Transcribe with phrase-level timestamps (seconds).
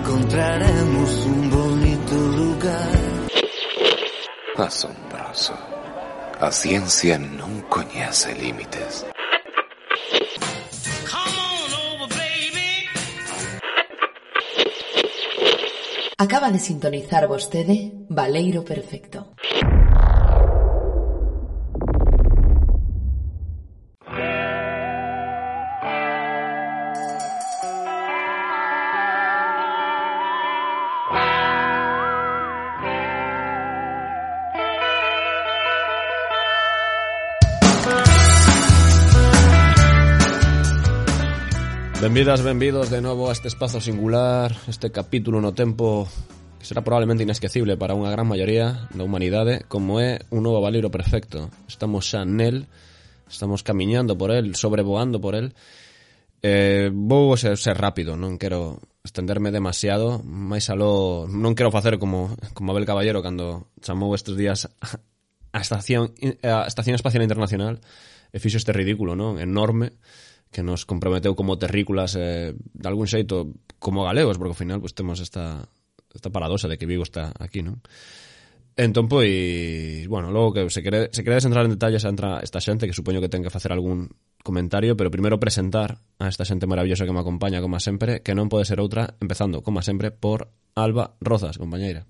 [0.00, 3.00] encontraremos un bonito lugar.
[4.56, 5.54] Asombroso.
[6.40, 9.04] A ciencia non coñece límites.
[16.16, 19.39] Acaba de sintonizar vostede Valeiro Perfecto.
[42.10, 46.08] Benvidas, benvidos de novo a este espazo singular, este capítulo no tempo
[46.58, 49.64] que será probablemente inesquecible para unha gran maioría da humanidade, ¿eh?
[49.70, 51.54] como é un novo valiro perfecto.
[51.70, 52.66] Estamos xa nel,
[53.30, 55.54] estamos camiñando por el, sobrevoando por el.
[56.42, 62.34] Eh, vou ser, ser rápido, non quero estenderme demasiado, máis aló, non quero facer como,
[62.58, 64.66] como Abel Caballero cando chamou estes días
[65.54, 67.78] a Estación, eh, a Estación Espacial Internacional
[68.34, 69.38] e fixo este ridículo, non?
[69.38, 69.94] Enorme.
[69.94, 70.18] Enorme
[70.50, 74.92] que nos comprometeu como terrículas eh, de algún xeito como galegos, porque ao final pues,
[74.94, 75.70] temos esta,
[76.10, 77.78] esta paradoxa de que Vigo está aquí, non?
[78.74, 82.86] Entón, pois, bueno, logo que se, quere, se queredes entrar en detalles entra esta xente
[82.86, 84.10] que supoño que ten que facer algún
[84.42, 88.48] comentario, pero primeiro presentar a esta xente maravillosa que me acompaña, como sempre, que non
[88.48, 92.08] pode ser outra, empezando, como sempre, por Alba Rozas, compañeira.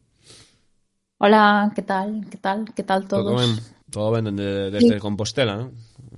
[1.21, 2.25] Hola, que tal?
[2.31, 2.65] Que tal?
[2.73, 3.27] Que tal todos?
[3.27, 3.53] Todo ben,
[3.91, 5.03] todo ben desde, desde sí.
[5.03, 5.75] Compostela, non?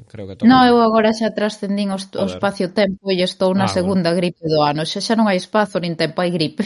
[0.08, 0.48] creo que todo.
[0.48, 4.20] No, eu agora xa trascendín o, o espacio-tempo e estou na ah, segunda bueno.
[4.20, 4.84] gripe do ano.
[4.88, 6.64] Xa xa non hai espazo nin tempo, hai gripe.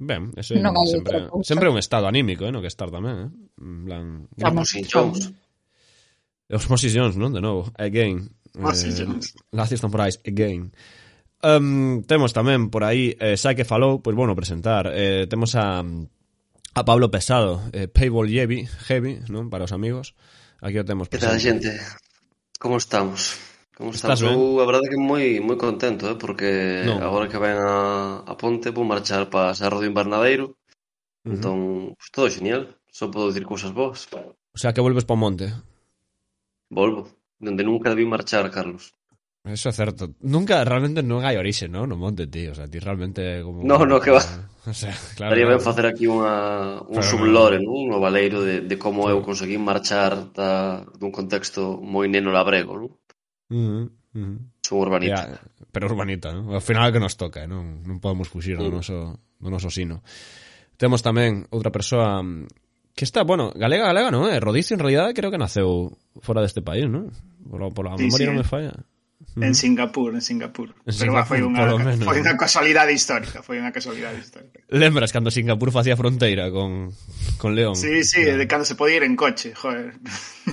[0.00, 3.28] Ben, eso non é sempre, sempre un estado anímico, eh, no que estar tamén, eh?
[3.60, 4.04] En plan,
[4.40, 5.28] Vamos sin Jones.
[6.48, 7.36] Os Moses Jones, non?
[7.36, 8.32] De novo, again.
[8.56, 9.36] Moses eh, Jones.
[9.52, 9.84] Lazis
[10.24, 10.72] again.
[11.40, 14.88] Um, temos tamén por aí, eh, xa que falou, pois bueno, presentar.
[14.92, 15.84] Eh, temos a
[16.74, 19.50] a Pablo Pesado, eh, Payball Heavy, Heavy, non?
[19.50, 20.14] Para os amigos.
[20.60, 21.08] Aquí o temos.
[21.08, 21.76] Que tal, xente?
[22.60, 23.40] Como estamos?
[23.72, 24.20] Como estamos?
[24.20, 27.00] Estás Eu, a verdade que moi moi contento, eh, porque no.
[27.00, 30.46] agora que ven a, a Ponte vou marchar para Serra do Invernadeiro.
[30.52, 31.32] Uh -huh.
[31.32, 31.58] Entón,
[31.96, 32.62] pues, todo genial.
[32.92, 34.04] Só podo dicir cousas boas.
[34.52, 35.46] O sea, que volves para o monte.
[36.68, 37.08] Volvo.
[37.40, 38.92] Donde nunca debí marchar, Carlos.
[39.44, 40.12] Eso é certo.
[40.20, 41.88] Nunca, realmente non hai orixe, non?
[41.88, 42.52] No monte, tío.
[42.52, 43.64] O sea, ti realmente como...
[43.64, 44.20] No, no, que va.
[44.66, 45.32] O sea, claro.
[45.32, 47.72] Daría ben facer aquí unha, un Pero sublore, no.
[47.72, 47.96] non?
[47.96, 52.92] Un valeiro de, de como eu conseguí marchar da, dun contexto moi neno labrego, non?
[53.48, 54.36] Uh -huh, uh -huh.
[54.60, 55.24] Son urbanita.
[55.32, 55.40] Yeah,
[55.72, 56.52] pero urbanita, non?
[56.52, 57.48] Ao final é que nos toca, ¿eh?
[57.48, 57.80] non?
[57.88, 58.68] Non podemos fuxir uh -huh.
[58.68, 58.96] do noso,
[59.40, 60.04] do noso sino.
[60.76, 64.28] Temos tamén outra persoa mm, que está, bueno, galega, galega, non?
[64.28, 64.44] Eh?
[64.44, 67.08] Rodicio, en realidad, creo que naceu fora deste país, non?
[67.48, 68.30] Pola, pola sí, memoria sí.
[68.30, 68.76] non me falla.
[69.36, 70.70] En Singapur, en Singapur.
[70.70, 71.62] En Pero Singapur, foi unha
[72.02, 74.58] foi unha casualidade histórica, foi unha casualidade histórica.
[74.66, 76.90] Lembras cando Singapur facía fronteira con
[77.38, 77.78] con León?
[77.78, 78.38] Sí, sí, claro.
[78.42, 79.94] de cando se podía ir en coche, joder.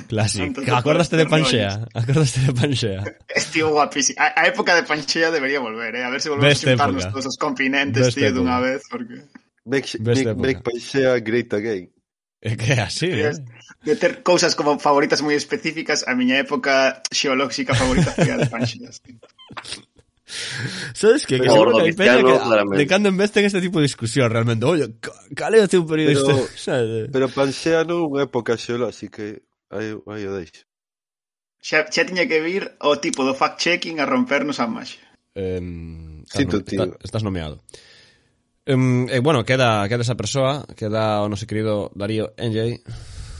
[0.05, 0.61] Clásico.
[0.77, 1.89] Acordaste de Panxea?
[1.93, 3.01] Acordaste de Panxea?
[3.33, 4.21] Estivo guapísimo.
[4.21, 6.05] A, a época de Panxea debería volver, eh?
[6.05, 9.25] A ver se volvemos a juntarnos todos os continentes, Beste tío, dunha vez, porque
[9.67, 11.91] Make, make, make Panxea great again.
[12.41, 13.33] É que é así, de, eh?
[13.83, 19.01] de ter cousas como favoritas moi específicas, a miña época xeolóxica favorita foi as panxas.
[20.93, 22.35] Sabes que, que seguro que hai peña que
[22.77, 24.99] de cando en vez ten este tipo de discusión realmente, oye,
[25.33, 27.09] cal é o teu período Pero, ¿sabes?
[27.09, 29.23] pero Panxeano unha época xeolóxica,
[29.73, 30.67] aí, aí o deixo.
[31.57, 34.99] Xa, xa tiña que vir o tipo do fact-checking a rompernos a máis.
[35.33, 35.57] Eh,
[36.27, 37.63] estás, no, estás nomeado.
[38.67, 42.83] Um, eh, bueno, queda queda esa persoa, queda o noso querido Darío NJ.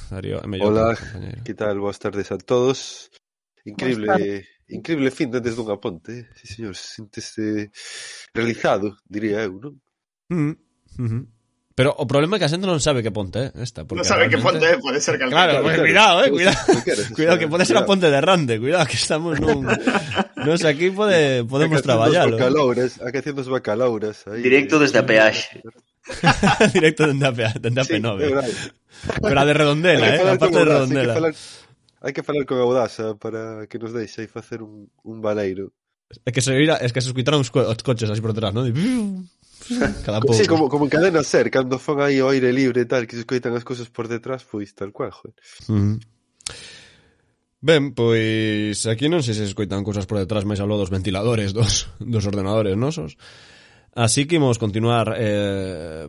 [0.07, 0.47] Darío, é.
[0.63, 0.95] Hola,
[1.43, 1.83] que tal?
[1.83, 3.11] Boas tardes a todos.
[3.67, 6.25] Increíble, increíble fin antes dunha ponte, eh?
[6.39, 7.75] sí, señor, Sinteste
[8.31, 9.75] realizado, diría eu, non?
[10.31, 10.55] Mm,
[10.95, 11.23] -hmm.
[11.75, 13.83] Pero o problema é que a xente non sabe que ponte é eh, esta.
[13.83, 14.31] Non sabe realmente...
[14.31, 15.27] que ponte é, pode ser que...
[15.27, 16.59] Claro, claro, claro, cuidado, eh, cuidado,
[17.11, 19.67] cuidado, que pode ser a ponte de Rande, cuidado, que estamos nun...
[20.37, 22.37] Nos aquí pode, podemos traballalo.
[22.37, 22.39] ¿eh?
[22.39, 24.27] Bacalouras, aquecendo os bacalouras.
[24.27, 25.61] Aí, Directo desde a peaxe.
[26.73, 28.71] Directo desde a, peaxe, desde a P9.
[29.21, 30.21] Pero a de Redondela, eh?
[30.21, 31.13] A parte de Redondela.
[31.13, 31.33] Hai que falar,
[32.01, 35.73] hai que falar con Audasa eh, para que nos deixe aí facer un, un baleiro.
[36.23, 38.53] É que se oira, es que se escuitaron os, co os coches así por detrás,
[38.53, 38.69] non?
[40.05, 40.37] Cada pouco.
[40.37, 43.17] Sí, como, como en cadena ser, cando fan aí o aire libre e tal, que
[43.17, 45.35] se escoitan as cousas por detrás, pois tal cual, joder.
[45.67, 46.16] Mm -hmm.
[47.59, 51.89] Ben, pois aquí non sei se escoitan cousas por detrás máis aló dos ventiladores dos,
[51.97, 53.17] dos ordenadores nosos.
[53.97, 56.05] Así que imos continuar eh,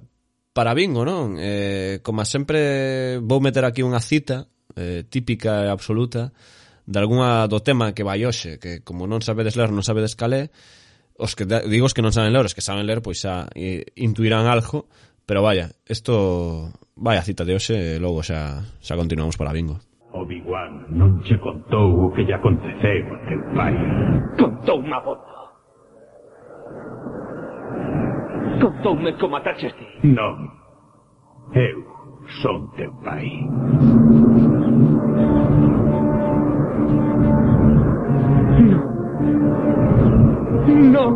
[0.53, 1.41] para bingo, non?
[1.41, 6.37] Eh, como sempre vou meter aquí unha cita eh, típica e absoluta
[6.85, 10.53] de algunha do tema que vai hoxe, que como non sabedes ler, non sabedes calé,
[11.17, 13.89] os que digo os que non saben ler, os que saben ler, pois xa eh,
[13.97, 14.85] intuirán algo,
[15.25, 19.88] pero vaya, isto, vaya cita de hoxe, e logo xa, xa continuamos para bingo.
[20.19, 23.75] Obi-Wan non che contou o que lle aconteceu a teu pai.
[24.39, 25.39] Contou unha boda.
[28.61, 29.87] Contoume como ataches ti.
[30.03, 30.51] Non.
[31.55, 31.79] Eu
[32.43, 33.47] son teu pai.
[40.93, 41.13] Non.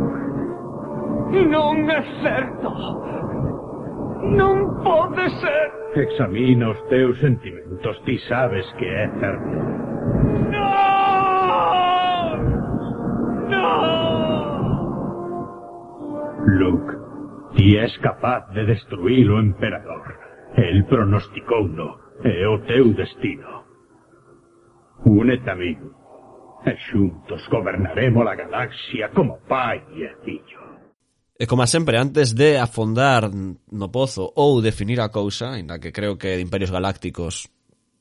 [1.51, 3.02] Non é certo.
[4.23, 5.73] Non pode ser.
[5.95, 9.59] Examina os teus sentimentos, ti sabes que é certo.
[10.55, 12.39] Non!
[13.51, 14.63] Non!
[16.47, 16.93] Luke,
[17.57, 20.15] ti és capaz de destruir o emperador.
[20.57, 23.65] El pronosticouno, é o teu destino.
[25.05, 25.77] Únete a mí,
[26.65, 30.62] e xuntos gobernaremos a galaxia como pai e fillo.
[31.43, 36.15] E como sempre, antes de afondar no pozo ou definir a cousa, inda que creo
[36.15, 37.51] que de Imperios Galácticos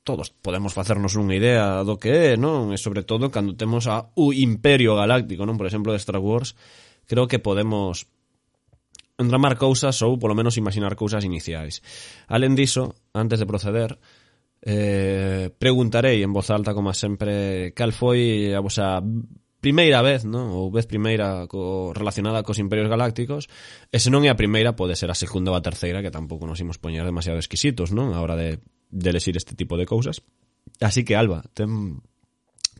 [0.05, 2.69] todos podemos facernos unha idea do que é, non?
[2.69, 5.57] E sobre todo cando temos a o Imperio Galáctico, non?
[5.57, 6.53] Por exemplo, de Star Wars,
[7.09, 8.05] creo que podemos
[9.17, 11.81] entramar cousas ou polo menos imaginar cousas iniciais.
[12.29, 13.97] Alén diso, antes de proceder,
[14.61, 19.01] eh, preguntarei en voz alta, como sempre, cal foi a vosa
[19.61, 20.49] primeira vez, non?
[20.49, 23.45] Ou vez primeira co, relacionada cos imperios galácticos,
[23.93, 26.49] e se non é a primeira, pode ser a segunda ou a terceira, que tampouco
[26.49, 28.11] nos imos poñer demasiado exquisitos, non?
[28.11, 28.57] A hora de,
[28.89, 30.25] de lexir este tipo de cousas.
[30.81, 32.01] Así que, Alba, ten,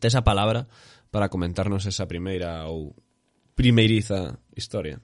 [0.02, 0.66] ten esa palabra
[1.14, 2.98] para comentarnos esa primeira ou
[3.54, 4.98] primeiriza historia.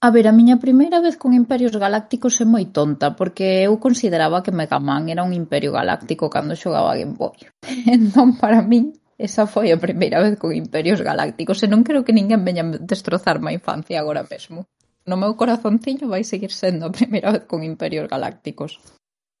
[0.00, 4.40] A ver, a miña primeira vez con imperios galácticos é moi tonta, porque eu consideraba
[4.40, 7.36] que Mega Man era un imperio galáctico cando xogaba a Game Boy.
[7.84, 12.12] Entón, para min, Esa foi a primeira vez con Imperios Galácticos e non creo que
[12.12, 14.68] ninguén veña destrozar má infancia agora mesmo.
[15.08, 18.76] No meu corazonciño vai seguir sendo a primeira vez con Imperios Galácticos.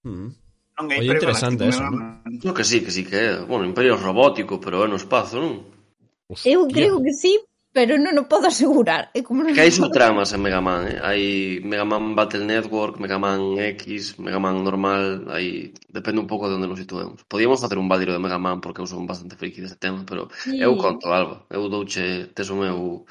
[0.06, 0.32] Mm.
[0.76, 2.20] Non Oye, interesante eso, non?
[2.24, 3.30] No, que sí, que sí, que é.
[3.44, 5.54] Bueno, Imperio Robótico, pero é no espazo, non?
[6.28, 6.52] Hostia.
[6.52, 7.40] Eu creo que sí,
[7.76, 9.12] pero non o podo asegurar.
[9.12, 10.96] É como non que hai subtramas en Mega Man, eh?
[11.04, 16.48] hai Mega Man Battle Network, Mega Man X, Mega Man normal, aí depende un pouco
[16.48, 17.20] de onde nos situemos.
[17.28, 20.32] Podíamos facer un valiro de Mega Man porque eu son bastante friki deste tema, pero
[20.32, 20.56] sí.
[20.56, 23.04] eu conto, Alba, eu douche, tes o meu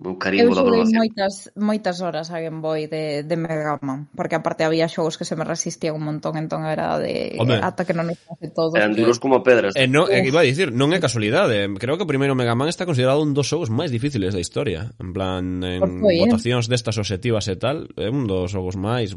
[0.00, 0.96] meu carimbo da valoración.
[0.96, 5.28] moitas, moitas horas a Game Boy de, de Mega Man, porque aparte había xogos que
[5.28, 7.60] se me resistían un montón, entón era de Hombre.
[7.60, 8.72] ata que non nos hace todo.
[8.80, 9.76] Eran duros como pedras.
[9.76, 11.68] Eh, no, eh, iba a dicir, non é casualidade.
[11.76, 14.88] Creo que o primeiro Mega Man está considerado un dos xogos máis difíciles da historia.
[14.96, 16.24] En plan, en foi, eh.
[16.24, 16.70] votacións eh?
[16.72, 19.12] destas objetivas e tal, é un dos xogos máis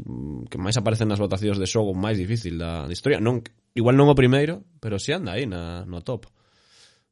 [0.52, 3.24] que máis aparecen nas votacións de xogo máis difícil da, da historia.
[3.24, 3.40] Non,
[3.72, 6.28] igual non o primeiro, pero si sí anda aí na, no top.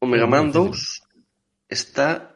[0.03, 2.30] O Mega Man 2 está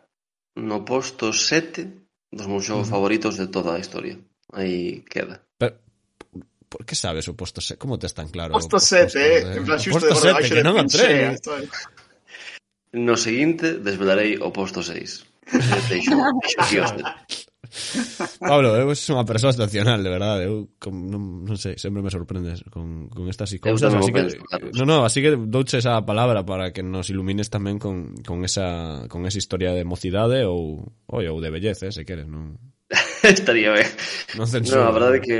[0.55, 2.89] no posto 7 dos museos uh -huh.
[2.89, 4.19] favoritos de toda a historia.
[4.51, 5.43] Aí queda.
[5.57, 5.75] Pero,
[6.69, 7.79] por que sabes o posto 7?
[7.79, 8.53] Como te tan claro?
[8.53, 9.57] Posto 7, eh?
[9.57, 11.35] En plan, xusto de sete, que non entrei.
[12.95, 15.25] No seguinte desvelarei o posto 6.
[15.91, 16.15] Deixo,
[16.71, 16.83] deixo
[18.39, 20.41] Pablo, eu sou unha persoa excepcional, de verdade.
[20.47, 23.91] Eu com, non, non sei, sempre me sorprendes con, con estas e cousas.
[23.91, 24.23] Así que,
[24.79, 29.07] no, no, así que douche esa palabra para que nos ilumines tamén con, con, esa,
[29.11, 32.55] con esa historia de mocidade ou, oi, ou de belleza, eh, se queres, non?
[33.23, 33.89] Estaría ben.
[34.37, 35.37] Non, censura, no, a verdade é que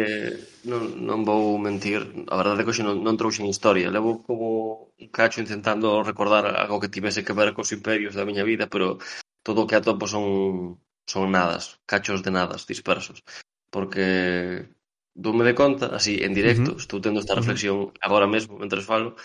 [0.65, 2.01] non, non vou mentir.
[2.27, 3.93] A verdade é que hoxe non, non trouxen historia.
[3.93, 8.43] Levo como un cacho intentando recordar algo que tivese que ver cos imperios da miña
[8.43, 8.97] vida, pero
[9.45, 13.23] todo o que atopo son son nadas, cachos de nadas dispersos,
[13.69, 14.69] porque
[15.13, 16.83] doume de conta, así en directo, uh -huh.
[16.83, 17.97] estou tendo esta reflexión uh -huh.
[18.01, 19.15] agora mesmo, mentre falo,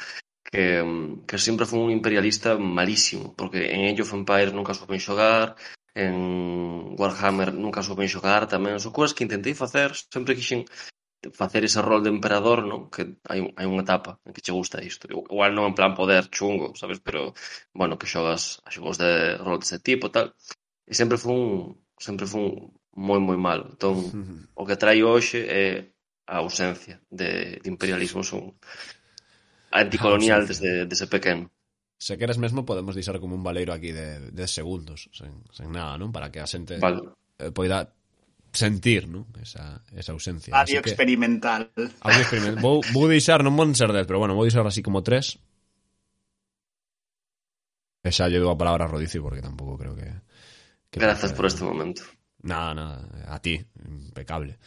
[0.50, 0.64] que,
[1.28, 5.56] que sempre foi un imperialista malísimo, porque en Age of Empires nunca souben xogar,
[5.94, 6.14] en
[6.98, 10.62] Warhammer nunca souben xogar, tamén son cousas que intentei facer, sempre quixen
[11.32, 12.88] facer ese rol de emperador, non?
[12.88, 15.04] Que hai, hai unha etapa en que che gusta isto.
[15.10, 16.98] Igual non en plan poder chungo, sabes?
[17.04, 17.36] Pero,
[17.76, 20.32] bueno, que xogas a xogos de rol dese tipo, tal
[20.90, 23.70] e sempre fun sempre fun moi moi malo.
[23.70, 24.02] Entón,
[24.58, 25.78] o que traio hoxe é eh,
[26.26, 28.58] a ausencia de, de imperialismo son
[29.70, 31.46] anticolonial ah, desde, desde pequeno.
[31.94, 35.94] Se queres mesmo podemos deixar como un valeiro aquí de 10 segundos, sen, sen nada,
[35.94, 36.10] non?
[36.10, 37.14] Para que a xente vale.
[37.38, 37.94] eh, poida
[38.50, 39.30] sentir, non?
[39.38, 40.50] Esa, esa ausencia.
[40.50, 41.70] Audio así experimental.
[41.70, 42.62] Que, audio experimental.
[42.62, 45.38] vou, vou deixar, non vou ser 10, pero bueno, vou deixar así como 3.
[48.00, 50.08] E xa lle dou a palabra a Rodicio porque tampouco creo que...
[50.92, 52.02] Grazas por este momento.
[52.42, 54.58] Nada, nada, a ti, impecable.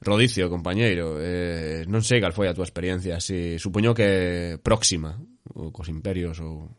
[0.00, 5.18] Rodicio, compañeiro, eh, non sei cal foi a túa experiencia, si supoño que próxima
[5.54, 6.70] ou cos imperios ou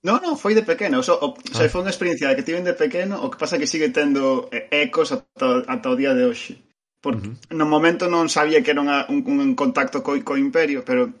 [0.00, 1.68] No, no, foi de pequeno, so, o, ah.
[1.68, 5.12] foi unha experiencia que tiven de pequeno, o que pasa que sigue tendo eh, ecos
[5.12, 6.56] ata, ata o día de hoxe.
[7.04, 7.56] Porque uh -huh.
[7.56, 11.12] no momento non sabía que era unha, un, un contacto co, co imperio, pero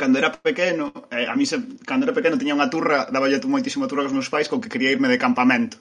[0.00, 3.40] cando era pequeno, eh, a mí se, cando era pequeno tiña unha turra, daba yo
[3.44, 5.76] moitísima turra cos meus pais con que quería irme de campamento.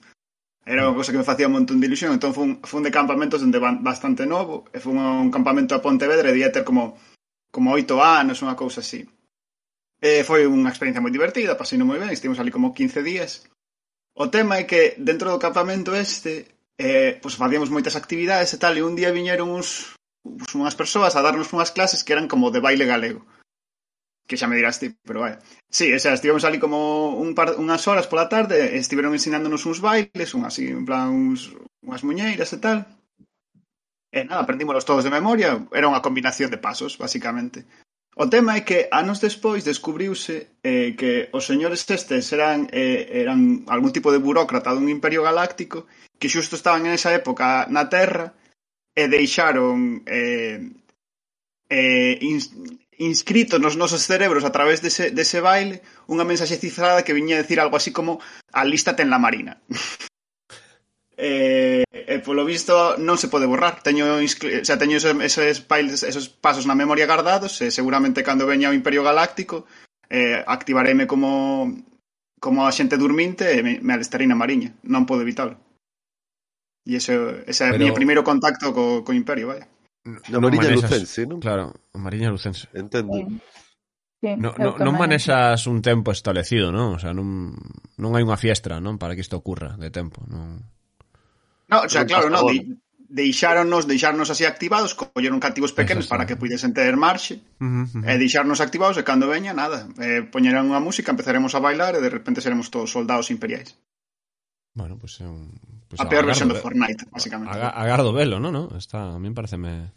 [0.65, 3.45] Era unha cosa que me facía un montón de ilusión, entón fun, fun de campamentos
[3.45, 6.97] onde van bastante novo, e fun a un campamento a Pontevedra e día ter como
[7.53, 9.07] como oito anos, unha cousa así.
[10.01, 13.45] E foi unha experiencia moi divertida, pasei moi ben, estivemos ali como 15 días.
[14.17, 16.49] O tema é que dentro do campamento este,
[16.81, 19.95] eh, pois facíamos moitas actividades e tal, e un día viñeron uns,
[20.25, 23.21] uns unhas persoas a darnos unhas clases que eran como de baile galego
[24.27, 25.37] que xa me dirás ti, pero vai.
[25.69, 29.79] Sí, o sea, estivemos ali como un par, unhas horas pola tarde, estiveron ensinándonos uns
[29.79, 31.53] bailes, un así, en plan, uns,
[31.85, 32.89] unhas muñeiras e tal.
[34.09, 37.67] E nada, aprendímonos todos de memoria, era unha combinación de pasos, basicamente.
[38.15, 43.67] O tema é que anos despois descubriuse eh, que os señores estes eran, eh, eran
[43.67, 45.83] algún tipo de burócrata dun imperio galáctico
[46.15, 48.31] que xusto estaban en esa época na Terra
[48.95, 50.63] e deixaron eh,
[51.67, 52.15] eh,
[52.97, 57.43] inscrito nos nosos cerebros a través dese, dese baile unha mensaxe cifrada que viña a
[57.43, 58.19] decir algo así como
[58.53, 59.59] alístate en la marina.
[61.17, 63.79] e, e polo visto non se pode borrar.
[63.79, 68.47] Teño, o sea, teño esos, esos, piles, esos pasos na memoria guardados e seguramente cando
[68.47, 69.65] veña o Imperio Galáctico
[70.11, 71.71] eh, activareme como
[72.39, 74.75] como a xente durminte e me, me alistarei na mariña.
[74.85, 75.57] Non podo evitalo.
[76.85, 77.89] E ese, ese é o Pero...
[77.89, 79.65] meu primeiro contacto co, co Imperio, vaya.
[80.05, 81.41] No, Loriña manexas, Lucense, non?
[81.41, 82.69] Claro, Mariña Lucense.
[82.77, 83.13] Entendo.
[83.13, 83.25] Sí.
[84.21, 86.95] Sí, no, no, non manexas un tempo establecido, non?
[86.95, 87.57] O sea, non,
[87.97, 89.01] non hai unha fiestra, non?
[89.01, 90.61] Para que isto ocurra de tempo, non?
[91.69, 92.77] No, o sea, claro, non, De,
[93.09, 98.01] deixáronos, deixarnos así activados, colleron cativos pequenos para que pudesen ter marxe, uh -huh, uh
[98.01, 98.09] -huh.
[98.09, 102.01] e deixarnos activados, e cando veña, nada, eh, poñerán unha música, empezaremos a bailar, e
[102.01, 103.77] de repente seremos todos soldados imperiais.
[104.75, 105.55] Bueno, pues é un...
[105.87, 106.61] Pues a peor versión de eh.
[106.61, 107.57] Fortnite, básicamente.
[107.57, 108.51] Agardo velo, ¿no?
[108.51, 108.69] No?
[108.77, 109.91] Está, a mí pareceme...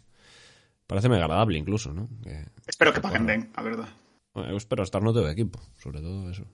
[0.87, 2.09] Pareceme agradable incluso, ¿no?
[2.23, 2.45] Que...
[2.65, 3.89] Espero que paguen ben, a verdad.
[4.35, 6.45] Eu espero estar no teu equipo, sobre todo eso.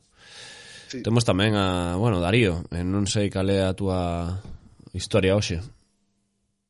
[0.87, 1.03] Sí.
[1.03, 4.41] Temos tamén a, bueno, Darío, non sei cal é a túa
[4.95, 5.59] historia hoxe.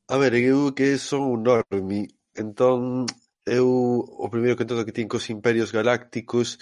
[0.09, 3.05] A ver, eu que son un normi, entón
[3.45, 3.69] eu
[4.01, 6.57] o primeiro que entendo que tin cos imperios galácticos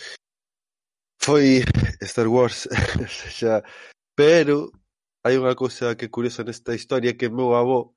[1.24, 1.64] foi
[2.04, 2.68] Star Wars
[3.38, 3.64] xa,
[4.12, 4.76] pero
[5.24, 7.96] hai unha cousa que é curiosa nesta historia que meu avó,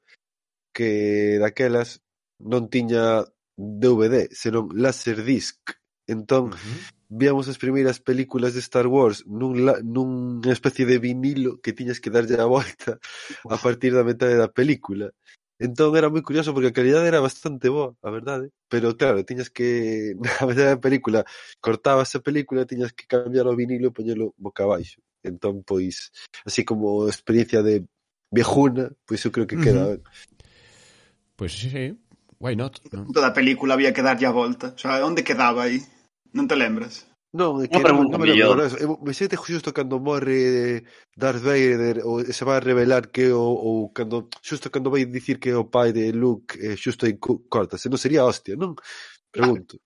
[0.76, 2.00] que daquelas
[2.38, 3.26] non tiña
[3.58, 5.58] DVD, senón Laserdisc.
[6.06, 6.78] Entón, uh -huh.
[7.10, 12.14] víamos as primeiras películas de Star Wars nun nunha especie de vinilo que tiñas que
[12.14, 13.02] darlle a volta
[13.54, 15.10] a partir da metade da película.
[15.58, 18.52] Entón era moi curioso porque a calidade era bastante boa, a verdade, ¿eh?
[18.68, 19.68] pero claro, tiñas que
[20.22, 21.20] na metade da película
[21.64, 25.00] cortabas a película, tiñas que cambiar o vinilo e poñelo boca abaixo.
[25.26, 26.14] Entón, pois,
[26.46, 27.84] así como experiencia de
[28.30, 30.36] viejuna, pois eu creo que queda uh -huh.
[31.36, 31.98] Pois pues, sí, sí.
[32.40, 32.80] Why not?
[32.92, 33.06] No?
[33.12, 34.72] Toda a película había que darlle a volta.
[34.74, 35.84] O sea, onde quedaba aí?
[36.32, 37.04] Non te lembras?
[37.36, 38.64] Non, é que era, non eh, me lembro.
[38.80, 40.78] Eu me sente xusto cando morre eh,
[41.12, 45.52] Darth Vader ou se vai revelar que o, ou cando xusto cando vai dicir que
[45.52, 48.76] é o pai de Luke eh, xusto aí cortase, non sería hostia, non?
[49.32, 49.76] Pregunto.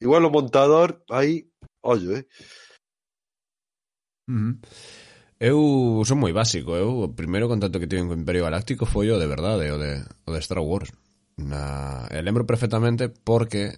[0.00, 1.48] Igual o montador aí,
[1.84, 2.24] ollo, eh.
[4.30, 4.54] Uh -huh.
[5.40, 9.16] Eu son moi básico, eu o primeiro contacto que tive co Imperio Galáctico foi o
[9.16, 10.92] de verdade, o de, o de Star Wars.
[11.40, 12.04] Na...
[12.12, 13.72] E lembro perfectamente porque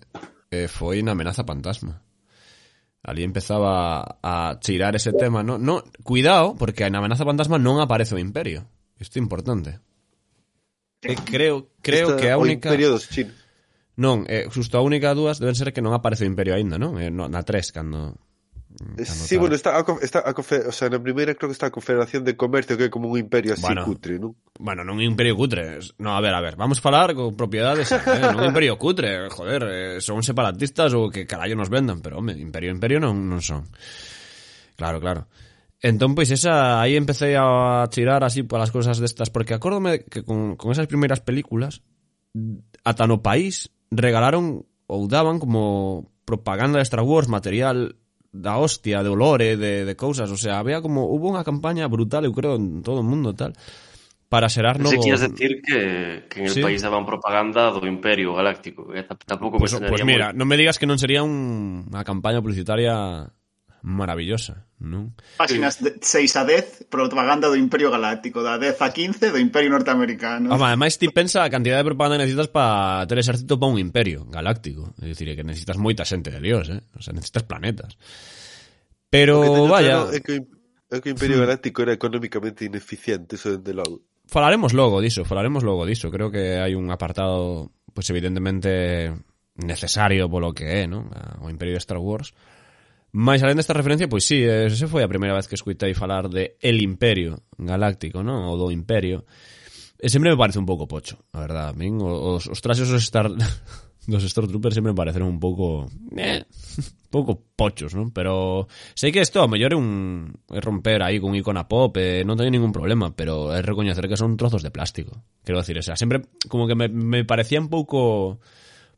[0.50, 2.02] eh, foi na amenaza fantasma.
[3.06, 8.18] Ali empezaba a tirar ese tema, no, no, cuidado, porque na amenaza fantasma non aparece
[8.18, 8.66] o Imperio.
[8.98, 9.78] Isto é importante.
[10.98, 12.70] E creo, creo Esta, que a única...
[12.70, 13.38] O Imperio dos chinos.
[13.94, 16.98] Non, eh, justo a única dúas deben ser que non aparece o Imperio aínda, non?
[16.98, 18.18] Eh, no, na 3, cando
[19.04, 22.24] sí, bueno, está a, está a o sea, na primeira creo que está a Confederación
[22.24, 24.36] de Comercio que é como un imperio así bueno, cutre, non?
[24.58, 25.80] Bueno, non un imperio cutre.
[25.98, 29.62] No, a ver, a ver, vamos falar con propiedades, eh, non un imperio cutre, joder,
[29.68, 33.68] eh, son separatistas ou que carallo nos vendan, pero home, imperio imperio non non son.
[34.76, 35.28] Claro, claro.
[35.82, 40.22] Entón, pois, esa, aí empecé a tirar así por as cousas destas, porque acórdome que
[40.22, 41.82] con, con esas primeiras películas,
[42.86, 47.98] ata no país, regalaron ou daban como propaganda de Star Wars, material
[48.32, 52.24] da hostia, de olores, de, de cousas, o sea, había como hubo unha campaña brutal,
[52.24, 53.52] eu creo, en todo o mundo tal
[54.32, 54.96] para xerar novo...
[54.96, 55.80] Pensé que decir que,
[56.32, 56.62] que en el sí.
[56.64, 58.88] país daban propaganda do Imperio Galáctico.
[58.96, 59.04] Eh?
[59.04, 60.40] Tampouco pues, me pues mira, muy...
[60.40, 63.28] non me digas que non sería un, unha campaña publicitaria
[63.82, 65.12] maravillosa, non?
[65.34, 69.74] Páxinas de 6 a 10, propaganda do Imperio Galáctico, da 10 a 15 do Imperio
[69.74, 70.54] Norteamericano.
[70.54, 73.82] Home, ademais ti pensa a cantidad de propaganda que necesitas para ter exército para un
[73.82, 74.94] imperio galáctico.
[75.02, 76.78] É dicir, que necesitas moita xente de Dios, eh?
[76.94, 77.98] O sea, necesitas planetas.
[79.10, 80.06] Pero, vaya...
[80.06, 80.34] Claro é que,
[80.88, 81.42] é que o Imperio sí.
[81.42, 84.06] Galáctico era económicamente ineficiente, eso dende logo.
[84.30, 86.08] Falaremos logo diso, falaremos logo diso.
[86.08, 89.10] Creo que hai un apartado, pues evidentemente
[89.58, 91.10] necesario polo que é, non?
[91.42, 92.32] O Imperio de Star Wars.
[93.12, 96.56] Mais alén desta referencia, pois sí, ese foi a primeira vez que escuitei falar de
[96.64, 98.48] El Imperio Galáctico, non?
[98.48, 99.28] Ou do Imperio.
[100.00, 101.76] E sempre me parece un pouco pocho, a verdad.
[101.76, 103.28] Min, os, os traxes os Star...
[104.06, 106.44] dos Stormtroopers sempre me pareceron un pouco eh,
[107.10, 108.10] pouco pochos, non?
[108.10, 108.66] Pero
[108.98, 112.34] sei que isto a mellor é un é romper aí con icona pop, eh, non
[112.40, 115.22] ningún problema, pero é recoñecer que son trozos de plástico.
[115.46, 118.42] Quero decir, o sea, sempre como que me, me parecían pouco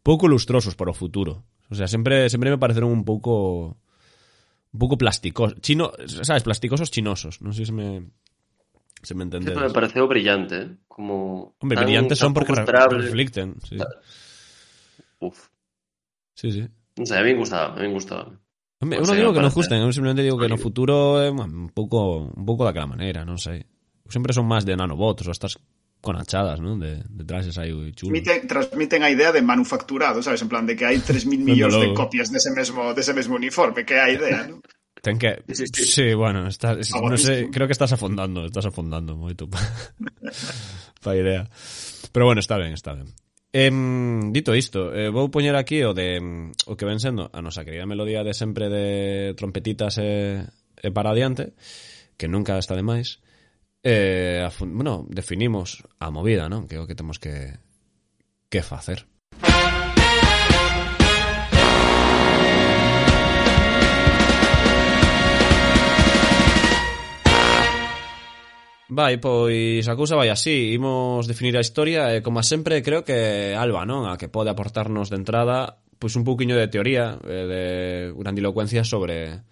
[0.01, 1.45] pouco lustrosos para o futuro.
[1.69, 3.77] O sea, sempre sempre me pareceron un pouco
[4.75, 6.43] un poco plasticosos, chino, ¿sabes?
[6.43, 8.11] Plasticosos chinosos, no sé si me...
[9.03, 9.55] Se me entiende.
[9.55, 10.77] Sí, me pareció brillante, ¿eh?
[10.89, 11.55] como...
[11.61, 13.55] Hombre, brillantes son porque reflecten.
[13.63, 13.77] Sí.
[15.21, 15.49] Uf.
[16.35, 16.67] Sí, sí.
[17.01, 18.33] O sea, a mí me gustaba, a me gustaba.
[18.81, 21.71] Hombre, pues no digo que nos gusten, simplemente digo que en el futuro eh, un,
[21.71, 23.67] poco, un poco de aquella manera, no sé.
[24.09, 25.59] Siempre son más de nanobots o estas
[26.05, 26.77] con achadas, non?
[26.77, 28.21] De, de traxes aí chulos.
[28.21, 30.45] Transmiten, transmiten a idea de manufacturado, sabes?
[30.45, 33.41] En plan de que hai 3.000 millóns de copias dese de mesmo, dese de mesmo
[33.41, 34.61] uniforme, que é a idea, non?
[35.05, 35.45] Ten que...
[35.53, 35.85] Sí, sí.
[35.85, 39.61] sí bueno, está, ah, no sé, creo que estás afondando, estás afondando moito pa,
[41.05, 41.49] pa idea.
[42.13, 43.09] Pero bueno, está ben, está ben.
[43.53, 43.71] Eh,
[44.33, 46.19] dito isto, eh, vou poñer aquí o de
[46.67, 50.43] o que ven sendo a nosa querida melodía de sempre de trompetitas e,
[50.81, 51.55] e para adiante,
[52.17, 53.25] que nunca está de máis
[53.85, 56.65] eh, a, bueno, definimos a movida, non?
[56.65, 57.61] Que é o que temos que,
[58.49, 59.05] que facer.
[68.95, 73.51] Vai, pois a cousa vai así Imos definir a historia e, como sempre, creo que
[73.51, 74.07] Alba, non?
[74.07, 77.63] A que pode aportarnos de entrada Pois un pouquiño de teoría eh, De
[78.15, 79.43] grandilocuencia sobre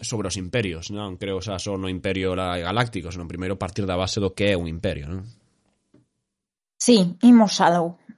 [0.00, 1.20] sobre os imperios, non?
[1.20, 4.66] Creo, xa, só no imperio galáctico, senón primeiro partir da base do que é un
[4.66, 5.22] imperio, non?
[6.80, 7.70] Sí, imos a.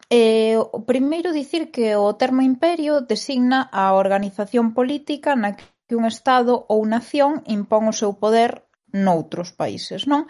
[0.09, 6.07] Eh, o primeiro dicir que o termo imperio designa a organización política na que un
[6.07, 10.29] Estado ou nación impón o seu poder noutros países, non?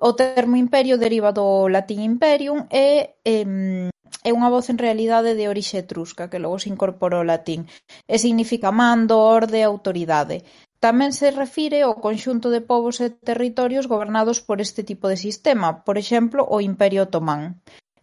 [0.00, 3.90] O termo imperio deriva do latín imperium e eh,
[4.24, 7.68] é unha voz en realidade de orixe etrusca que logo se incorporou ao latín
[8.08, 10.42] e significa mando, orde, autoridade.
[10.78, 15.82] Tamén se refire ao conxunto de pobos e territorios gobernados por este tipo de sistema,
[15.86, 17.58] por exemplo o Imperio Otomán.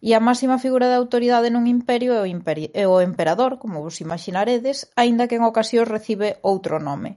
[0.06, 5.24] E a máxima figura de autoridade nun imperio é o emperador, como vos imaxinaredes, aínda
[5.24, 7.16] que en ocasións recibe outro nome.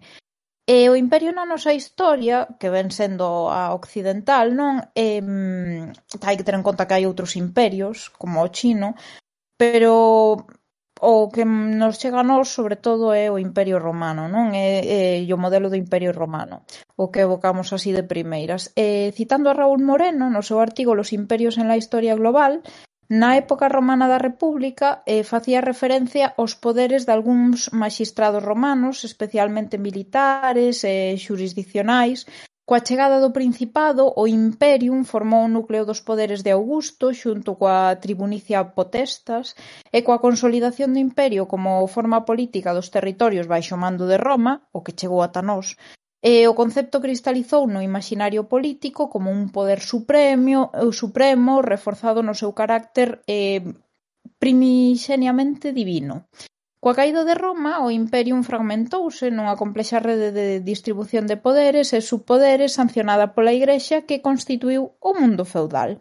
[0.63, 5.19] E o imperio na nosa historia, que ven sendo a occidental, non e,
[6.23, 8.95] hai que ter en conta que hai outros imperios, como o chino,
[9.59, 10.47] pero
[10.99, 14.51] o que nos chega a nós sobre todo é o Imperio Romano, non?
[14.51, 16.67] É, é o modelo do Imperio Romano,
[16.99, 18.75] o que evocamos así de primeiras.
[18.75, 22.61] E, citando a Raúl Moreno no seu artigo Los imperios en la historia global,
[23.09, 29.81] Na época romana da República eh, facía referencia aos poderes de algúns magistrados romanos, especialmente
[29.81, 32.29] militares e eh, xurisdicionais,
[32.69, 37.97] Coa chegada do principado o imperium formou o núcleo dos poderes de Augusto xunto coa
[38.03, 39.45] tribunicia potestas
[39.97, 44.83] e coa consolidación do imperio como forma política dos territorios baixo mando de Roma, o
[44.85, 45.67] que chegou ata nós,
[46.21, 52.53] e o concepto cristalizou no imaginario político como un poder supremio, supremo reforzado no seu
[52.53, 53.65] carácter eh,
[54.37, 56.29] primixeniamente divino.
[56.79, 61.99] Coa caída de Roma o imperium fragmentouse nunha complexa rede de distribución de poderes e
[61.99, 65.99] subpoderes sancionada pola Igrexa que constituíu o mundo feudal.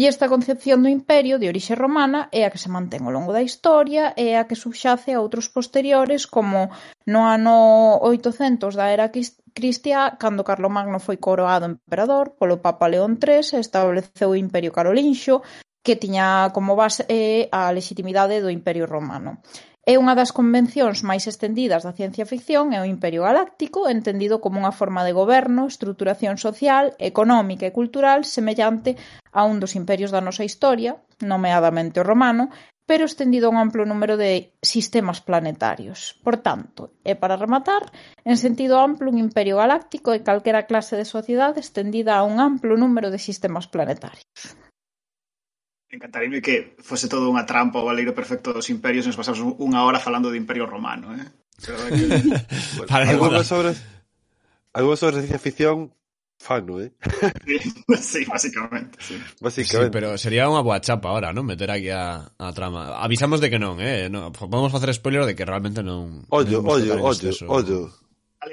[0.00, 3.36] E esta concepción do imperio de orixe romana é a que se mantén ao longo
[3.36, 6.72] da historia e a que subxace a outros posteriores como
[7.04, 9.12] no ano 800 da era
[9.52, 15.44] cristiá cando Carlomagno foi coroado emperador polo Papa León III e estableceu o imperio Carolinxo
[15.84, 17.04] que tiña como base
[17.52, 19.44] a legitimidade do imperio romano.
[19.84, 24.56] É unha das convencións máis estendidas da ciencia ficción e o Imperio Galáctico entendido como
[24.56, 28.96] unha forma de goberno, estruturación social, económica e cultural semellante
[29.28, 32.48] a un dos imperios da nosa historia, nomeadamente o romano,
[32.88, 36.16] pero estendido a un amplo número de sistemas planetarios.
[36.24, 37.84] Por tanto, e para rematar,
[38.24, 42.80] en sentido amplo un imperio galáctico é calquera clase de sociedade estendida a un amplo
[42.80, 44.56] número de sistemas planetarios.
[45.94, 49.86] Encantaríame que fose todo unha trampa o valeiro perfecto dos imperios e nos pasamos unha
[49.86, 51.22] hora falando de imperio romano, eh?
[51.62, 52.04] Pero, que...
[52.82, 53.78] bueno, algunhas obras
[54.74, 55.94] algunhas obras de ciencia ficción
[56.34, 56.92] fano, eh?
[58.02, 58.98] sí, básicamente.
[58.98, 59.22] Sí.
[59.40, 59.86] básicamente.
[59.86, 61.46] Sí, pero sería unha boa chapa ahora, non?
[61.46, 62.98] Meter aquí a, a trama.
[62.98, 64.10] Avisamos de que non, eh?
[64.10, 66.26] No, podemos facer spoiler de que realmente non...
[66.34, 67.80] Ollo, non ollo, ollo, ollo.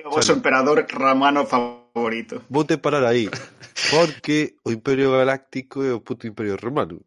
[0.06, 2.48] O vosso emperador romano favorito.
[2.48, 3.28] Vou te parar aí,
[3.92, 7.04] porque o Imperio Galáctico é o puto Imperio Romano.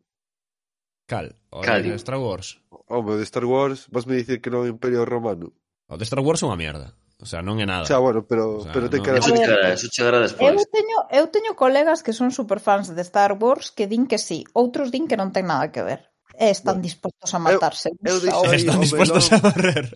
[1.06, 1.36] Cal?
[1.50, 1.82] O Cal.
[1.82, 2.60] de Star Wars?
[2.88, 5.52] Home, de Star Wars, vasme dicir que non é o Imperio Romano.
[5.88, 6.96] O de Star Wars é unha mierda.
[7.20, 7.86] O sea, non é nada.
[7.86, 9.06] Xa, bueno, pero, o sea, pero ten no...
[9.06, 9.20] cara...
[9.20, 10.50] Eso chegará, eso chegará despois.
[10.50, 14.44] Eu teño, eu teño colegas que son superfans de Star Wars que din que sí,
[14.52, 16.08] outros din que non ten nada que ver.
[16.34, 17.94] E están bueno, dispostos a matarse.
[18.02, 19.38] Eu, eu deixo están dispostos melón.
[19.38, 19.86] a barrer.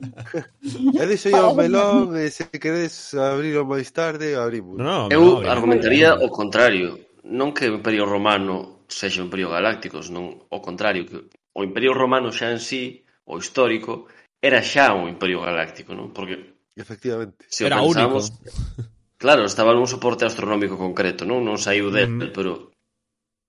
[1.03, 4.79] eu deixo o melón, e se queredes abrirlo máis tarde, abrimos.
[4.79, 6.25] No, no, eu no, argumentaría no.
[6.25, 7.11] o contrario.
[7.27, 11.93] Non que o Imperio Romano sexa o Imperio Galácticos, non ao contrario, que o Imperio
[11.93, 14.09] Romano xa en sí, o histórico,
[14.41, 16.11] era xa un Imperio Galáctico, non?
[16.17, 18.97] Porque efectivamente, se era pensamos, único.
[19.19, 21.43] Claro, estaba nun soporte astronómico concreto, non?
[21.43, 22.31] Non saiu del, mm.
[22.31, 22.71] pero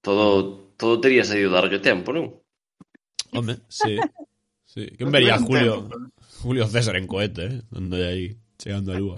[0.01, 2.41] todo todo tería saído darlle tempo, non?
[3.37, 4.01] Home, sí.
[4.65, 6.09] Sí, que un vería Julio tempo,
[6.41, 7.61] Julio César en cohete, eh?
[7.69, 8.25] Onde aí
[8.57, 9.15] chegando a lúa.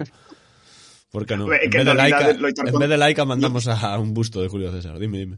[1.08, 1.48] Porque non?
[1.48, 5.00] En, vez de laica, en vez de laica mandamos a un busto de Julio César.
[5.00, 5.36] Dime, dime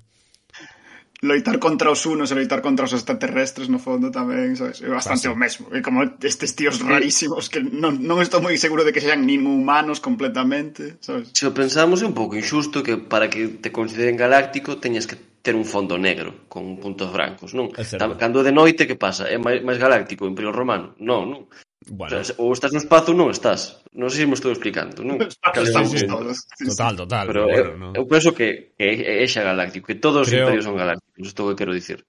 [1.25, 4.85] loitar contra os unos e loitar contra os extraterrestres no fondo tamén, sabes?
[4.85, 5.37] É bastante ah, Pasa.
[5.37, 5.65] o mesmo.
[5.73, 9.49] E como estes tíos rarísimos que non, non estou moi seguro de que sean nin
[9.49, 11.33] humanos completamente, sabes?
[11.33, 15.17] Se o pensamos é un pouco injusto que para que te consideren galáctico teñas que
[15.45, 17.69] ter un fondo negro con puntos brancos, non?
[17.73, 19.29] Cando de noite que pasa?
[19.29, 20.97] É máis, máis galáctico o Imperio Romano?
[21.01, 21.43] Non, non.
[21.85, 23.85] Bueno, O, sea, ou estás no espazo ou non estás.
[23.92, 25.20] Non sei se me estou explicando, non?
[25.20, 25.29] O
[25.61, 25.92] Estamos.
[25.92, 26.64] Sí, sí.
[26.73, 27.25] total, total.
[27.29, 30.64] Pero Pero, bueno, eu penso que, que é, xa galáctico, que todos os Creo- imperios
[30.64, 32.01] son galácticos, isto o que quero dicir.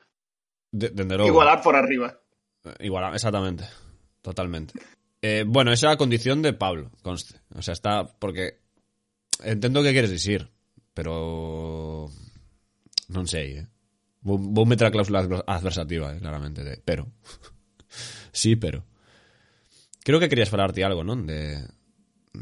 [0.72, 1.28] De, dende logo.
[1.28, 2.16] Igualar por arriba.
[2.80, 3.68] Igual, exactamente.
[4.24, 4.74] Totalmente.
[5.22, 7.36] Eh, bueno, esa é a condición de Pablo, conste.
[7.52, 8.08] O sea, está...
[8.08, 8.64] Porque...
[9.44, 10.48] Entendo o que queres dicir,
[10.96, 12.08] pero...
[13.12, 13.66] Non sei, eh.
[14.26, 17.06] Vou, vou meter a cláusula adver- adversativa, eh, claramente, de pero.
[18.32, 18.82] sí, pero.
[20.06, 21.26] Creo que querías falarte algo, non?
[21.26, 21.66] De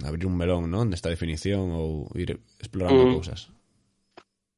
[0.03, 0.91] abrir un melón, non?
[0.91, 3.13] Desta definición ou ir explorando mm.
[3.15, 3.47] cousas.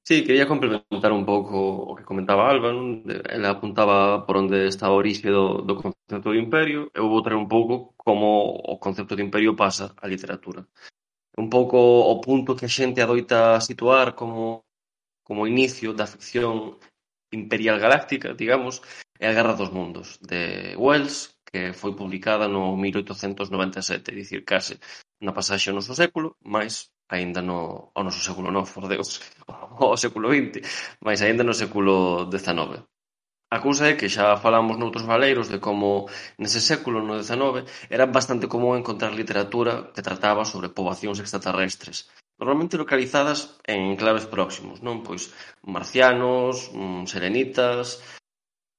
[0.01, 3.05] Sí, quería complementar un pouco o que comentaba Alba, non?
[3.05, 7.21] De, ela apuntaba por onde está a orixe do, do concepto de imperio, eu vou
[7.21, 10.65] traer un pouco como o concepto de imperio pasa á literatura.
[11.37, 11.77] Un pouco
[12.09, 14.65] o punto que a xente adoita situar como
[15.21, 16.77] como inicio da ficción
[17.29, 18.81] imperial galáctica, digamos,
[19.19, 24.75] é a Guerra dos Mundos, de Wells, que foi publicada no 1897, dicir, case
[25.23, 27.59] na pasaxe ao noso século, máis aínda no
[27.95, 29.23] ao noso século non, por Deus,
[29.79, 30.59] ao século XX,
[30.99, 32.83] máis aínda no século XIX.
[33.55, 38.11] A cousa é que xa falamos noutros valeiros de como nese século, no XIX, era
[38.17, 45.07] bastante común encontrar literatura que trataba sobre poboacións extraterrestres, normalmente localizadas en enclaves próximos, non?
[45.07, 45.31] Pois
[45.63, 48.03] marcianos, mm, serenitas,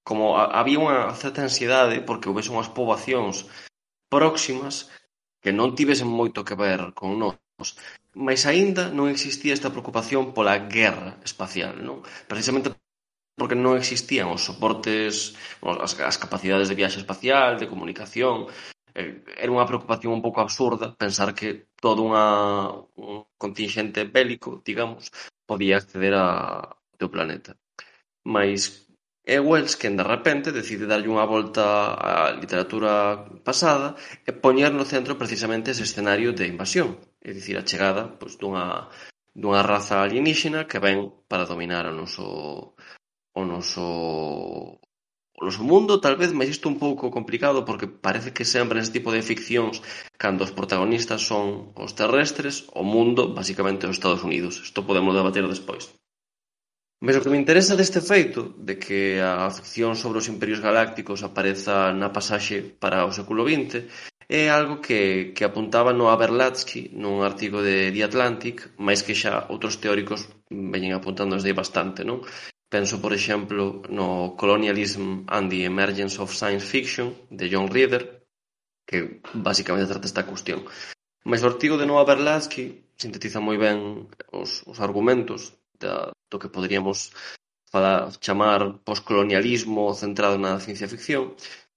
[0.07, 3.51] como a, había unha certa ansiedade porque houvese unhas poboacións
[4.07, 4.87] próximas
[5.42, 7.35] que non tivesen moito que ver con nós
[8.16, 12.01] mas aínda non existía esta preocupación pola guerra espacial, non?
[12.31, 12.73] Precisamente
[13.37, 18.49] porque non existían os soportes, as, as capacidades de viaxe espacial, de comunicación,
[18.97, 25.12] eh, era unha preocupación un pouco absurda pensar que todo unha, un contingente bélico, digamos,
[25.45, 27.53] podía acceder a, ao teu planeta.
[28.25, 28.86] Mas
[29.34, 31.64] É Wells quen de repente decide darlle unha volta
[31.98, 32.92] á literatura
[33.48, 33.88] pasada
[34.22, 36.88] e poñer no centro precisamente ese escenario de invasión,
[37.28, 38.86] é dicir, a chegada pois, dunha,
[39.42, 40.98] dunha raza alienígena que ven
[41.30, 42.26] para dominar o noso
[43.40, 43.86] o noso
[45.38, 48.96] o noso mundo, tal vez, mas isto un pouco complicado porque parece que sempre neste
[49.02, 49.82] tipo de ficcións
[50.22, 54.54] cando os protagonistas son os terrestres, o mundo, basicamente, os Estados Unidos.
[54.66, 55.84] Isto podemos debater despois.
[57.04, 61.20] Mais o que me interesa deste feito de que a ficción sobre os imperios galácticos
[61.20, 63.85] apareza na pasaxe para o século vinte
[64.28, 69.46] é algo que, que apuntaba Noah Berlatsky nun artigo de The Atlantic, máis que xa
[69.52, 72.24] outros teóricos veñen apuntando desde bastante, non?
[72.66, 78.26] Penso, por exemplo, no Colonialism and the Emergence of Science Fiction, de John Reader,
[78.82, 80.66] que basicamente trata esta cuestión.
[81.22, 86.52] Mas o artigo de Noah Berlatsky sintetiza moi ben os, os argumentos da, do que
[86.52, 87.12] poderíamos
[87.72, 91.34] falar, chamar poscolonialismo centrado na ciencia ficción,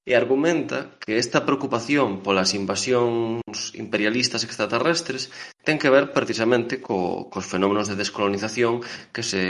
[0.10, 5.30] e argumenta que esta preocupación polas invasións imperialistas extraterrestres
[5.62, 8.82] ten que ver precisamente co, cos fenómenos de descolonización
[9.14, 9.42] que se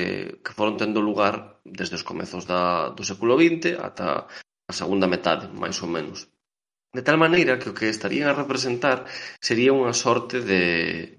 [0.44, 4.28] que foron tendo lugar desde os comezos da, do século XX ata
[4.70, 6.28] a segunda metade, máis ou menos.
[6.92, 9.08] De tal maneira que o que estarían a representar
[9.40, 11.19] sería unha sorte de,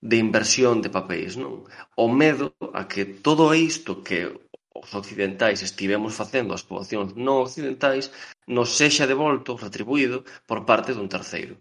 [0.00, 1.64] de inversión de papeis, non?
[1.96, 4.32] O medo a que todo isto que
[4.76, 8.12] os occidentais estivemos facendo ás poboacións non occidentais
[8.46, 11.56] nos sexa devolto, retribuído, por parte dun terceiro.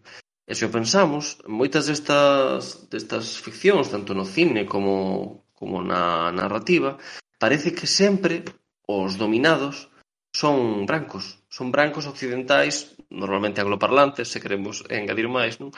[0.45, 7.01] E se o pensamos, moitas destas, destas ficcións, tanto no cine como, como na narrativa,
[7.41, 8.45] parece que sempre
[8.85, 9.89] os dominados
[10.35, 15.73] son brancos, son brancos occidentais, normalmente angloparlantes, se queremos engadir máis, non?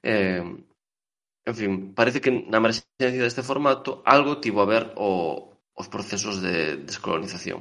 [0.00, 0.40] Eh,
[1.46, 5.10] En fin, parece que na emerxencia deste formato algo tivo a ver o,
[5.80, 7.60] os procesos de descolonización.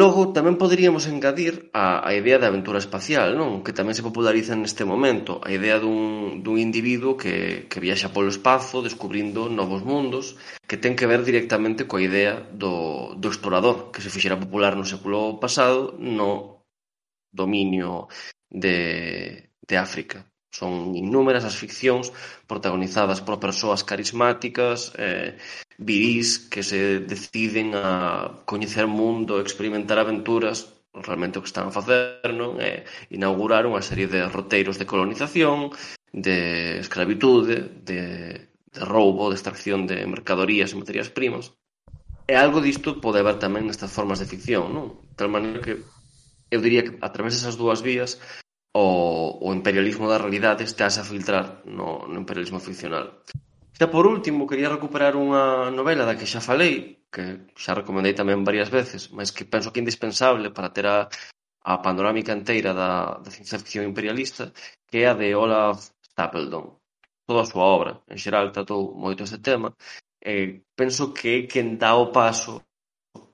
[0.00, 3.66] Logo, tamén poderíamos engadir a, a idea da aventura espacial, non?
[3.66, 8.30] que tamén se populariza neste momento, a idea dun, dun individuo que, que viaxa polo
[8.30, 10.38] espazo descubrindo novos mundos
[10.70, 14.86] que ten que ver directamente coa idea do, do explorador, que se fixera popular no
[14.86, 16.62] século pasado no
[17.34, 18.06] dominio
[18.54, 20.31] de, de África.
[20.52, 22.12] Son innúmeras as ficcións
[22.44, 25.40] protagonizadas por persoas carismáticas, eh,
[25.80, 32.20] virís, que se deciden a coñecer mundo, experimentar aventuras, realmente o que están a facer
[32.36, 35.72] non é inaugurar unha serie de roteiros de colonización,
[36.12, 38.00] de escravitude, de,
[38.44, 41.56] de roubo, de extracción de mercadorías e materias primas.
[42.28, 45.00] E algo disto pode haber tamén nestas formas de ficción, non?
[45.00, 45.80] De tal maneira que
[46.52, 48.20] eu diría que a través desas dúas vías
[48.72, 53.22] o, o imperialismo da realidade estás a filtrar no, no imperialismo ficcional.
[53.76, 58.44] Xa por último, quería recuperar unha novela da que xa falei, que xa recomendei tamén
[58.44, 61.08] varias veces, mas que penso que é indispensable para ter a,
[61.64, 64.52] a panorámica inteira da, da ciencia ficción imperialista,
[64.88, 66.80] que é a de Olaf Stapledon.
[67.28, 69.72] Toda a súa obra, en xeral, tratou moito este tema,
[70.20, 72.62] e penso que é quen dá o paso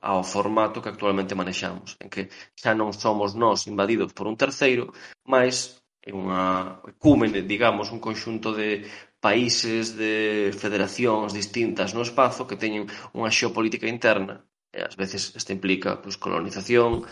[0.00, 2.22] ao formato que actualmente manexamos, en que
[2.54, 4.84] xa non somos nós invadidos por un terceiro,
[5.26, 8.86] mais é unha cúmene, digamos, un conxunto de
[9.20, 12.86] países, de federacións distintas no espazo que teñen
[13.18, 17.02] unha xeopolítica interna e ás veces isto implica pois, colonización,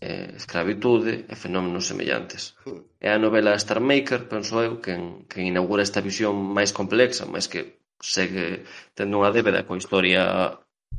[0.00, 2.42] eh, escravitude e fenómenos semellantes.
[3.00, 4.92] É a novela Star Maker, penso eu, que,
[5.30, 10.22] que inaugura esta visión máis complexa, máis que segue tendo unha débeda coa historia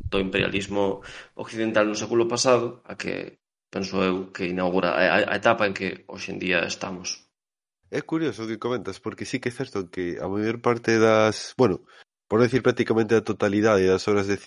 [0.09, 1.01] do imperialismo
[1.35, 6.07] occidental no século pasado a que penso eu que inaugura a, a etapa en que
[6.07, 7.25] hoxe en día estamos.
[7.91, 11.53] É curioso o que comentas, porque sí que é certo que a maior parte das...
[11.55, 11.85] Bueno,
[12.27, 14.41] por decir prácticamente a totalidade das obras de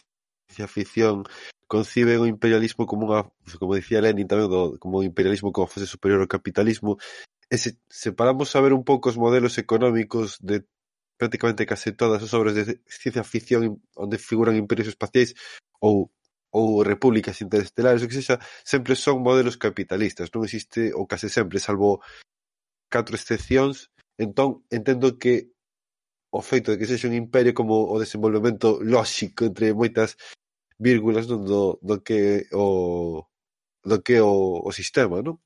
[0.48, 1.24] ciencia ficción
[1.68, 3.28] conciben o imperialismo como unha,
[3.60, 6.96] como dicía Lenin tamén, do, como o imperialismo como fase superior ao capitalismo,
[7.52, 10.64] e se, se paramos a ver un pouco os modelos económicos de
[11.18, 15.34] prácticamente case todas as obras de ciencia ficción onde figuran imperios espaciais
[15.82, 16.10] ou
[16.50, 20.32] ou repúblicas interestelares, o que sexa, sempre son modelos capitalistas.
[20.32, 22.00] Non existe, ou case sempre, salvo
[22.88, 23.92] catro excepcións.
[24.16, 25.52] Entón, entendo que
[26.32, 30.16] o feito de que sexa un imperio como o desenvolvemento lóxico entre moitas
[30.80, 33.24] vírgulas non, do, do que o
[33.84, 35.36] do que o, o sistema, non?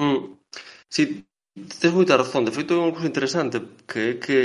[0.00, 0.40] Mm.
[0.88, 1.24] Sí,
[1.68, 4.38] Tes moita razón, de feito é unha cousa interesante que é que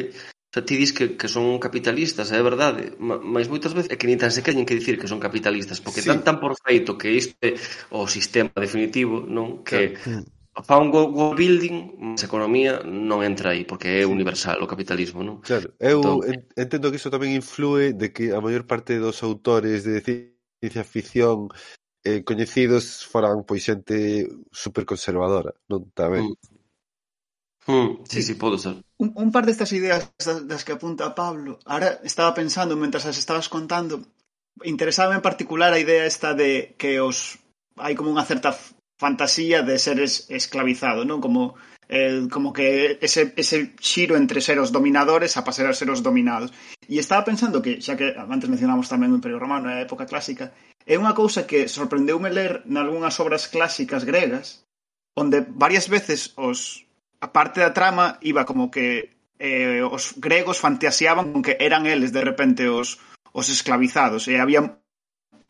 [0.55, 4.15] xa ti dis que, que son capitalistas, é verdade, mas moitas veces é que nin
[4.15, 6.07] tan se queñen que dicir que son capitalistas, porque sí.
[6.07, 7.59] dan tan por feito que isto é
[7.91, 9.67] o sistema definitivo, non?
[9.67, 10.23] Que claro.
[10.23, 10.63] Hmm.
[10.63, 14.71] fa un world go building, mas a economía non entra aí, porque é universal o
[14.71, 15.43] capitalismo, non?
[15.43, 16.23] Claro, eu entón,
[16.55, 21.51] entendo que iso tamén influe de que a maior parte dos autores de ciencia ficción
[22.07, 24.23] eh, coñecidos foran pois xente
[24.55, 26.31] superconservadora, non tamén.
[26.31, 26.54] Mm
[27.67, 28.77] Mm, sí, sí, sí, pode ser.
[28.97, 33.49] Un, un par destas ideas das que apunta Pablo, ahora estaba pensando, mentras as estabas
[33.49, 34.05] contando,
[34.63, 37.41] interesaba en particular a idea esta de que os
[37.81, 38.55] hai como unha certa
[38.95, 41.19] fantasía de ser es, esclavizado, non?
[41.19, 41.57] Como
[41.89, 46.01] eh, como que ese, ese xiro entre ser os dominadores a pasar a ser os
[46.01, 46.53] dominados.
[46.85, 50.05] E estaba pensando que, xa que antes mencionamos tamén o Imperio Romano e a época
[50.05, 50.53] clásica,
[50.85, 54.63] é unha cousa que sorprendeume ler nalgúnas obras clásicas gregas,
[55.17, 56.84] onde varias veces os
[57.25, 62.13] a parte da trama iba como que eh, os gregos fantaseaban con que eran eles
[62.13, 63.01] de repente os,
[63.33, 64.77] os esclavizados e había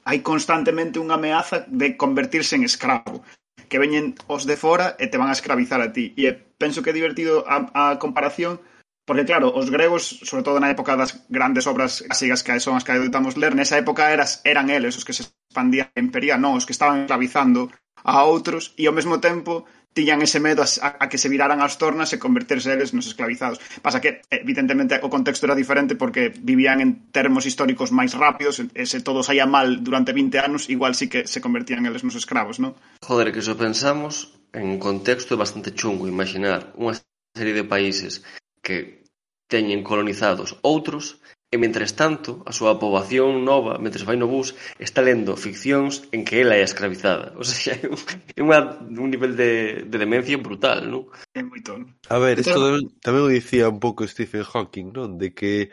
[0.07, 3.27] hai constantemente unha ameaza de convertirse en escravo
[3.67, 6.13] que veñen os de fora e te van a escravizar a ti.
[6.13, 8.61] E penso que é divertido a, a comparación
[9.05, 12.81] Porque claro, os gregos, sobre todo na época das grandes obras clásicas que son as
[12.81, 16.57] que adoptamos ler, nesa época eras, eran eles os que se expandían a imperia, non,
[16.57, 17.69] os que estaban esclavizando
[18.01, 20.67] a outros e ao mesmo tempo tiñan ese medo a,
[20.99, 23.63] a que se viraran as tornas e converterse eles nos esclavizados.
[23.79, 28.59] Pasa que, eh, evidentemente, o contexto era diferente porque vivían en termos históricos máis rápidos
[28.59, 32.19] e se todo saía mal durante 20 anos, igual sí que se convertían eles nos
[32.19, 32.75] escravos, non?
[33.07, 36.99] Joder, que se pensamos en un contexto bastante chungo imaginar unha
[37.31, 38.19] serie de países
[38.59, 39.07] que
[39.47, 45.05] teñen colonizados outros E mentres tanto a súa poboación nova, mentres vai no bus, está
[45.05, 48.01] lendo ficcións en que ela é escravizada, ou sea, é un,
[48.33, 51.07] é unha, un nivel de, de demencia brutal, non?
[51.37, 51.85] É moi tono.
[52.09, 55.21] A ver, isto tamén, tamén o dicía un pouco Stephen Hawking, non?
[55.21, 55.69] De que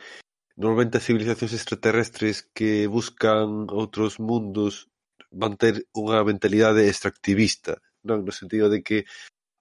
[0.61, 4.92] normalmente as civilizacións extraterrestres que buscan outros mundos
[5.32, 8.22] van ter unha mentalidade extractivista, non?
[8.22, 9.08] No sentido de que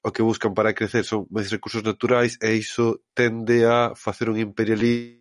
[0.04, 4.38] o que buscan para crecer son máis recursos naturais e iso tende a facer un
[4.38, 5.20] imperialismo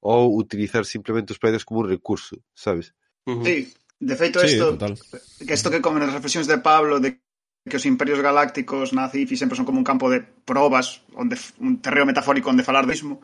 [0.00, 2.94] ou utilizar simplemente os praios como un recurso, sabes?
[3.26, 3.44] Uh -huh.
[3.44, 3.56] Sí,
[4.00, 7.20] de feito isto, sí, que isto que comen as reflexións de Pablo de
[7.68, 11.82] que os imperios galácticos na CIFI sempre son como un campo de probas, onde un
[11.84, 13.20] terreo metafórico onde falar do mismo.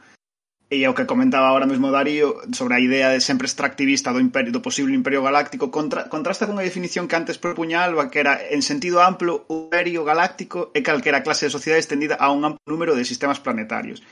[0.73, 4.51] E o que comentaba ahora mesmo Darío sobre a idea de sempre extractivista do imperio
[4.51, 8.41] do posible imperio galáctico contra, contrasta con a definición que antes propuña Alba, que era
[8.41, 12.65] en sentido amplo o imperio galáctico é calquera clase de sociedade estendida a un amplo
[12.67, 14.03] número de sistemas planetarios.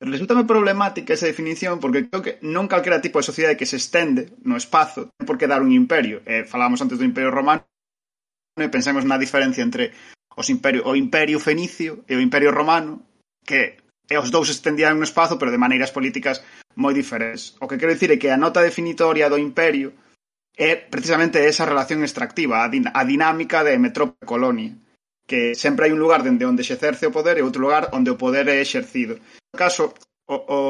[0.00, 4.30] Resultame problemática esa definición porque creo que non calquera tipo de sociedade que se estende
[4.46, 6.22] no espazo ten por que dar un imperio.
[6.22, 7.66] Eh, falábamos antes do imperio romano
[8.54, 9.90] e pensemos na diferencia entre
[10.38, 13.02] os imperio, o imperio fenicio e o imperio romano
[13.42, 16.46] que e os dous estendían no espazo pero de maneiras políticas
[16.78, 17.58] moi diferentes.
[17.58, 19.98] O que quero dicir é que a nota definitoria do imperio
[20.54, 24.78] é precisamente esa relación extractiva, a, din a dinámica de metrópole-colonia
[25.28, 28.08] que sempre hai un lugar dende onde se exerce o poder e outro lugar onde
[28.08, 29.20] o poder é exercido.
[29.52, 29.92] No caso,
[30.24, 30.60] o, o,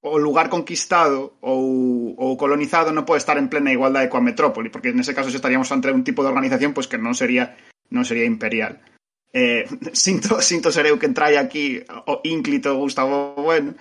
[0.00, 4.96] o lugar conquistado ou, ou colonizado non pode estar en plena igualdade coa metrópoli, porque
[4.96, 7.52] nese caso estaríamos ante un tipo de organización pois que non sería
[7.92, 8.80] non sería imperial.
[9.28, 13.76] Eh, sinto, sinto ser eu que entrai aquí o ínclito Gustavo Bueno,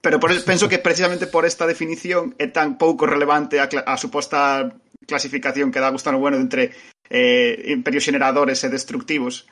[0.00, 4.72] pero por penso que precisamente por esta definición é tan pouco relevante a, a suposta
[5.04, 6.72] clasificación que dá Gustavo Bueno entre
[7.10, 9.48] eh, imperios generadores e destructivos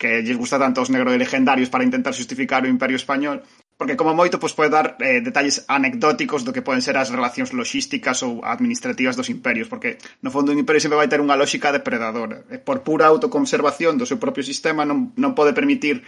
[0.00, 3.44] que lles gusta tanto aos negro de legendarios para intentar justificar o Imperio Español,
[3.76, 7.52] porque como moito pois pode dar eh, detalles anecdóticos do que poden ser as relacións
[7.52, 11.68] logísticas ou administrativas dos imperios, porque no fondo un imperio sempre vai ter unha lógica
[11.68, 12.48] depredadora.
[12.48, 16.00] E por pura autoconservación do seu propio sistema non, non pode permitir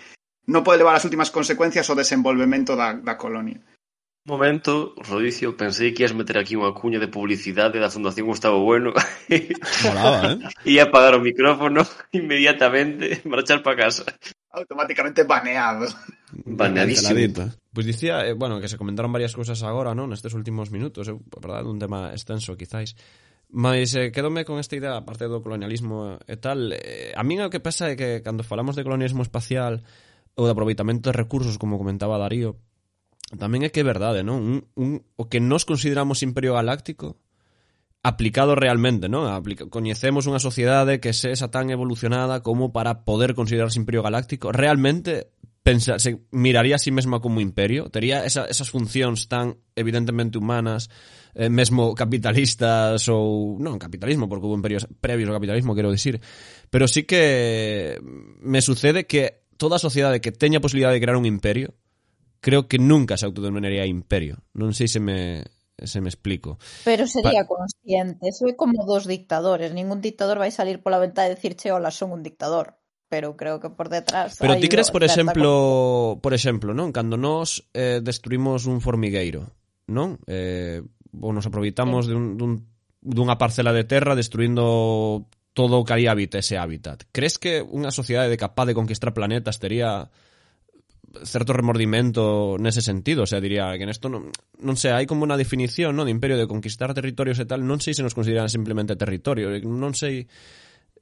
[0.49, 3.61] non pode levar as últimas consecuencias ao desenvolvemento da, da colonia
[4.25, 8.95] momento, Rodicio, pensei que ias meter aquí unha cuña de publicidade da Fundación Gustavo Bueno
[9.85, 10.39] Molaba, eh?
[10.63, 11.83] e apagar o micrófono
[12.15, 14.07] inmediatamente marchar para casa
[14.53, 15.89] automáticamente baneado.
[16.45, 17.19] Baneadísimo.
[17.19, 17.29] Eh?
[17.33, 20.13] Pois pues dicía, eh, bueno, que se comentaron varias cousas agora, non?
[20.13, 22.93] Nestes últimos minutos, eu, eh, verdade, un tema extenso, quizáis.
[23.49, 27.53] Mas eh, quedome con esta idea, aparte do colonialismo e tal, eh, a min o
[27.53, 29.81] que pasa é que cando falamos de colonialismo espacial
[30.37, 32.61] ou de aproveitamento de recursos, como comentaba Darío,
[33.39, 34.41] tamén é que é verdade, non?
[34.41, 37.21] Un, un, o que nos consideramos imperio galáctico
[38.03, 39.31] aplicado realmente, non?
[39.31, 44.51] Aplica, coñecemos unha sociedade que sexa tan evolucionada como para poder considerarse imperio galáctico.
[44.51, 45.31] Realmente
[45.63, 47.89] pensa, se miraría a sí mesma como imperio?
[47.95, 50.91] Tería esa, esas funcións tan evidentemente humanas,
[51.35, 53.57] eh, mesmo capitalistas ou...
[53.63, 56.19] Non, capitalismo, porque hubo imperios previos ao capitalismo, quero dicir.
[56.75, 58.03] Pero sí que
[58.43, 61.79] me sucede que toda sociedade que teña a posibilidade de crear un imperio
[62.43, 64.43] creo que nunca se autodenominaría imperio.
[64.53, 65.47] Non sei se me
[65.79, 66.59] se me explico.
[66.85, 67.57] Pero sería pa...
[67.57, 72.13] consciente, é como dos dictadores, ningún dictador vai salir pola venta e dicirche, "Hola, son
[72.13, 76.97] un dictador." pero creo que por detrás Pero ti crees, por exemplo, por exemplo, non,
[76.97, 79.53] cando nós eh, destruimos un formigueiro,
[79.85, 80.17] non?
[80.25, 80.81] Eh,
[81.21, 82.17] ou nos aproveitamos sí.
[82.17, 82.65] dun, dun,
[83.05, 87.05] dunha parcela de terra destruindo todo o que aí habita ese hábitat.
[87.13, 90.09] Crees que unha sociedade capaz de conquistar planetas tería
[91.25, 95.37] certo remordimento nese sentido, o sea, diría que nesto non, non sei, hai como unha
[95.37, 98.97] definición, no, de imperio de conquistar territorios e tal, non sei se nos consideran simplemente
[98.97, 100.27] territorio, non sei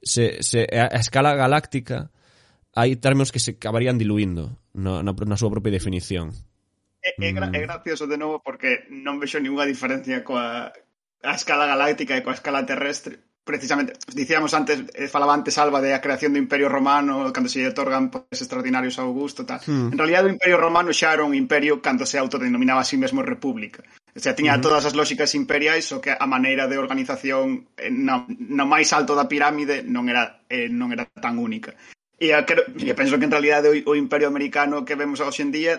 [0.01, 2.11] se, se a, a escala galáctica
[2.75, 6.31] hai términos que se acabarían diluindo na, na, na súa propia definición.
[7.01, 7.55] É, é, gra, mm.
[7.55, 10.71] é gracioso de novo porque non vexo ninguna diferencia coa
[11.21, 15.93] a escala galáctica e coa escala terrestre, precisamente, dicíamos antes, eh, falaba antes Alba de
[15.93, 19.59] a creación do Imperio Romano, cando se lle otorgan poderes extraordinarios a Augusto, tal.
[19.65, 19.93] Mm.
[19.93, 23.25] En realidad o Imperio Romano xa era un imperio cando se autodenominaba a sí mesmo
[23.25, 23.81] república.
[24.13, 24.61] O sea, tiña mm.
[24.61, 29.17] todas as lógicas imperiais, o que a maneira de organización eh, no no máis alto
[29.17, 31.73] da pirámide non era eh, non era tan única.
[32.21, 35.49] E eu eh, penso que en realidad o, o imperio americano que vemos hoxe en
[35.49, 35.73] día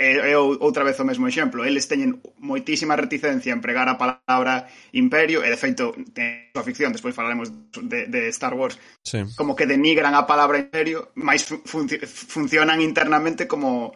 [0.00, 1.60] Eh, é, é outra vez o mesmo exemplo.
[1.60, 4.64] Eles teñen moitísima reticencia en pregar a palabra
[4.96, 9.20] imperio, e de feito, ten súa ficción, despois falaremos de, de Star Wars, sí.
[9.36, 13.92] como que denigran a palabra imperio, máis fun funcionan internamente como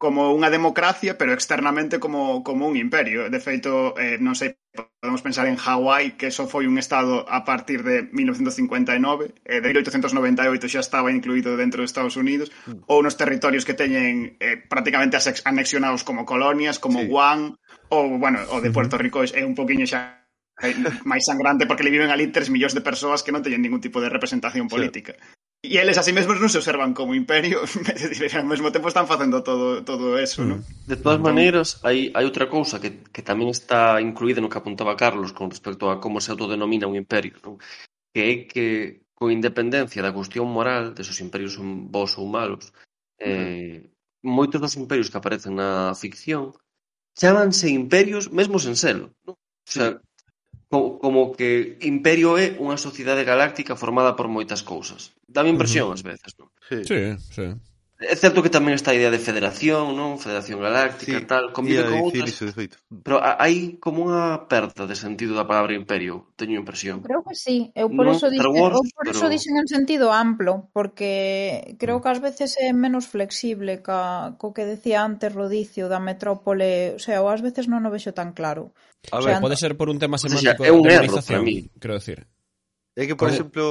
[0.00, 3.28] como unha democracia, pero externamente como, como un imperio.
[3.28, 4.56] De feito, eh, non sei,
[4.96, 9.68] podemos pensar en Hawái, que só foi un estado a partir de 1959, eh, de
[9.68, 12.88] 1898 xa estaba incluído dentro dos de Estados Unidos, mm.
[12.88, 17.06] ou nos territorios que teñen eh, prácticamente anexionados como colonias, como sí.
[17.12, 17.60] Guam,
[17.92, 20.24] ou, bueno, o de Puerto Rico é un poquinho xa
[20.64, 23.84] eh, máis sangrante porque le viven ali 3 millóns de persoas que non teñen ningún
[23.84, 25.20] tipo de representación política.
[25.62, 29.84] E eles a mesmos non se observan como imperio, ao mesmo tempo están facendo todo
[29.84, 30.48] todo eso, mm.
[30.48, 30.60] non?
[30.88, 31.28] De todas entón...
[31.28, 35.52] maneiras, hai, hai outra cousa que, que tamén está incluída no que apuntaba Carlos con
[35.52, 37.60] respecto a como se autodenomina un imperio, non?
[38.16, 38.66] que é que
[39.12, 42.72] co independencia da cuestión moral de os imperios son bons ou malos,
[43.20, 43.28] mm.
[43.28, 43.76] eh,
[44.24, 46.56] moitos dos imperios que aparecen na ficción
[47.12, 49.36] chamanse imperios mesmo sen selo, non?
[49.36, 50.00] O sea,
[50.70, 55.10] como que Imperio é unha sociedade galáctica formada por moitas cousas.
[55.26, 55.98] Dame impresión uh -huh.
[55.98, 56.48] ás veces, non?
[56.62, 56.78] Sí.
[56.86, 57.00] sí,
[57.34, 57.46] sí.
[58.00, 60.16] É certo que tamén está a idea de federación, non?
[60.16, 62.32] Federación Galáctica, sí, tal, convive con outras.
[62.32, 62.80] Iso, de feito.
[62.88, 67.04] Pero hai como unha perda de sentido da palabra imperio, teño impresión.
[67.04, 69.12] Creo que sí, eu por no, eso dixen, Wars, eu por pero...
[69.12, 72.02] eso dixen en sentido amplo, porque creo mm.
[72.06, 77.00] que ás veces é menos flexible ca co que decía antes Rodicio da metrópole, o
[77.04, 78.72] sea, ou ás veces non o vexo tan claro.
[78.72, 80.84] Uh A ver, o sea, pode ser por un tema semántico o sea, é un
[80.84, 81.42] de demonización,
[81.80, 82.28] quero decir.
[82.94, 83.34] É que, por Como...
[83.34, 83.64] exemplo...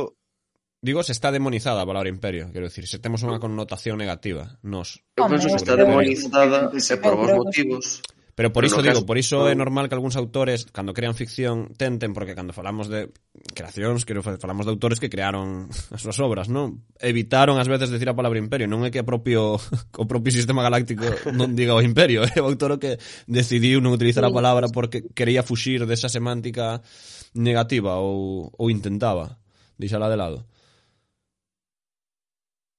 [0.81, 5.03] Digo, se está demonizada a palabra imperio, quero decir, se temos unha connotación negativa, nos.
[5.19, 7.99] Eu penso que está demonizada, se eh, por vos motivos...
[8.39, 12.15] Pero por iso digo, por iso é normal que algúns autores cando crean ficción tenten
[12.15, 13.11] porque cando falamos de
[13.51, 16.87] creacións, quero falamos de autores que crearon as súas obras, non?
[17.03, 19.59] Evitaron ás veces decir a palabra imperio, non é que a propio
[19.99, 21.03] o propio sistema galáctico
[21.35, 22.95] non diga o imperio, é o autor que
[23.27, 26.79] decidiu non utilizar a palabra porque quería fuxir desa semántica
[27.35, 29.35] negativa ou ou intentaba
[29.75, 30.47] deixala de lado.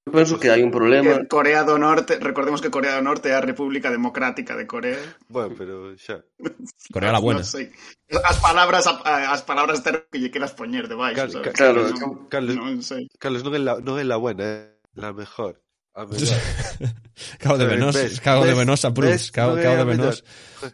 [0.04, 1.26] Penso que hai un problema.
[1.28, 5.00] Corea do Norte, recordemos que Corea do Norte é a República Democrática de Corea.
[5.28, 6.24] Bueno, pero xa.
[6.94, 7.40] Corea la buena.
[7.40, 7.72] No sei.
[8.24, 11.52] As palabras as palabras ter que lle queras poñer debaixo, Cal, sabes?
[11.54, 13.06] Claro, no, Carlos, non sei.
[13.20, 15.60] Carlos non é la, non é la buena, é la mejor.
[17.38, 20.24] cao de Venós, cao de Venós a Prus, cao, cao de Venós.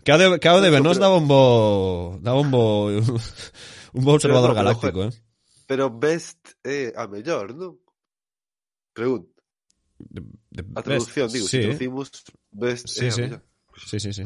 [0.04, 2.88] Cao de, cao de Venós daba un bo, daba un bo,
[3.96, 5.10] un bo observador galáctico, eh.
[5.66, 7.74] Pero Best é a mellor, non?
[8.96, 9.28] Pregunto.
[10.74, 11.56] A traducción, best, digo, sí.
[11.56, 12.06] se traducimos
[12.50, 13.24] best eh, sí, sí.
[13.76, 14.24] Sí, sí, sí.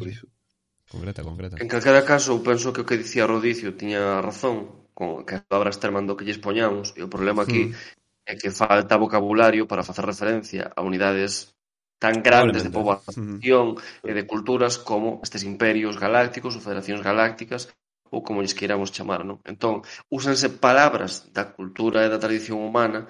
[0.91, 1.57] Concreta, concreta.
[1.59, 5.45] En calquera caso, eu penso que o que dicía Rodicio tiña razón, con que as
[5.47, 8.31] palabras terman do que lles poñamos, e o problema aquí mm.
[8.31, 11.55] é que falta vocabulario para facer referencia a unidades
[11.99, 17.71] tan grandes de poboación mm e de culturas como estes imperios galácticos ou federacións galácticas
[18.11, 19.39] ou como lles queiramos chamar, non?
[19.47, 23.07] Entón, úsanse palabras da cultura e da tradición humana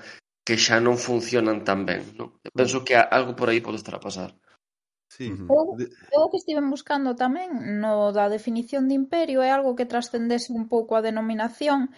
[0.46, 2.02] que xa non funcionan tan ben.
[2.18, 2.36] Non?
[2.52, 4.30] Penso que algo por aí pode estar a pasar.
[5.10, 5.26] Sí.
[5.26, 5.74] Eu,
[6.14, 10.70] eu que estiven buscando tamén no da definición de imperio é algo que trascendese un
[10.70, 11.90] pouco a denominación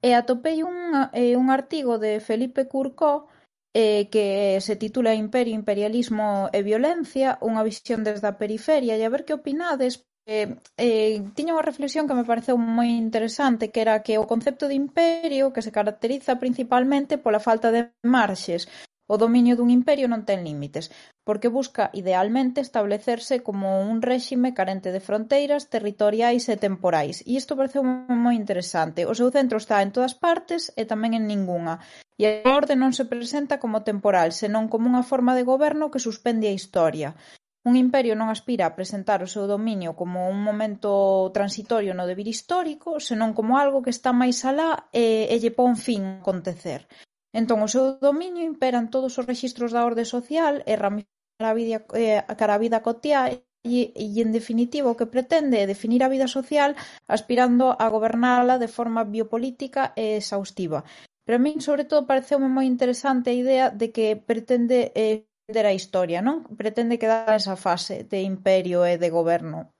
[0.00, 3.26] e atopei un, eh, un artigo de Felipe Curcó
[3.74, 9.12] eh, que se titula Imperio, Imperialismo e Violencia, unha visión desde a periferia, e a
[9.12, 14.04] ver que opinades, Eh, eh, tiña unha reflexión que me pareceu moi interesante, que era
[14.04, 18.68] que o concepto de imperio que se caracteriza principalmente pola falta de marxes,
[19.10, 20.86] o dominio dun imperio non ten límites,
[21.26, 27.16] porque busca idealmente establecerse como un réxime carente de fronteiras territoriais e temporais.
[27.26, 29.10] E isto pareceu moi interesante.
[29.10, 31.82] O seu centro está en todas partes e tamén en ningunha.
[32.22, 35.98] E a orde non se presenta como temporal, senón como unha forma de goberno que
[35.98, 37.18] suspende a historia.
[37.62, 42.24] Un imperio non aspira a presentar o seu dominio como un momento transitorio no devir
[42.24, 46.88] histórico senón como algo que está máis alá e, e lle pon fin ao acontecer.
[47.36, 51.84] Entón o seu dominio imperan todos os rexistros da orde social e ramifica a vida,
[51.92, 56.08] eh, cara a vida cotiá e, e en definitiva o que pretende é definir a
[56.08, 56.72] vida social
[57.12, 60.80] aspirando a gobernala de forma biopolítica e exhaustiva.
[61.28, 65.66] Pero a min, sobre todo, pareceume moi interesante a idea de que pretende eh, entender
[65.66, 66.46] a historia, non?
[66.54, 69.74] Pretende quedar esa fase de imperio e de goberno.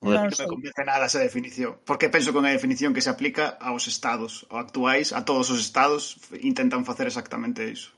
[0.00, 3.60] Non me convence nada esa definición, porque penso que é unha definición que se aplica
[3.60, 7.92] aos estados, actuais, a todos os estados intentan facer exactamente iso.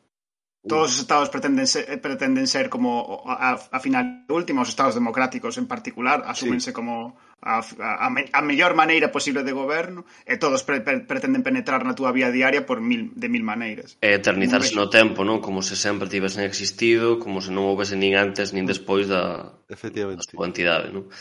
[0.65, 4.97] Todos os estados pretenden ser, eh, pretenden ser como a, a final última, os estados
[4.97, 6.77] democráticos en particular, asúmense sí.
[6.77, 11.85] como a, a, a mellor maneira posible de goberno e todos pre, pre, pretenden penetrar
[11.85, 14.01] na túa vía diaria por mil, de mil maneiras.
[14.01, 15.45] E eternizarse no tempo, non?
[15.45, 20.25] Como se sempre tivesen existido, como se non houvese nin antes nin despois da, Efectivamente.
[20.25, 21.12] da súa entidade, non?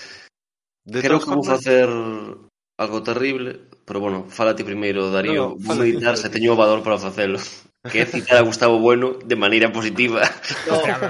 [0.88, 1.92] De Creo que vou facer
[2.80, 6.80] algo terrible, pero bueno, fálate primeiro, Darío, no, no, vou meditar se teño o valor
[6.80, 7.44] para facelo
[7.92, 10.24] que é citar a Gustavo Bueno de maneira positiva.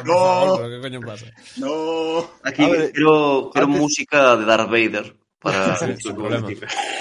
[0.03, 1.29] No, no, no, que coño pasa?
[1.57, 2.25] No.
[2.41, 3.79] Aquí ver, quero, quero antes...
[3.79, 6.49] música de Darth Vader para sí, sen problema.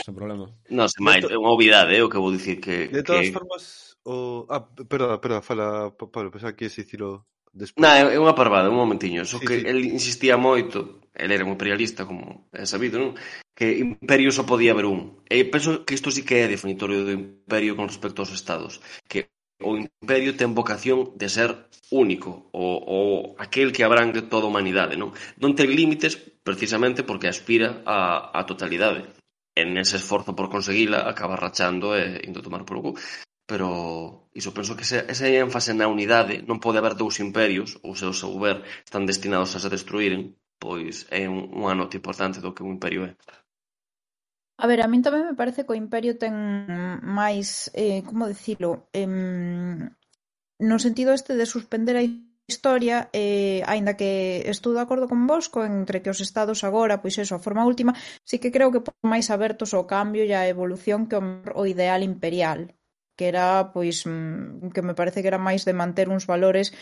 [0.04, 0.46] Sen problema.
[0.68, 3.32] Non, se máis, é unha obviedade eh, o que vou dicir que De todas que...
[3.32, 7.80] formas o ah, perdón, perdón, fala Pablo, pensaba que se dicilo despois.
[7.80, 9.64] Na, é unha parvada, un momentiño, só sí, que sí.
[9.64, 13.16] el insistía moito, el era un imperialista como é sabido, non?
[13.56, 15.22] Que imperio só podía haber un.
[15.30, 19.32] E penso que isto sí que é definitorio do imperio con respecto aos estados, que
[19.62, 21.50] o imperio ten vocación de ser
[21.90, 22.98] único, o, o
[23.38, 25.14] aquel que abrangue toda a humanidade, non?
[25.38, 29.06] Non ten límites precisamente porque aspira a, a totalidade.
[29.54, 32.90] En ese esforzo por conseguila acaba rachando e indo tomar por cu.
[33.44, 33.68] Pero
[34.32, 38.08] iso penso que ese, ese énfase na unidade non pode haber dous imperios, ou se
[38.08, 42.54] o seu ver están destinados a se destruíren, pois é un, un anote importante do
[42.54, 43.12] que un imperio é.
[44.58, 46.34] A ver, a min tamén me parece que o Imperio ten
[47.18, 48.86] máis, eh, como dicilo,
[50.68, 52.04] no sentido este de suspender a
[52.46, 57.00] historia, eh, aínda que estou de acordo con vos co entre que os estados agora,
[57.02, 57.92] pois eso, a forma última,
[58.28, 62.02] sí que creo que por máis abertos ao cambio e á evolución que o ideal
[62.12, 62.60] imperial
[63.16, 66.72] que era pois mm, que me parece que era máis de manter uns valores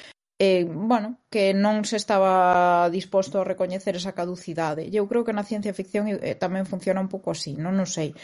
[0.43, 4.89] eh, bueno, que non se estaba disposto a recoñecer esa caducidade.
[4.89, 7.85] E eu creo que na ciencia ficción eh, tamén funciona un pouco así, non, non
[7.85, 8.17] sei.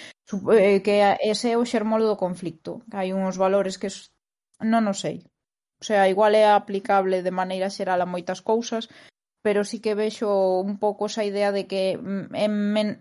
[0.57, 3.93] Eh, que ese é o xermolo do conflicto, que hai uns valores que
[4.65, 5.29] non non sei.
[5.77, 8.89] O sea, igual é aplicable de maneira xeral a moitas cousas,
[9.45, 12.49] pero sí que vexo un pouco esa idea de que mm, é,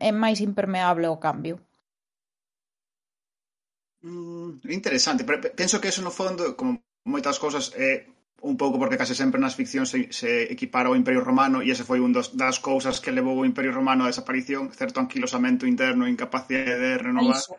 [0.10, 1.64] é máis impermeable ao cambio.
[4.04, 8.12] Mm, interesante, pero penso que eso no fondo, como moitas cousas, é
[8.46, 11.82] un pouco porque case sempre nas ficcións se, se equipara o Imperio Romano e ese
[11.82, 16.06] foi un dos, das cousas que levou o Imperio Romano á desaparición, certo anquilosamento interno
[16.06, 17.42] e incapacidade de renovar.
[17.42, 17.58] Iso.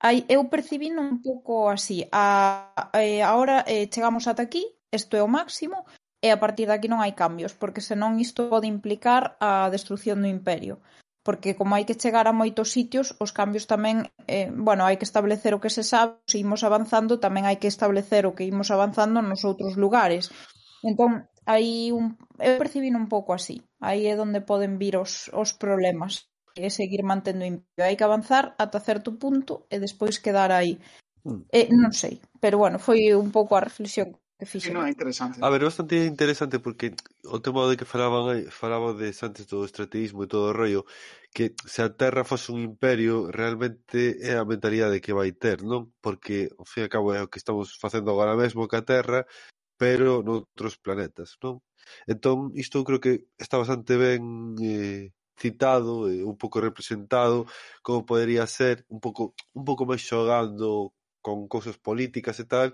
[0.00, 2.08] Ai, eu percibí un pouco así.
[2.08, 5.84] A, eh, ahora eh, chegamos ata aquí, isto é o máximo,
[6.22, 10.22] e a partir de aquí non hai cambios, porque senón isto pode implicar a destrucción
[10.22, 10.80] do imperio
[11.22, 15.04] porque como hai que chegar a moitos sitios, os cambios tamén, eh, bueno, hai que
[15.04, 18.72] establecer o que se sabe, se imos avanzando, tamén hai que establecer o que imos
[18.72, 20.32] avanzando nos outros lugares.
[20.80, 25.52] Entón, aí un, eu percibino un pouco así, aí é onde poden vir os, os
[25.52, 27.84] problemas, que é seguir mantendo impio.
[27.84, 30.80] Hai que avanzar ata certo punto e despois quedar aí.
[31.24, 31.44] Mm.
[31.52, 34.72] Eh, non sei, pero bueno, foi un pouco a reflexión que fixo.
[34.72, 35.36] Non é interesante.
[35.44, 36.96] A ver, bastante interesante porque
[37.28, 40.88] o tema de que falaban eh, falaba de antes do estrategismo e todo o rollo
[41.36, 45.92] que se a Terra fose un imperio realmente é a mentalidade que vai ter, non?
[46.00, 48.82] Porque, ao fin e ao cabo, é o que estamos facendo agora mesmo que a
[48.82, 49.28] Terra
[49.76, 51.60] pero noutros planetas, non?
[52.08, 57.48] Entón, isto eu creo que está bastante ben eh, citado, eh, un pouco representado,
[57.84, 60.92] como podería ser, un pouco un pouco máis xogando
[61.24, 62.68] con cousas políticas e tal,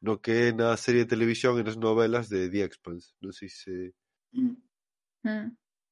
[0.00, 3.12] no que é na serie de televisión e nas novelas de The Expanse.
[3.20, 3.92] Non sei se...
[4.32, 4.56] Mm.
[5.24, 5.48] Mm.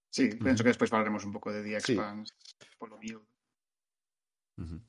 [0.08, 2.66] Sí, penso que despois falaremos un pouco de The Expanse sí.
[2.80, 3.28] polo miúdo.
[4.56, 4.80] Uh -huh.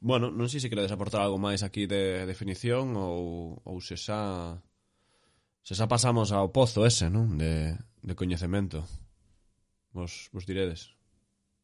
[0.00, 4.60] Bueno, non sei se queredes aportar algo máis aquí de definición ou, ou se xa
[5.64, 7.40] se xa pasamos ao pozo ese, non?
[7.40, 7.74] De,
[8.04, 8.84] de coñecemento.
[9.96, 10.92] Vos, vos diredes.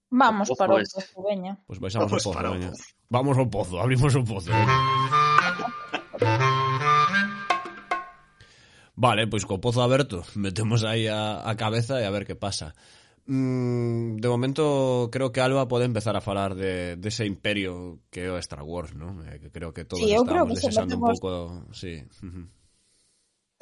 [0.09, 1.61] Vamos o para o pozo, veña.
[1.69, 2.73] Pois pues baixamos Vamos o pozo, veña.
[3.13, 4.51] Vamos ao pozo, abrimos o pozo.
[8.95, 12.71] Vale, pois co pozo aberto metemos aí a, a cabeza e a ver que pasa.
[13.27, 18.27] Mm, de momento creo que Alba pode empezar a falar de, de ese imperio que
[18.27, 19.23] é o Star Wars, ¿no?
[19.27, 21.11] Eh, que creo que todos sí, estamos creo que desexando metemos...
[21.11, 21.31] un pouco...
[21.75, 22.03] Sí.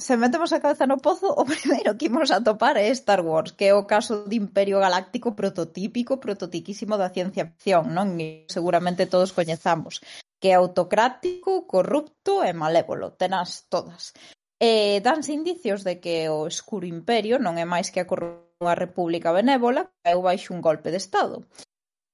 [0.00, 3.52] se metemos a cabeza no pozo, o primeiro que imos a topar é Star Wars,
[3.52, 8.16] que é o caso de Imperio Galáctico prototípico, prototiquísimo da ciencia ficción, non?
[8.16, 10.00] E seguramente todos coñezamos
[10.40, 14.16] que é autocrático, corrupto e malévolo, tenas todas.
[14.60, 19.32] E danse indicios de que o escuro imperio non é máis que a corrupta república
[19.32, 21.44] benévola que caeu baixo un golpe de estado.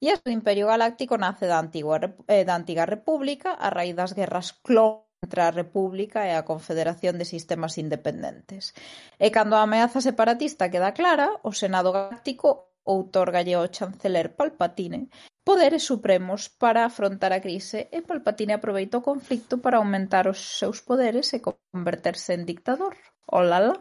[0.03, 1.97] E este imperio galáctico nace da antigua,
[2.29, 7.19] eh, da antiga república a raíz das guerras clon entre a República e a Confederación
[7.19, 8.77] de Sistemas Independentes.
[9.19, 15.11] E cando a ameaza separatista queda clara, o Senado Galáctico outorgalle ao chanceler Palpatine
[15.47, 20.83] poderes supremos para afrontar a crise e Palpatine aproveita o conflito para aumentar os seus
[20.83, 22.99] poderes e converterse en dictador.
[23.31, 23.79] Olala.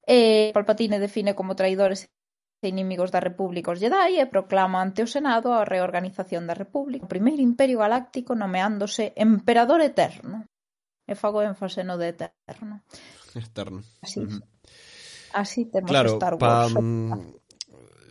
[0.00, 2.08] E Palpatine define como traidores
[2.64, 7.04] e inimigos da República os Jedi e proclama ante o Senado a reorganización da República,
[7.04, 10.48] o primeiro imperio galáctico nomeándose Emperador Eterno.
[11.04, 12.80] E fago énfase no de Eterno.
[13.36, 13.84] Eterno.
[14.00, 14.40] Así, uh -huh.
[15.36, 16.72] así temos claro, Star Wars.
[16.72, 17.45] Pa, mm,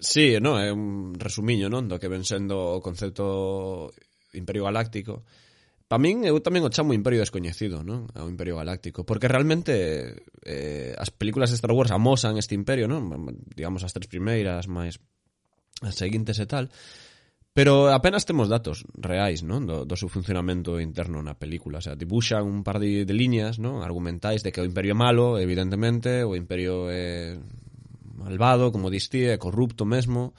[0.05, 3.89] Sí, no, é un resumiño, non, do que ven sendo o concepto
[4.37, 5.25] Imperio Galáctico.
[5.89, 8.05] Pa min, eu tamén o chamo Imperio Descoñecido, non?
[8.13, 9.01] O Imperio Galáctico.
[9.01, 10.13] Porque realmente
[10.45, 13.09] eh, as películas de Star Wars amosan este imperio, non?
[13.49, 15.01] Digamos as tres primeiras, máis
[15.81, 16.69] as seguintes e tal.
[17.55, 19.65] Pero apenas temos datos reais, non?
[19.65, 21.81] Do, do seu funcionamento interno na película.
[21.81, 23.81] O sea, dibuxan un par de, de liñas, non?
[23.81, 27.41] Argumentais de que o imperio é malo, evidentemente, o imperio é
[28.15, 30.33] malvado, como distí, é corrupto mesmo.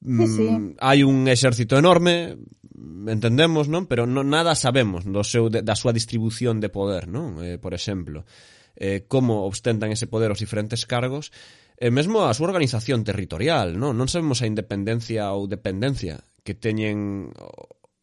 [0.00, 0.48] Sí, sí.
[0.48, 2.40] Mm, hai un exército enorme,
[3.06, 3.84] entendemos, non?
[3.84, 7.36] Pero non nada sabemos do seu da súa distribución de poder, non?
[7.44, 8.24] Eh, por exemplo,
[8.80, 11.28] eh como ostentan ese poder os diferentes cargos
[11.76, 13.92] e mesmo a súa organización territorial, non?
[13.96, 17.28] Non sabemos a independencia ou dependencia que teñen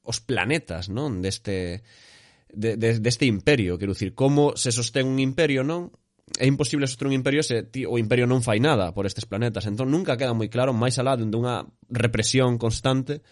[0.05, 1.25] os planetas, non?
[1.25, 1.81] Deste
[2.53, 5.89] de, de, deste imperio, quero dicir, como se sostén un imperio, non?
[6.35, 9.63] é imposible soster un imperio se ti, o imperio non fai nada por estes planetas.
[9.63, 13.23] Entón nunca queda moi claro, máis alá dunha represión constante,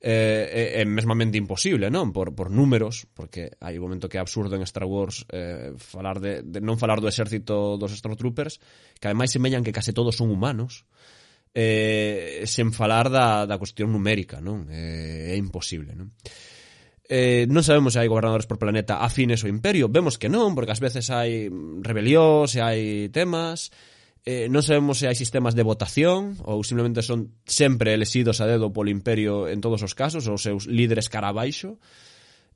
[0.00, 2.08] eh, é, é mesmamente imposible, non?
[2.10, 6.18] Por, por números, porque hai un momento que é absurdo en Star Wars eh, falar
[6.24, 8.56] de, de non falar do exército dos Stormtroopers,
[8.96, 10.88] que ademais semellan que case todos son humanos,
[11.52, 14.64] eh, sen falar da, da cuestión numérica, non?
[14.72, 16.08] Eh, é imposible, non?
[17.10, 20.70] eh, non sabemos se hai gobernadores por planeta afines ao imperio, vemos que non, porque
[20.70, 21.50] ás veces hai
[21.82, 22.80] rebelións, e hai
[23.10, 23.74] temas,
[24.22, 28.70] eh, non sabemos se hai sistemas de votación ou simplemente son sempre elexidos a dedo
[28.70, 31.82] polo imperio en todos os casos, ou seus líderes cara abaixo.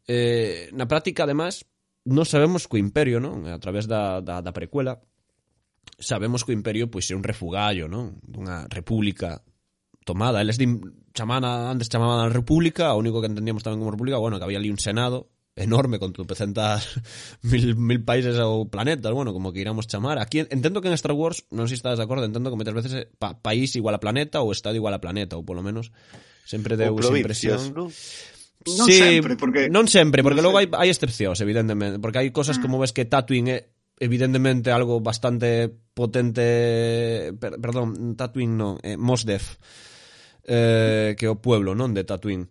[0.07, 1.67] Eh, na práctica, además,
[2.07, 3.51] non sabemos co imperio, non?
[3.51, 5.03] A través da, da, da precuela,
[5.99, 8.23] sabemos que o imperio pois é un refugallo, non?
[8.23, 9.43] Dunha república
[10.05, 10.41] tomada.
[10.41, 10.81] Eles din,
[11.17, 14.61] chamana, antes chamaban a república, o único que entendíamos tamén como república, bueno, que había
[14.61, 17.01] ali un senado enorme con tropecentas
[17.43, 20.19] mil, mil países ou planetas, bueno, como que iramos chamar.
[20.19, 22.75] Aquí entendo que en Star Wars, non sei se estás de acordo, entendo que moitas
[22.75, 25.95] veces pa, país igual a planeta ou estado igual a planeta, ou polo menos
[26.45, 27.59] sempre deu esa impresión.
[27.73, 27.89] ¿no?
[28.65, 29.69] Non sí, sempre, porque...
[29.69, 32.01] Non sempre, porque non logo hai, hai excepcións, evidentemente.
[32.01, 33.59] Porque hai cosas como ves que Tatooine é
[34.01, 37.37] evidentemente algo bastante potente...
[37.37, 39.61] Per, perdón, Tatooine non, eh, Mos Def,
[40.45, 42.49] eh, que é o pueblo, non, de Tatooine.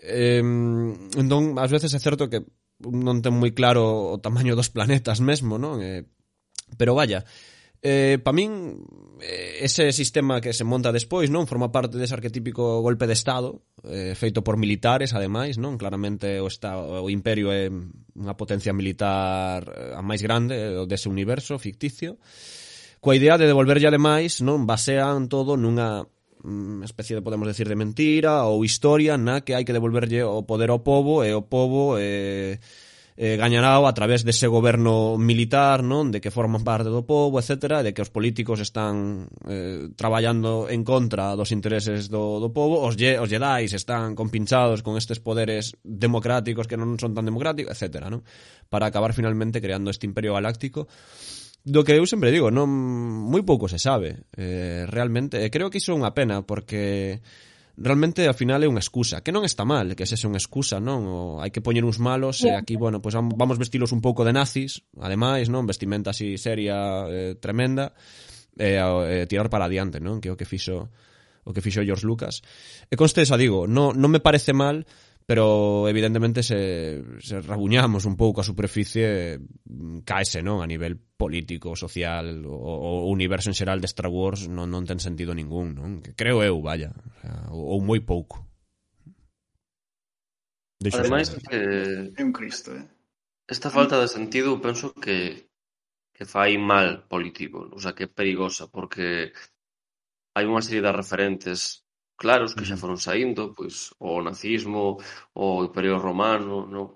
[0.00, 0.42] Eh,
[1.16, 2.44] entón, ás veces é certo que
[2.84, 5.80] non ten moi claro o tamaño dos planetas mesmo, non?
[5.82, 6.06] Eh,
[6.76, 7.24] pero vaya,
[7.80, 8.74] Eh, pa min
[9.22, 13.62] eh, ese sistema que se monta despois, non, forma parte dese arquetípico golpe de estado,
[13.86, 15.78] eh, feito por militares ademais, non?
[15.78, 21.06] Claramente o estado, o imperio é unha potencia militar eh, a máis grande eh, dese
[21.06, 22.18] universo ficticio.
[22.98, 26.02] Coa idea de devolverlle ademais, non, basean todo nunha
[26.44, 30.46] unha especie de, podemos decir, de mentira ou historia na que hai que devolverlle o
[30.46, 32.62] poder ao pobo e o pobo eh,
[33.18, 37.82] eh, gañará a través dese goberno militar, non, de que forman parte do povo, etc,
[37.82, 42.94] de que os políticos están eh, traballando en contra dos intereses do, do povo, os,
[42.94, 48.06] ye, os jedais están compinchados con estes poderes democráticos que non son tan democráticos, etc,
[48.06, 48.22] non,
[48.70, 50.86] para acabar finalmente creando este imperio galáctico
[51.64, 55.82] do que eu sempre digo, non moi pouco se sabe, eh, realmente, e creo que
[55.82, 57.20] iso é unha pena porque
[57.78, 61.06] realmente ao final é unha excusa, que non está mal, que sexa unha excusa, non?
[61.06, 64.34] O, hai que poñer uns malos e aquí, bueno, pues vamos vestilos un pouco de
[64.34, 65.64] nazis, ademais, non?
[65.64, 67.94] Vestimenta así seria, eh, tremenda,
[68.58, 70.18] e eh, eh, tirar para adiante, non?
[70.18, 70.90] Que o que fixo
[71.48, 72.42] o que fixo George Lucas.
[72.90, 74.84] E conste esa digo, non, non me parece mal,
[75.24, 79.38] pero evidentemente se, se rabuñamos un pouco a superficie
[80.04, 80.60] caese, non?
[80.60, 82.54] A nivel político, social o,
[83.04, 85.90] o universo en xeral de Star Wars non, non ten sentido ningún, non?
[85.98, 86.94] Que creo eu, vaya,
[87.50, 88.46] ou, ou moi pouco.
[90.78, 91.42] Deixo Ademais, que...
[91.50, 92.86] é eh, un Cristo, eh?
[93.50, 95.48] Esta falta de sentido penso que
[96.18, 99.30] que fai mal político, o sea, que é perigosa, porque
[100.34, 101.86] hai unha serie de referentes
[102.18, 104.98] claros que xa foron saindo, pois o nazismo,
[105.38, 106.94] o imperio romano, no?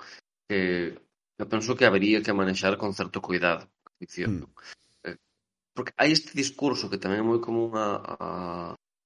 [0.50, 0.98] que
[1.38, 3.70] eu penso que habería que manexar con certo cuidado
[4.02, 4.30] ficción.
[4.42, 5.16] Mm.
[5.74, 8.28] Porque hai este discurso que tamén é moi común a, a,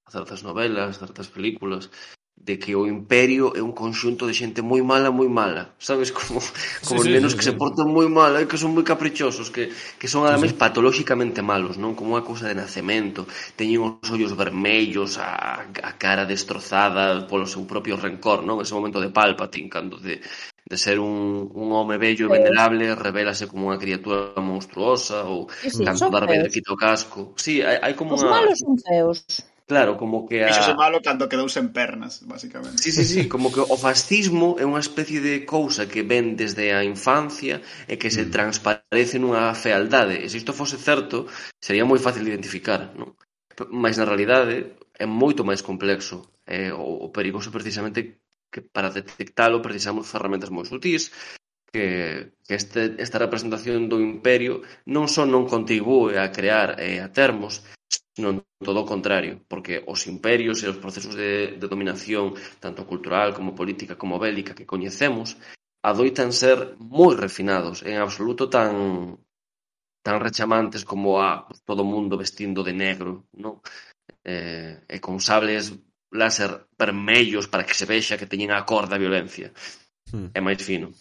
[0.07, 1.93] a certas novelas, certas películas,
[2.37, 6.39] de que o imperio é un conxunto de xente moi mala, moi mala, sabes como
[6.87, 7.51] como sí, sí, nenos sí, que sí.
[7.51, 10.63] se portan moi mal, e que son moi caprichosos, que que son ademais sí, sí.
[10.63, 11.99] patolóxicamente malos, non?
[11.99, 13.27] Como unha cousa de nacemento,
[13.59, 18.63] teñen os ollos vermellos, a, a cara destrozada polo seu propio rencor, non?
[18.63, 20.23] Ese momento de Palpatine cando de
[20.67, 25.71] de ser un, un home bello e venerable revelase como unha criatura monstruosa ou sí,
[25.71, 27.35] sí, canto Darth Vader quita o casco.
[27.39, 28.35] Sí, hai, hai como Os unha...
[28.35, 29.23] malos son feos.
[29.67, 30.49] Claro, como que a...
[30.55, 32.79] Fíxose malo cando quedou sen pernas, basicamente.
[32.79, 36.71] Sí, sí, sí, como que o fascismo é unha especie de cousa que ven desde
[36.71, 37.59] a infancia
[37.91, 38.31] e que se mm.
[38.31, 40.23] transparece nunha fealdade.
[40.23, 41.27] E se isto fose certo,
[41.59, 43.19] sería moi fácil de identificar, non?
[43.75, 46.23] Mas na realidade é moito máis complexo.
[46.47, 48.23] É o perigoso precisamente
[48.55, 51.11] que para detectalo precisamos ferramentas moi sutis,
[51.75, 57.11] que, que este, esta representación do imperio non só non contribúe a crear e a
[57.11, 57.67] termos
[58.17, 62.33] Non, todo o contrario, porque os imperios e os procesos de, de dominación
[62.65, 65.37] tanto cultural como política como bélica que coñecemos
[65.85, 68.73] adoitan ser moi refinados, en absoluto tan
[70.07, 73.61] tan rechamantes como a todo o mundo vestindo de negro, non?
[74.25, 75.77] Eh, e con sables
[76.15, 79.53] láser vermellos para que se vexa que teñen a cor da violencia.
[80.15, 80.31] Mm.
[80.39, 80.95] É máis fino.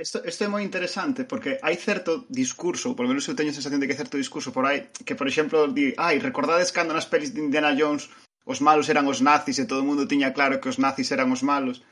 [0.00, 3.58] Isto, isto é moi interesante porque hai certo discurso, ou polo menos eu teño a
[3.58, 6.96] sensación de que hai certo discurso por aí, que por exemplo di, ai, recordades cando
[6.96, 8.08] nas pelis de Indiana Jones
[8.48, 11.28] os malos eran os nazis e todo o mundo tiña claro que os nazis eran
[11.36, 11.84] os malos.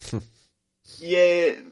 [1.00, 1.64] e eh,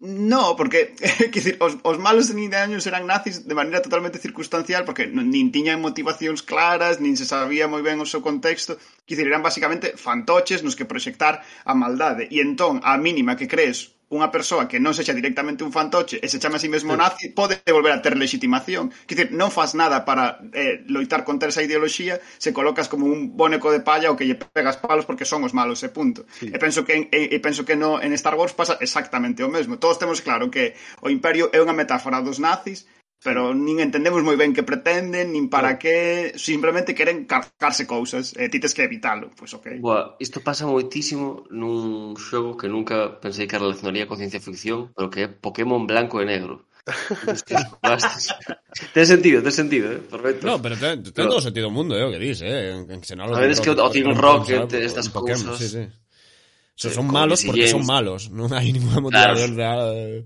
[0.00, 0.96] No, porque
[1.34, 5.52] decir, os, os malos en Indiana Jones eran nazis de maneira totalmente circunstancial porque nin
[5.52, 8.80] tiñan motivacións claras, nin se sabía moi ben o seu contexto.
[9.04, 12.24] Quer eran basicamente fantoches nos que proxectar a maldade.
[12.32, 16.26] E entón, a mínima que crees unha persoa que non sexa directamente un fantoche e
[16.26, 18.90] se chama a si sí mesmo nazi pode volver a ter legitimación.
[19.06, 23.38] Quer dizer, non faz nada para eh, loitar contra esa ideoloxía, se colocas como un
[23.38, 26.26] boneco de palla ou que lle pegas palos porque son os malos e punto.
[26.34, 26.50] Sí.
[26.50, 29.48] E penso que en, e, e penso que no en Star Wars pasa exactamente o
[29.48, 29.78] mesmo.
[29.78, 32.90] Todos temos claro que o imperio é unha metáfora dos nazis,
[33.20, 38.48] pero nin entendemos moi ben que pretenden, nin para que, simplemente queren cargarse cousas, e
[38.48, 39.66] ti tes que evitalo, pois pues, ok.
[39.84, 45.12] Boa, isto pasa moitísimo nun xogo que nunca pensei que relacionaría con ciencia ficción, pero
[45.12, 46.64] que é Pokémon Blanco e Negro.
[48.96, 50.00] ten sentido, ten sentido, eh?
[50.00, 50.48] perfecto.
[50.48, 51.36] No, pero ten, ten pero...
[51.36, 52.72] todo sentido o mundo, eh, o que dis, eh?
[52.72, 55.60] En, en, en, a ver, es que o Team Rocket, estas cousas...
[55.60, 55.84] Sí, sí.
[55.84, 59.60] O sea, eh, son malos porque son malos, non hai ninguna motivación claro.
[59.60, 59.80] real.
[59.92, 60.24] Eh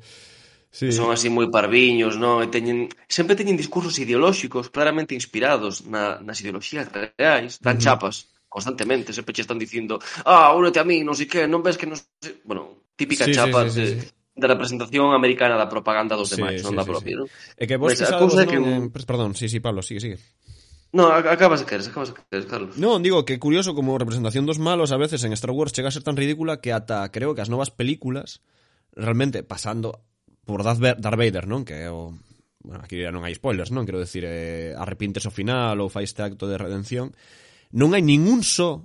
[0.74, 0.90] sí.
[0.90, 2.42] son así moi parviños, non?
[2.42, 7.84] E teñen, sempre teñen discursos ideolóxicos claramente inspirados na, nas ideoloxías reais, dan uh -huh.
[7.86, 11.78] chapas constantemente, sempre che están dicindo ah, únete a mí, non sei que, non ves
[11.78, 12.42] que non sei...
[12.42, 14.06] Bueno, típica sí, chapa sí, sí, de, sí, sí.
[14.34, 17.18] de representación americana da propaganda dos demais, sí, non sí, da propia, sí.
[17.22, 17.26] non?
[17.54, 18.58] E que vos Mas, algo, non, que...
[18.58, 18.90] Un...
[18.90, 20.18] Perdón, sí, sí, Pablo, sigue, sigue.
[20.94, 22.78] No, acabas de querer, acabas de querer, Carlos.
[22.78, 25.94] Non, digo que curioso como representación dos malos a veces en Star Wars chega a
[25.94, 28.42] ser tan ridícula que ata creo que as novas películas
[28.94, 30.06] realmente pasando
[30.44, 31.64] por Darth Vader, non?
[31.64, 32.12] Que é o...
[32.64, 33.84] Bueno, aquí non hai spoilers, non?
[33.84, 37.12] Quero decir, eh, arrepintes o final ou fai este acto de redención.
[37.76, 38.80] Non hai ningún só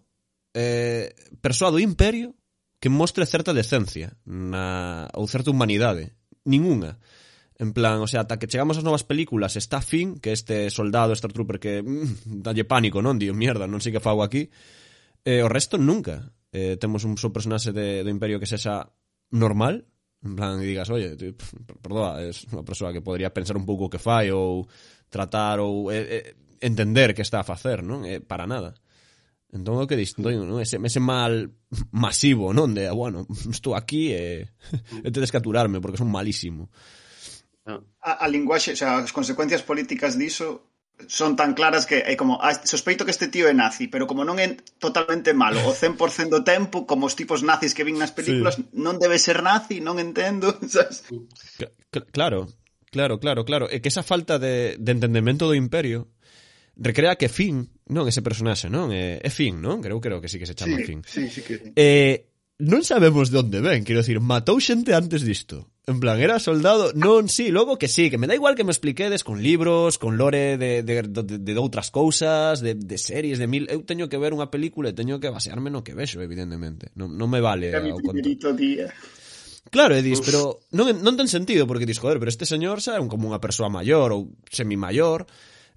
[0.55, 2.35] eh, persoa do Imperio
[2.79, 6.15] que mostre certa decencia na, ou certa humanidade.
[6.47, 6.99] Ninguna.
[7.59, 11.11] En plan, o sea, ata que chegamos ás novas películas está Finn, que este soldado,
[11.11, 13.19] este trooper que mm, dalle pánico, non?
[13.19, 14.47] Dio, mierda, non sei que fago aquí.
[15.27, 16.31] Eh, o resto nunca.
[16.55, 18.87] Eh, temos un só personaxe de, do Imperio que sexa
[19.29, 19.85] normal,
[20.23, 21.15] En plan, digas, oye,
[21.79, 24.67] perdoa, es unha persoa que podría pensar un pouco o que fai ou
[25.07, 26.25] tratar ou eh, eh,
[26.59, 28.03] entender que está a facer, non?
[28.03, 28.75] Eh, para nada.
[29.49, 30.59] Entón, o que distinto, non?
[30.59, 31.55] Ese, ese mal
[31.95, 32.75] masivo, non?
[32.75, 33.23] De, bueno,
[33.55, 34.51] estou aquí eh,
[35.01, 36.67] e, e tedes que aturarme porque son malísimo.
[37.63, 37.79] Ah.
[38.03, 40.68] A, a linguaxe, o sea, as consecuencias políticas diso
[41.07, 44.27] son tan claras que é como ah, sospeito que este tío é nazi, pero como
[44.27, 48.11] non é totalmente malo o 100% do tempo, como os tipos nazis que vin nas
[48.11, 48.67] películas, sí.
[48.75, 51.07] non debe ser nazi, non entendo, sabes?
[52.11, 52.51] Claro,
[52.91, 53.65] claro, claro, claro.
[53.71, 56.11] É que esa falta de, de entendemento do imperio
[56.75, 58.91] recrea que Finn, non ese personaxe, non?
[58.91, 59.79] É, é Finn, non?
[59.79, 61.01] Creo, creo que sí que se chama sí, Finn.
[61.07, 61.75] Sí, sí que...
[61.75, 62.29] Eh,
[62.59, 65.71] non sabemos de onde ven, quero dicir, matou xente antes disto.
[65.87, 68.75] En plan, era soldado, non, sí, logo que sí, que me da igual que me
[68.75, 73.47] expliquedes con libros, con lore de, de, de, de outras cousas, de, de series, de
[73.47, 73.65] mil...
[73.71, 76.91] Eu teño que ver unha película e teño que basearme no que vexo, evidentemente.
[76.99, 77.71] Non, non me vale...
[77.71, 78.91] Era mi primerito día.
[79.71, 82.99] Claro, e dis, pero non, non ten sentido, porque dis, joder, pero este señor xa
[82.99, 85.25] é como unha persoa maior ou semi-maior,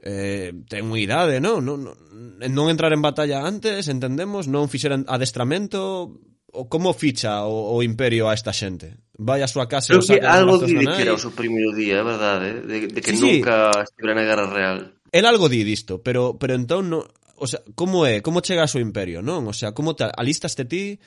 [0.02, 1.62] eh, ten unha idade, non?
[1.62, 1.94] Non, non,
[2.42, 6.18] non entrar en batalla antes, entendemos, non fixeran adestramento,
[6.52, 9.00] o como ficha o, o Imperio a esta xente?
[9.16, 12.60] Vai a súa casa Creo que algo di que era o seu primeiro día, verdade?
[12.60, 12.60] Eh?
[12.68, 13.88] De, de que sí, nunca sí.
[13.88, 14.78] estivera na Guerra Real.
[15.12, 16.88] El algo di disto, pero, pero entón...
[16.92, 18.20] No, o sea, como é?
[18.20, 19.48] Como chega ao seu Imperio, non?
[19.48, 21.00] O sea, como te alistaste ti...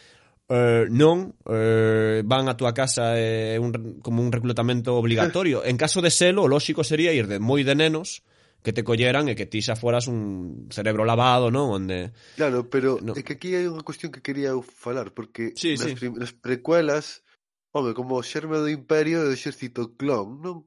[0.45, 5.65] Eh, non eh, van a túa casa eh, un, como un reclutamento obligatorio.
[5.65, 8.21] En caso de selo, o lóxico sería ir de moi de nenos
[8.65, 11.69] que te colleran e que ti xa foras un cerebro lavado, non?
[11.69, 12.09] Onde...
[12.33, 13.13] Claro, pero no.
[13.13, 16.09] é que aquí hai unha cuestión que quería eu falar, porque sí, nas, sí.
[16.09, 17.21] nas precuelas,
[17.69, 20.57] home, como o xerme do imperio e o exército clon, non?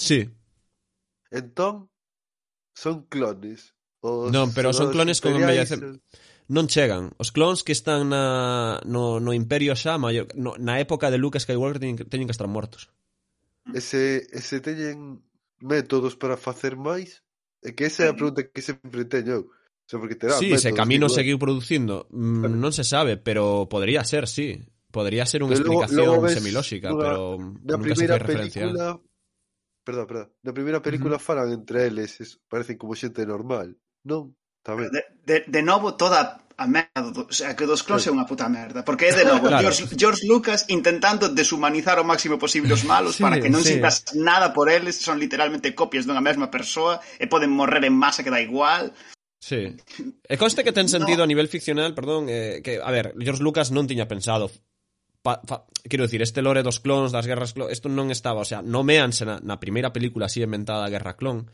[0.00, 0.32] Sí.
[1.28, 1.92] Entón,
[2.72, 3.76] son clones.
[4.00, 6.00] Os non, pero son clones con embellecen...
[6.44, 7.16] Non chegan.
[7.16, 11.40] Os clones que están na, no, no imperio xa, maior, no, na época de Luke
[11.40, 12.92] Skywalker, teñen, teñen que estar mortos.
[13.72, 15.24] Ese, ese teñen
[15.64, 17.24] métodos para facer máis?
[17.64, 19.42] É que esa é a pregunta que sempre teño eu.
[19.48, 21.12] O sea, porque terá sí, métodos, se Camino igual.
[21.12, 22.56] Eh, seguiu producindo, mm, claro.
[22.60, 24.60] non se sabe, pero podría ser, sí.
[24.92, 27.18] Podría ser unha explicación logo, semilóxica, una, pero
[27.64, 29.00] na primeira película
[29.84, 30.28] Perdón, perdón.
[30.40, 31.28] Na primeira película uh -huh.
[31.28, 34.32] falan entre eles, es, parecen como xente normal, non?
[34.64, 34.88] Tamén.
[34.88, 38.24] De, de, de novo toda a merda, do, o sea, que dos clones é unha
[38.24, 39.62] puta merda, porque é de novo claro.
[39.62, 43.76] George, George Lucas intentando deshumanizar o máximo posible os malos sí, para que non sí.
[43.76, 48.22] sintas nada por eles, son literalmente copias dunha mesma persoa e poden morrer en masa
[48.22, 48.94] que dá igual.
[49.42, 49.76] Sí.
[50.24, 51.26] E conste que ten sentido no.
[51.26, 54.48] a nivel ficcional, perdón, eh, que, a ver, George Lucas non tiña pensado
[55.24, 58.48] Pa, fa, quero dicir, este lore dos clones, das guerras clon, isto non estaba, o
[58.48, 61.48] sea, nomeanse na, na primeira película así inventada a Guerra Clon,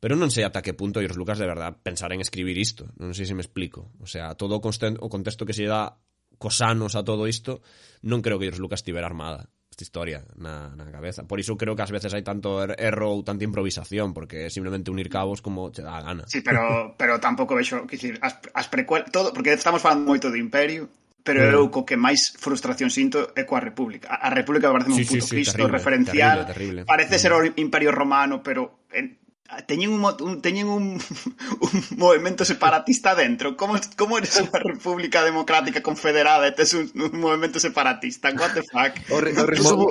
[0.00, 2.88] Pero non sei ata que punto os Lucas de verdad pensar en escribir isto.
[2.96, 3.92] Non sei se me explico.
[4.00, 6.00] O sea, todo o, o contexto que se dá
[6.40, 7.60] cos anos a todo isto,
[8.08, 11.28] non creo que os Lucas tivera armada esta historia na, na cabeza.
[11.28, 14.50] Por iso creo que ás veces hai tanto er erro ou tanta improvisación, porque é
[14.50, 16.24] simplemente unir cabos como che dá a gana.
[16.26, 20.42] Sí, pero, pero tampouco vexo, dicir, as, as precuelas, todo, porque estamos falando moito de
[20.42, 20.90] Imperio,
[21.22, 21.54] pero mm.
[21.54, 24.10] eu co que máis frustración sinto é coa República.
[24.10, 26.36] A, a República parece sí, un puto sí, sí, Cristo terrible, referencial.
[26.44, 26.80] Terrible, terrible.
[26.90, 27.20] Parece mm.
[27.20, 29.19] ser o Imperio Romano, pero en,
[29.66, 31.00] teñen un, un teñen un,
[31.60, 33.56] un movimento separatista dentro.
[33.56, 38.30] Como como eres unha república democrática confederada e tes un, un movimento separatista?
[38.34, 38.94] What the fuck?
[39.10, 39.90] O, re, o resumo,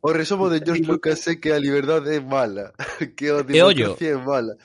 [0.00, 2.72] o resumo de George Lucas é que a liberdade é mala,
[3.16, 4.56] que a democracia é mala.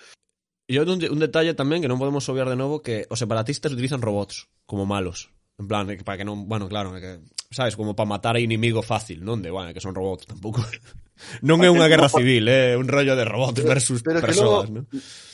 [0.66, 4.02] E un, un detalle tamén que non podemos obviar de novo que os separatistas utilizan
[4.02, 5.30] robots como malos.
[5.56, 7.22] En plan, para que non, bueno, claro, que,
[7.54, 10.66] sabes, como para matar a inimigo fácil, non de, bueno, que son robots tampouco.
[11.42, 14.86] non é unha guerra civil, é un rollo de robots versus pero persoas, non?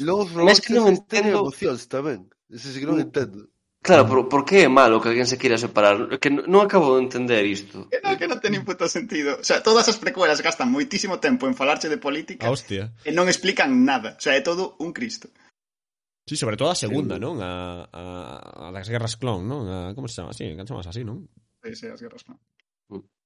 [0.02, 2.30] Logo os robots es que non entendo emocións tamén.
[2.52, 3.06] Ese sí que non mm.
[3.08, 3.40] entendo.
[3.82, 6.22] Claro, por, por que é malo que alguén se queira separar?
[6.22, 7.90] Que non acabo de entender isto.
[7.90, 9.42] Que non, que non ten puto sentido.
[9.42, 12.94] O sea, todas as precuelas gastan moitísimo tempo en falarche de política hostia.
[13.02, 14.14] e non explican nada.
[14.14, 15.34] O sea, é todo un cristo.
[16.30, 17.26] Sí, sobre todo a segunda, sí.
[17.26, 17.42] non?
[17.42, 19.66] A, a, a das guerras clon, non?
[19.66, 20.38] A, como se chama?
[20.38, 21.26] Sí, enganchamos así, non?
[21.66, 22.38] Sí, sí, as guerras clon.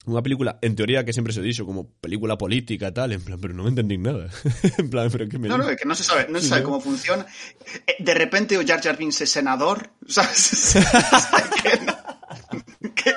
[0.05, 3.57] Unha película, en teoría, que sempre se dixo como película política tal, en plan, pero
[3.57, 4.29] non entendí nada.
[4.81, 5.49] en plan, pero que me...
[5.49, 6.69] No, no, é que non se sabe, non se sabe ¿no?
[6.69, 7.25] como funciona.
[7.97, 10.77] De repente o Jar Jar Binks é senador, sabes?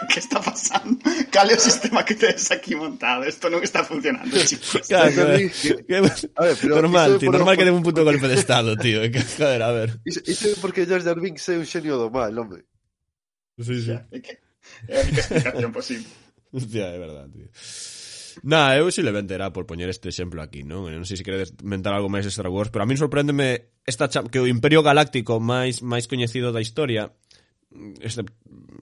[0.09, 0.99] que está pasando?
[1.05, 3.28] É o sistema que tedes aquí montado?
[3.28, 4.88] Isto non está funcionando, chicos.
[4.88, 5.36] Claro, claro.
[5.36, 9.05] Que, a ver, pero normal, tío, normal que den un puto golpe de estado, tío.
[9.07, 10.01] Joder, a ver.
[10.09, 12.64] Iso é porque Jar Jar Binks é un xenio do mal, hombre.
[13.61, 13.92] Sí, sí.
[13.92, 14.40] É que
[14.88, 16.09] é a única explicación posible.
[16.53, 17.49] Hostia, é verdad, tío.
[18.42, 20.86] Nah, eu simplemente era por poñer este exemplo aquí, non?
[20.86, 24.07] Non sei se queredes mentar algo máis de Star Wars, pero a mí sorpréndeme esta
[24.09, 27.11] que o Imperio Galáctico máis máis coñecido da historia,
[27.99, 28.22] este,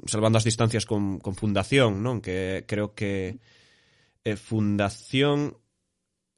[0.05, 2.21] salvando as distancias con, con Fundación, non?
[2.21, 3.41] Que creo que
[4.29, 5.57] eh, Fundación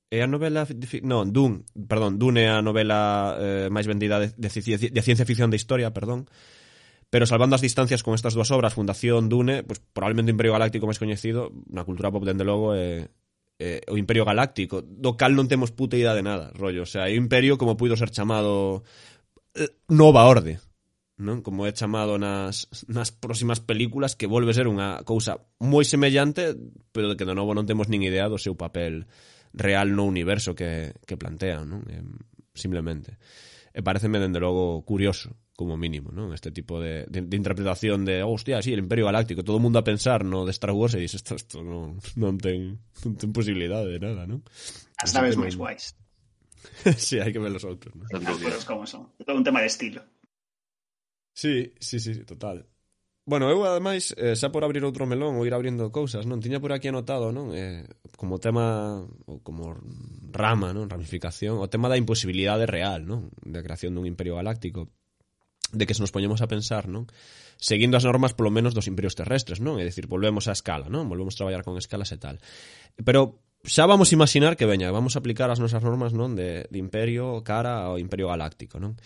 [0.08, 0.64] é a novela
[1.04, 5.50] non, Dune, perdón, Dune é a novela eh, máis vendida de, de, de ciencia ficción
[5.50, 6.30] da historia, perdón.
[7.10, 10.84] Pero salvando as distancias con estas dúas obras, Fundación, Dune, pues, probablemente o Imperio Galáctico
[10.84, 13.08] máis coñecido na cultura pop, dende logo, é,
[13.56, 16.84] eh, o Imperio Galáctico, do cal non temos puta idea de nada, rollo.
[16.84, 18.84] O sea, é o Imperio como puido ser chamado
[19.56, 20.60] eh, Nova Orde,
[21.16, 21.40] non?
[21.40, 26.52] Como é chamado nas, nas próximas películas que volve ser unha cousa moi semellante,
[26.92, 29.08] pero de que de novo non temos nin idea do seu papel
[29.56, 31.82] real no universo que, que plantean, non?
[31.88, 32.04] Eh,
[32.52, 33.16] simplemente.
[33.72, 36.30] E pareceme, dende logo, curioso como mínimo, non?
[36.30, 39.64] Este tipo de, de, de interpretación de, oh, hostia, sí, el Imperio Galáctico, todo o
[39.64, 43.18] mundo a pensar no de Star Wars e dices, isto, isto non, non, ten, non
[43.18, 44.46] ten posibilidade de nada, ¿no?
[45.02, 45.98] As naves máis guais.
[46.94, 48.06] sí, hai que ver os outros, ¿no?
[48.06, 49.10] As como son.
[49.18, 49.98] É todo un tema de estilo.
[51.34, 52.62] Sí, sí, sí, total.
[53.26, 56.38] Bueno, eu ademais, eh, xa por abrir outro melón ou ir abrindo cousas, non?
[56.38, 57.50] Tiña por aquí anotado, non?
[57.50, 57.82] Eh,
[58.14, 59.74] como tema, ou como
[60.30, 60.86] rama, non?
[60.86, 63.26] Ramificación, o tema da imposibilidade real, non?
[63.42, 64.94] Da creación dun imperio galáctico
[65.72, 67.06] de que se nos poñemos a pensar, non?
[67.58, 69.76] Seguindo as normas polo menos dos imperios terrestres, non?
[69.76, 71.10] É dicir, volvemos á escala, non?
[71.10, 72.40] Volvemos a traballar con escalas e tal.
[73.02, 76.64] Pero xa vamos a imaginar que veña, vamos a aplicar as nosas normas, non, de,
[76.70, 78.96] de imperio cara ao imperio galáctico, non?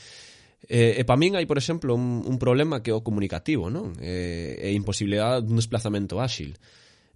[0.69, 3.97] Eh, e pa min hai, por exemplo, un, un problema que é o comunicativo, non?
[3.99, 6.55] Eh, e imposibilidade dun desplazamento áxil.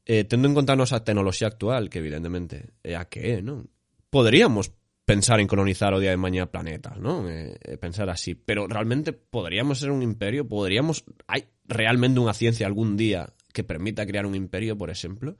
[0.03, 3.70] Eh, tendo en conta a nosa tecnoloxía actual, que evidentemente é a que é, non?
[4.11, 4.74] Poderíamos
[5.07, 7.30] pensar en colonizar o día de mañá planetas, ¿no?
[7.30, 8.34] Eh, eh, pensar así.
[8.34, 11.07] Pero realmente podríamos ser un imperio, podríamos...
[11.30, 15.38] Hai realmente unha ciencia algún día que permita crear un imperio, por exemplo?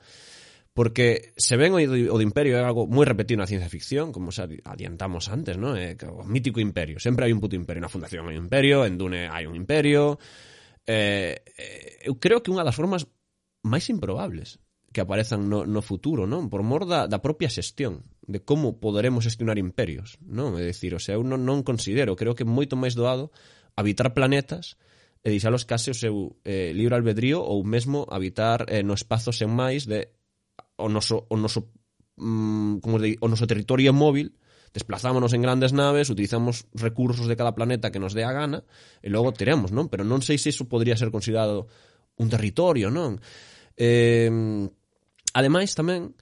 [0.71, 4.31] Porque se ven o, o de imperio é algo moi repetido na ciencia ficción, como
[4.31, 5.75] xa adiantamos antes, ¿no?
[5.75, 7.03] Eh, o mítico imperio.
[7.03, 7.83] Sempre hai un puto imperio.
[7.83, 10.23] Na Fundación hai un imperio, en Dune hai un imperio...
[10.87, 13.11] Eh, eh, eu creo que unha das formas
[13.67, 14.62] máis improbables
[14.95, 16.47] que aparezan no, no futuro, non?
[16.47, 20.59] Por mor da, da propia xestión de como poderemos gestionar imperios, non?
[20.59, 23.31] É dicir, o sea, eu non, non considero, creo que é moito máis doado
[23.79, 24.74] habitar planetas
[25.22, 29.51] e deixalos case o seu eh, libre albedrío ou mesmo habitar eh, no espazo sen
[29.51, 30.11] máis de
[30.77, 31.70] o noso, o noso
[32.18, 34.35] mm, como de, o noso territorio móvil
[34.77, 38.61] desplazámonos en grandes naves, utilizamos recursos de cada planeta que nos dé a gana
[39.01, 39.89] e logo teremos, non?
[39.89, 41.64] Pero non sei se iso podría ser considerado
[42.20, 43.16] un territorio, non?
[43.72, 44.29] Eh,
[45.33, 46.12] ademais, tamén,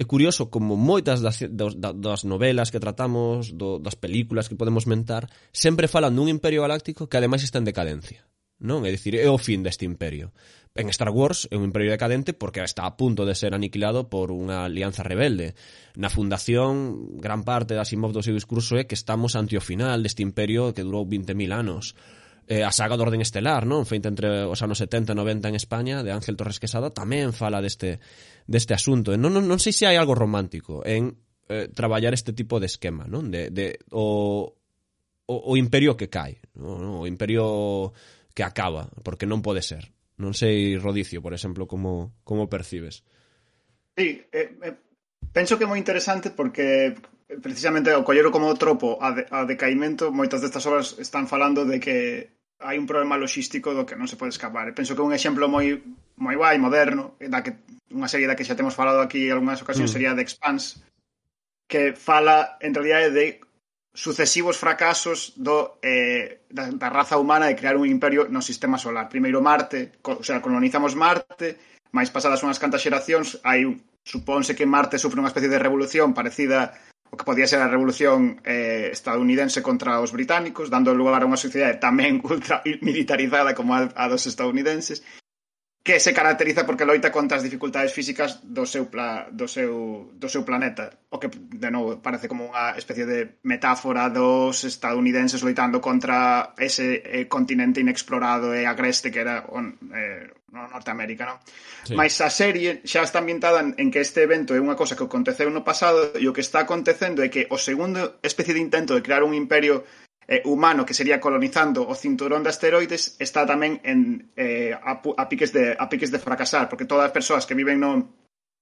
[0.00, 4.88] É curioso como moitas das, das, das novelas que tratamos, do, das películas que podemos
[4.88, 8.24] mentar, sempre falan dun imperio galáctico que ademais está en decadencia.
[8.64, 8.88] Non?
[8.88, 10.32] É dicir, é o fin deste imperio.
[10.72, 14.32] En Star Wars é un imperio decadente porque está a punto de ser aniquilado por
[14.32, 15.52] unha alianza rebelde.
[16.00, 20.00] Na fundación, gran parte da Asimov do seu discurso é que estamos ante o final
[20.00, 21.92] deste imperio que durou 20.000 anos
[22.50, 23.86] eh, a saga do Orden Estelar, non?
[23.86, 27.62] Feita entre os anos 70 e 90 en España, de Ángel Torres Quesada, tamén fala
[27.62, 28.02] deste
[28.50, 29.14] deste asunto.
[29.14, 31.14] Non, non, non sei se hai algo romántico en
[31.46, 33.30] eh, traballar este tipo de esquema, non?
[33.30, 34.50] De, de, o,
[35.30, 36.98] o, o imperio que cae, non?
[36.98, 37.94] o imperio
[38.34, 39.94] que acaba, porque non pode ser.
[40.18, 43.06] Non sei, Rodicio, por exemplo, como, como percibes.
[43.94, 44.74] Sí, eh, eh,
[45.30, 46.90] penso que é moi interesante porque
[47.30, 51.62] eh, precisamente o collero como tropo a, de, a decaimento, moitas destas obras están falando
[51.62, 51.96] de que
[52.58, 54.66] hai un problema logístico do que non se pode escapar.
[54.66, 55.78] E penso que é un exemplo moi
[56.20, 57.56] moi guai, moderno, da que
[57.90, 59.94] unha serie da que xa temos falado aquí en algunhas ocasións mm.
[59.96, 60.84] sería The Expanse,
[61.66, 63.40] que fala en realidad de
[63.94, 69.08] sucesivos fracasos do, eh, da, da raza humana de crear un imperio no sistema solar.
[69.08, 71.58] Primeiro Marte, co, o sea, colonizamos Marte,
[71.90, 73.66] máis pasadas unhas cantas xeracións, hai
[74.06, 76.76] supónse que Marte sufre unha especie de revolución parecida
[77.10, 81.40] o que podía ser a revolución eh, estadounidense contra os británicos, dando lugar a unha
[81.40, 85.02] sociedade tamén ultra militarizada como a, a dos estadounidenses,
[85.82, 90.28] que se caracteriza porque loita contra as dificultades físicas do seu, pla, do seu, do
[90.28, 90.92] seu planeta.
[91.08, 97.00] O que, de novo, parece como unha especie de metáfora dos estadounidenses loitando contra ese
[97.00, 101.38] eh, continente inexplorado e agreste que era on, eh, no Norteamérica, non?
[101.88, 101.96] Sí.
[101.96, 105.48] Mas a serie xa está ambientada en que este evento é unha cosa que aconteceu
[105.48, 109.00] no pasado e o que está acontecendo é que o segundo especie de intento de
[109.00, 109.88] crear un imperio
[110.30, 115.24] eh, humano que sería colonizando o cinturón de asteroides está tamén en, eh, a, a,
[115.26, 118.14] piques de, a piques de fracasar, porque todas as persoas que viven no,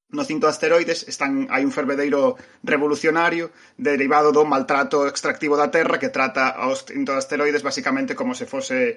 [0.08, 6.00] no cinto de asteroides están hai un fervedeiro revolucionario derivado do maltrato extractivo da Terra
[6.00, 8.96] que trata aos cinto de asteroides basicamente como se fose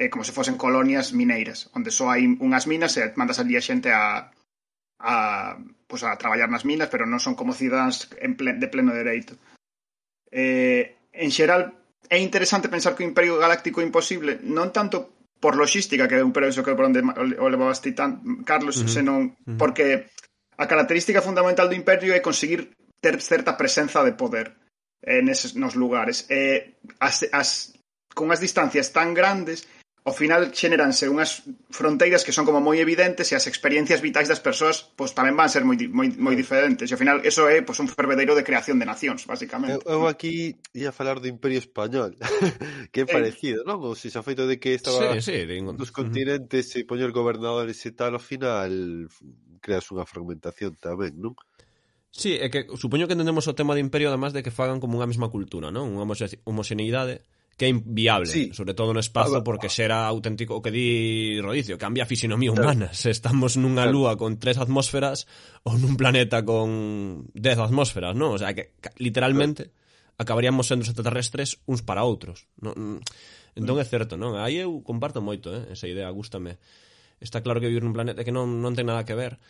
[0.00, 3.64] eh, como se fosen colonias mineiras, onde só hai unhas minas e mandas ali a
[3.64, 4.32] xente a,
[5.04, 8.96] a, pues, a traballar nas minas, pero non son como cidadáns en plen, de pleno
[8.96, 9.36] dereito.
[10.32, 11.76] Eh, en xeral,
[12.08, 16.24] é interesante pensar que o Imperio Galáctico é imposible non tanto por logística, que é
[16.24, 18.92] un preso que por onde o levabas ti tan, Carlos, uh -huh.
[18.92, 19.58] senón uh -huh.
[19.60, 20.08] porque
[20.56, 24.56] a característica fundamental do Imperio é conseguir ter certa presenza de poder
[25.04, 26.24] eh, neses, nos lugares.
[26.32, 27.76] Eh, as, as,
[28.16, 29.68] con as distancias tan grandes
[30.06, 34.38] ao final xeneranse unhas fronteiras que son como moi evidentes e as experiencias vitais das
[34.38, 37.82] persoas pois tamén van ser moi, moi, moi diferentes e ao final eso é pois,
[37.82, 39.82] un fervedeiro de creación de nacións basicamente.
[39.82, 42.14] Eu, eu aquí ia falar do Imperio Español
[42.94, 43.82] que é parecido, non?
[43.82, 45.58] o se xa feito de que estaba sí, sí, de...
[45.74, 49.10] dos continentes e poñer gobernadores e tal ao final
[49.58, 51.34] creas unha fragmentación tamén, non?
[52.14, 55.02] Sí, é que supoño que entendemos o tema do imperio además de que fagan como
[55.02, 55.90] unha mesma cultura, non?
[55.98, 56.06] Unha
[56.46, 57.26] homoxeneidade
[57.56, 58.52] que é inviable, sí.
[58.52, 62.92] sobre todo no espazo porque xera auténtico o que di Rodicio, cambia a fisionomía humana.
[62.92, 65.24] Se estamos nunha lúa con tres atmósferas
[65.64, 68.36] ou nun planeta con dez atmósferas, non?
[68.36, 69.72] O sea, que literalmente
[70.20, 72.44] acabaríamos sendo extraterrestres uns para outros.
[72.60, 73.00] Non?
[73.56, 74.36] Entón é certo, non?
[74.36, 76.60] Aí eu comparto moito, eh, esa idea, gústame.
[77.24, 79.40] Está claro que vivir nun planeta que non, non ten nada que ver.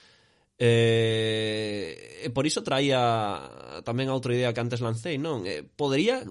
[0.63, 5.43] Eh, e por iso traía tamén a outra idea que antes lancei, non?
[5.43, 6.23] Eh, podería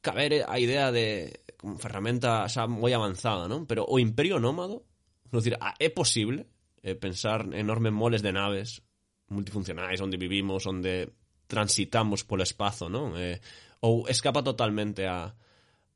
[0.00, 3.68] caber a idea de como ferramenta xa moi avanzada, non?
[3.68, 4.88] Pero o imperio nómado,
[5.28, 6.48] non dicir, é posible
[6.80, 8.80] eh, pensar enormes moles de naves
[9.28, 11.12] multifuncionais onde vivimos, onde
[11.46, 13.12] transitamos polo espazo, non?
[13.20, 13.38] Eh,
[13.84, 15.36] ou escapa totalmente a,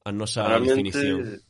[0.04, 1.40] a nosa Realmente, definición?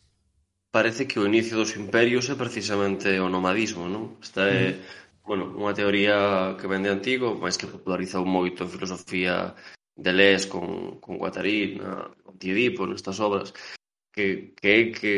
[0.71, 4.19] Parece que o inicio dos imperios é precisamente o nomadismo, non?
[4.23, 5.27] Esta é, mm.
[5.27, 9.55] bueno, unha teoría que vende antigo, máis que popularizou moito en filosofía
[9.97, 13.55] Deleuze con, con Guattari, na, con Tiedipo, nestas obras,
[14.15, 15.15] que, que é que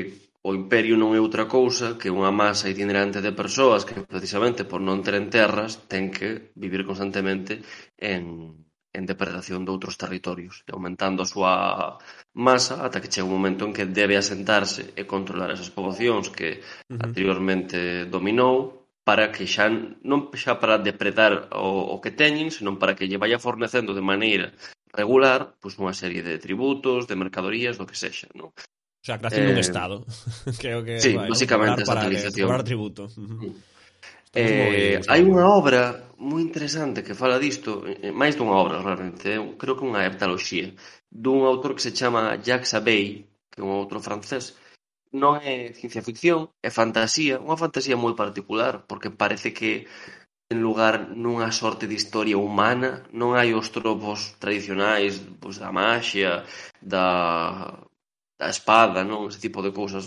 [0.46, 4.78] o imperio non é outra cousa que unha masa itinerante de persoas que precisamente por
[4.78, 7.66] non teren terras ten que vivir constantemente
[7.98, 8.54] en,
[8.94, 11.54] en depredación de outros territorios, aumentando a súa
[12.32, 16.62] masa ata que chega un momento en que debe asentarse e controlar esas poboacións que
[16.62, 17.04] uh -huh.
[17.10, 19.70] anteriormente dominou para que xa
[20.02, 24.02] non xa para depredar o, o que teñen, senón para que lle vaya fornecendo de
[24.02, 24.50] maneira
[24.90, 28.50] regular pois unha serie de tributos, de mercadorías, do que sexa, non?
[28.50, 29.48] O sea, creación eh...
[29.54, 29.96] dun estado.
[30.62, 32.50] Creo que sí, vai, basicamente esa utilización.
[32.50, 33.06] Para tributo.
[33.14, 33.54] Uh -huh.
[34.34, 39.78] Eh, hai unha obra moi interesante que fala disto, eh, máis dunha obra realmente, creo
[39.78, 40.74] que unha heptaloxía,
[41.08, 44.58] dun autor que se chama Jacques Abey, que é un outro francés,
[45.22, 49.70] non é ciencia ficción, é fantasía, unha fantasía moi particular, porque parece que
[50.52, 50.94] en lugar
[51.24, 52.90] nunha sorte de historia humana,
[53.20, 55.12] non hai os tropos tradicionais
[55.42, 56.46] pois, da maxia,
[56.78, 57.08] da,
[58.38, 60.04] da espada, non ese tipo de cousas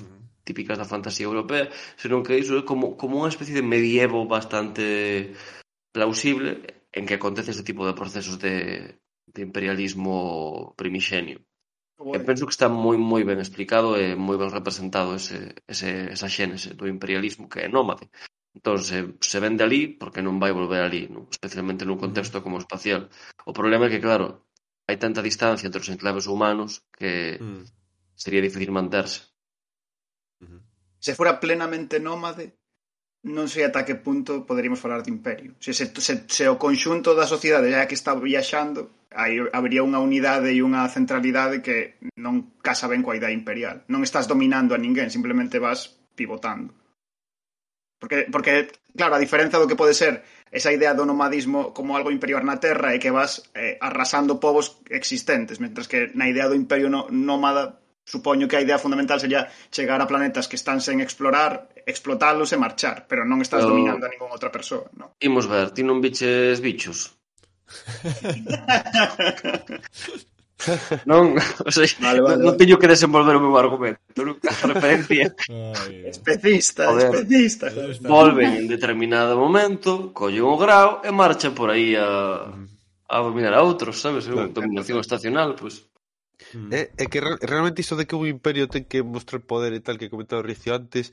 [0.48, 1.68] típicas da fantasía europea,
[2.00, 5.36] senón que iso é como, como unha especie de medievo bastante
[5.92, 6.50] plausible
[6.98, 8.56] en que acontece este tipo de procesos de,
[9.34, 11.44] de imperialismo primixenio.
[12.00, 16.32] E penso que está moi moi ben explicado e moi ben representado ese, ese, esa
[16.32, 18.08] xénese do imperialismo que é nómade.
[18.56, 21.28] Entón, se, se vende ali, porque non vai volver ali, non?
[21.28, 22.44] especialmente nun contexto mm.
[22.44, 23.12] como espacial.
[23.44, 24.48] O problema é que, claro,
[24.88, 27.68] hai tanta distancia entre os enclaves humanos que mm.
[28.16, 29.28] sería difícil manterse.
[31.00, 32.60] Se fora plenamente nómade,
[33.28, 35.52] non sei ata que punto poderíamos falar de imperio.
[35.60, 39.98] Se, se, se, se o conxunto da sociedade já que está viaxando, Aí habría unha
[39.98, 43.82] unidade e unha centralidade que non casa ben coa idea imperial.
[43.90, 46.78] Non estás dominando a ninguén, simplemente vas pivotando.
[48.00, 52.14] Porque, porque claro, a diferenza do que pode ser esa idea do nomadismo como algo
[52.14, 56.56] imperial na Terra é que vas eh, arrasando povos existentes, mentras que na idea do
[56.56, 60.98] imperio no, nómada supoño que a idea fundamental sería chegar a planetas que están sen
[61.02, 63.74] explorar, explotalos e marchar, pero non estás pero...
[63.74, 65.14] dominando a ninguna outra persoa, non?
[65.22, 67.19] Imos ver, ti non biches bichos?
[71.08, 75.32] non, o sea, vale, vale, non, non teño que desenvolver o meu argumento, nunca referencia.
[75.48, 77.16] Ay, especista, Joder.
[77.16, 77.72] especista.
[78.04, 82.52] Volven en determinado momento, collen o grau e marchan por aí a,
[83.08, 84.28] a dominar a outros, sabes?
[84.28, 85.80] É unha dominación estacional, pois.
[85.80, 85.90] Pues.
[86.72, 90.00] É, é que realmente iso de que un imperio ten que mostrar poder e tal
[90.00, 91.12] que comentaba Ricio antes,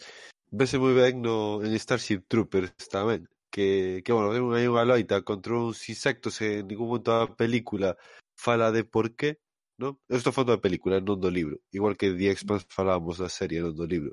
[0.51, 3.27] vese moi ben no, en Starship Troopers tamén.
[3.57, 7.97] Que, que bueno, hai unha loita contra uns insectos en ningún momento da película
[8.37, 9.41] fala de por qué,
[9.81, 9.97] non?
[10.13, 11.57] Eu estou falando da película, non do libro.
[11.73, 14.13] Igual que The Expanse falábamos da serie, non do libro.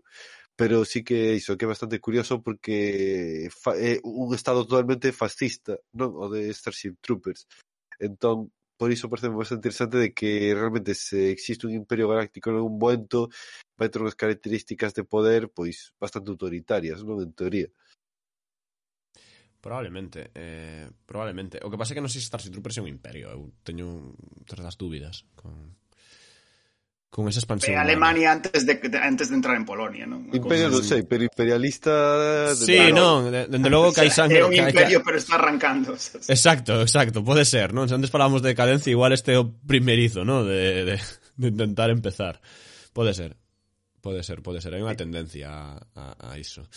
[0.56, 6.16] Pero sí que iso que é bastante curioso porque é un estado totalmente fascista, non?
[6.24, 7.44] O de Starship Troopers.
[8.00, 8.48] Entón,
[8.80, 12.80] por iso parece bastante interesante de que realmente se existe un imperio galáctico en algún
[12.80, 13.28] momento
[13.76, 17.20] vai ter unhas características de poder pois bastante autoritarias, non?
[17.20, 17.68] En teoría.
[19.64, 21.64] Probablemente, eh, probablemente.
[21.64, 23.32] O que pasa é que non sei se Starship Troopers é un imperio.
[23.32, 24.12] Eu teño
[24.44, 25.80] certas dúbidas con
[27.08, 27.72] con esa expansión.
[27.72, 30.28] Ve Alemania antes de antes de entrar en Polonia, non?
[30.36, 31.96] Imperio, non sei, pero imperialista
[32.52, 33.24] de, Sí, claro.
[33.24, 34.42] non, dende logo que hai sangre.
[34.42, 35.96] É un imperio, pero está arrancando.
[35.96, 37.88] Exacto, exacto, pode ser, non?
[37.88, 40.44] Se antes falábamos de decadencia, igual este é o primerizo, non?
[40.44, 42.44] De, de, de intentar empezar.
[42.92, 43.40] Pode ser.
[44.04, 44.76] Pode ser, pode ser.
[44.76, 46.68] Hai unha tendencia a, a, a iso.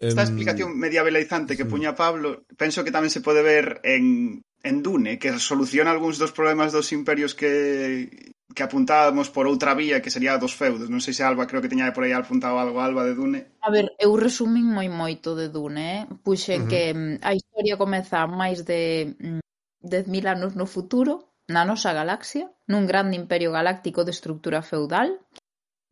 [0.00, 1.70] Esta explicación media velaizante que sí.
[1.70, 6.34] puña Pablo, penso que tamén se pode ver en, en Dune, que soluciona algúns dos
[6.34, 10.90] problemas dos imperios que, que apuntábamos por outra vía, que sería dos feudos.
[10.90, 13.40] Non sei se Alba, creo que teña por aí apuntado algo Alba de Dune.
[13.62, 16.02] A ver, eu resumín moi moito de Dune, eh?
[16.26, 16.70] puxen uh -huh.
[16.70, 16.82] que
[17.22, 19.42] a historia comeza máis de mm,
[19.84, 25.20] 10.000 anos no futuro, na nosa galaxia, nun grande imperio galáctico de estructura feudal,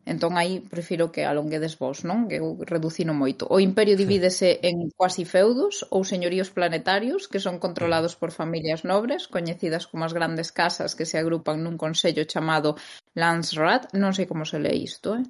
[0.04, 2.26] Entón aí prefiro que alonguedes vos, non?
[2.26, 3.46] Que eu reducino moito.
[3.46, 9.30] O imperio divídese en quasi feudos ou señoríos planetarios que son controlados por familias nobres,
[9.30, 12.74] coñecidas como as grandes casas que se agrupan nun consello chamado
[13.14, 15.26] Landsrat, non sei como se lee isto, eh?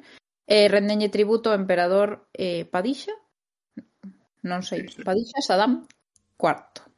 [0.49, 3.12] E rendenlle tributo ao emperador eh, Padixa,
[4.41, 5.85] non sei, Padixa Saddam
[6.41, 6.89] IV.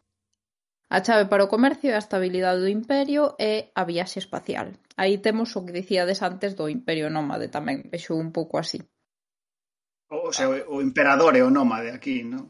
[0.95, 4.71] A chave para o comercio e a estabilidade do imperio é a viaxe espacial.
[4.97, 8.79] Aí temos o que dicíades antes do imperio nómade tamén, vexo un pouco así.
[10.11, 12.47] O, o, sea, o emperador é o nómade aquí, non?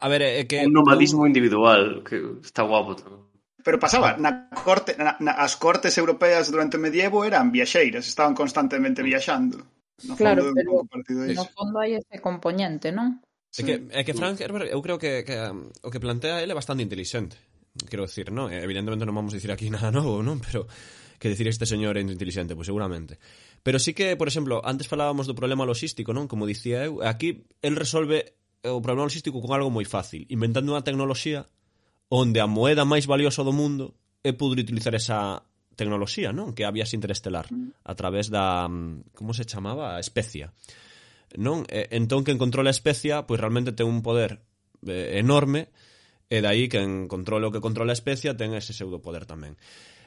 [0.00, 0.64] A ver, é que...
[0.64, 3.30] Un nomadismo individual, que está guapo tamén.
[3.60, 8.32] Pero pasaba, na corte, na, na, as cortes europeas durante o medievo eran viaxeiras, estaban
[8.32, 9.60] constantemente viaxando.
[10.08, 13.20] No claro, fondo, pero no fondo hai ese componente, non?
[13.52, 16.52] É que, é que Frank Herbert, eu creo que, que um, o que plantea ele
[16.52, 17.36] é bastante inteligente
[17.88, 18.50] quero decir, ¿no?
[18.50, 20.40] Eh, evidentemente no vamos a decir aquí nada novo, ¿no?
[20.40, 20.66] Pero
[21.20, 23.20] que decir este señor é inteligente, pois seguramente.
[23.62, 26.26] Pero sí que, por exemplo, antes falábamos do problema logístico, non?
[26.26, 30.72] Como dicía eu, aquí el resolve eh, o problema logístico con algo moi fácil, inventando
[30.72, 31.44] unha tecnoloxía
[32.08, 33.94] onde a moeda máis valiosa do mundo
[34.24, 35.44] é poder utilizar esa
[35.76, 36.56] tecnoloxía, non?
[36.56, 37.84] Que había interestelar mm.
[37.84, 40.56] a través da, mm, como se chamaba, a especia.
[41.36, 41.68] Non?
[41.68, 44.40] E, entón que encontrou a especia, pois realmente ten un poder
[44.88, 45.68] eh, enorme
[46.30, 49.58] E dai que en controlo que controla a especia ten ese pseudopoder tamén.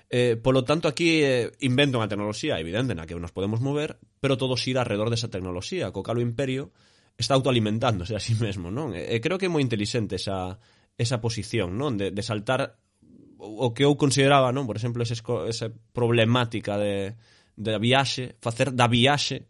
[0.07, 4.39] Eh, polo tanto, aquí eh, inventa unha tecnoloxía evidente na que nos podemos mover, pero
[4.39, 6.71] todo xira alrededor desa tecnoloxía, co calo imperio
[7.19, 8.95] está autoalimentándose a sí mesmo, non?
[8.95, 10.55] E, creo que é moi inteligente esa,
[10.95, 11.99] esa posición, non?
[11.99, 12.79] De, de saltar
[13.43, 14.63] o que eu consideraba, non?
[14.63, 17.19] Por exemplo, ese, esa problemática de,
[17.59, 19.43] de viaxe, facer da viaxe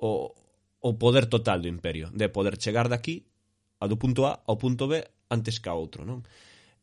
[0.00, 0.32] o,
[0.80, 3.28] o poder total do imperio, de poder chegar daqui
[3.82, 6.22] a do punto A ao punto B antes que a outro, non?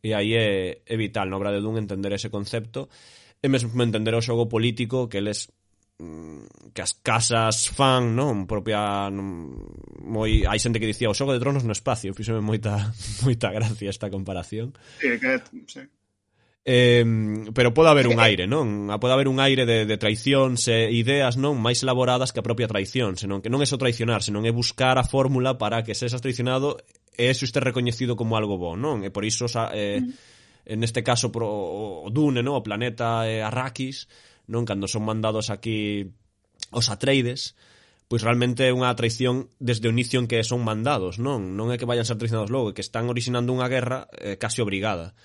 [0.03, 2.91] E aí é, é vital na obra de Dun entender ese concepto
[3.39, 5.47] e mesmo entender o xogo político que eles
[5.99, 9.63] mm, que as casas fan, non, propia non,
[10.03, 12.91] moi hai xente que dicía o xogo de tronos no espacio, fíxome moita
[13.25, 14.75] moita gracia esta comparación.
[14.99, 15.39] Sí, que,
[15.71, 15.83] sí.
[16.65, 17.03] Eh,
[17.53, 18.87] pero pode haber un aire, non?
[18.87, 22.47] Ah, pode haber un aire de, de traicións e ideas non máis elaboradas que a
[22.47, 25.91] propia traición, senón que non é só traicionar, senón é buscar a fórmula para que
[25.91, 26.79] sexas traicionado
[27.17, 29.05] e eso este recoñecido como algo bo, non?
[29.05, 30.81] E por iso eh, mm.
[30.83, 32.57] este caso pro, o Dune, non?
[32.57, 34.09] o planeta eh, Arrakis,
[34.49, 36.09] non cando son mandados aquí
[36.73, 37.53] os Atreides,
[38.09, 41.55] pois realmente é unha traición desde o inicio en que son mandados, non?
[41.55, 44.61] Non é que vayan ser traicionados logo, é que están originando unha guerra eh, casi
[44.61, 45.17] obrigada.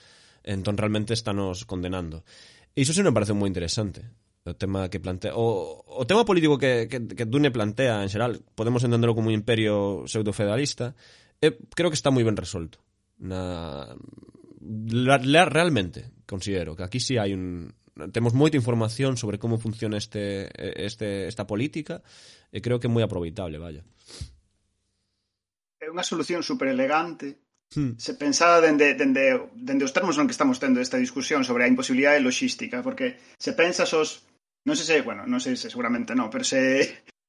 [0.44, 2.24] Entón realmente estános condenando.
[2.73, 4.06] E iso se me parece moi interesante
[4.48, 8.40] o tema que plantea o, o tema político que, que, que Dune plantea en xeral
[8.56, 10.97] podemos entenderlo como un imperio pseudofederalista,
[11.40, 12.78] eh, creo que está moi ben resolto.
[13.19, 13.86] Na,
[14.62, 17.74] la, la, realmente considero que aquí sí hai un
[18.15, 21.98] temos moita información sobre como funciona este, este esta política
[22.55, 23.82] e creo que é moi aproveitable, vaya.
[25.82, 27.43] É unha solución super elegante
[27.74, 27.98] hmm.
[27.98, 31.70] se pensaba dende, dende, dende os termos non que estamos tendo esta discusión sobre a
[31.70, 34.23] imposibilidade logística, porque se pensas os
[34.62, 36.86] non sei se, bueno, non sei se seguramente non, pero se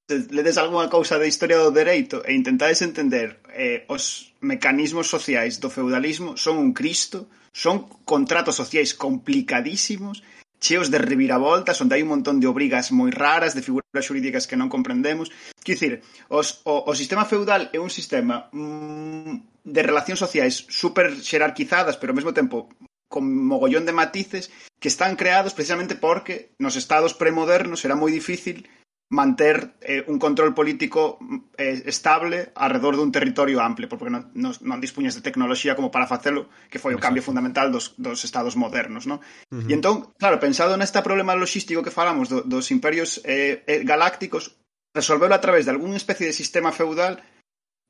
[0.10, 5.70] ledes algunha cousa de historia do dereito e intentades entender eh, os mecanismos sociais do
[5.70, 10.26] feudalismo son un cristo, son contratos sociais complicadísimos,
[10.60, 14.60] cheos de reviravoltas, onde hai un montón de obrigas moi raras, de figuras xurídicas que
[14.60, 15.30] non comprendemos.
[15.62, 15.94] Quer dicir,
[16.28, 22.12] os, o, o sistema feudal é un sistema mm, de relacións sociais super xerarquizadas, pero
[22.12, 22.74] ao mesmo tempo
[23.10, 28.70] con mogollón de matices que están creados precisamente porque nos estados premodernos era moi difícil
[29.10, 34.54] manter eh, un control político mm, eh, estable alrededor dun territorio amplio, porque non, non,
[34.62, 38.54] non dispuñas de tecnoloxía como para facelo, que foi o cambio fundamental dos, dos estados
[38.54, 39.18] modernos, non?
[39.50, 39.70] Uh -huh.
[39.70, 44.62] E entón, claro, pensado neste problema logístico que falamos do, dos imperios eh, eh galácticos,
[44.94, 47.18] resolverlo a través de algún especie de sistema feudal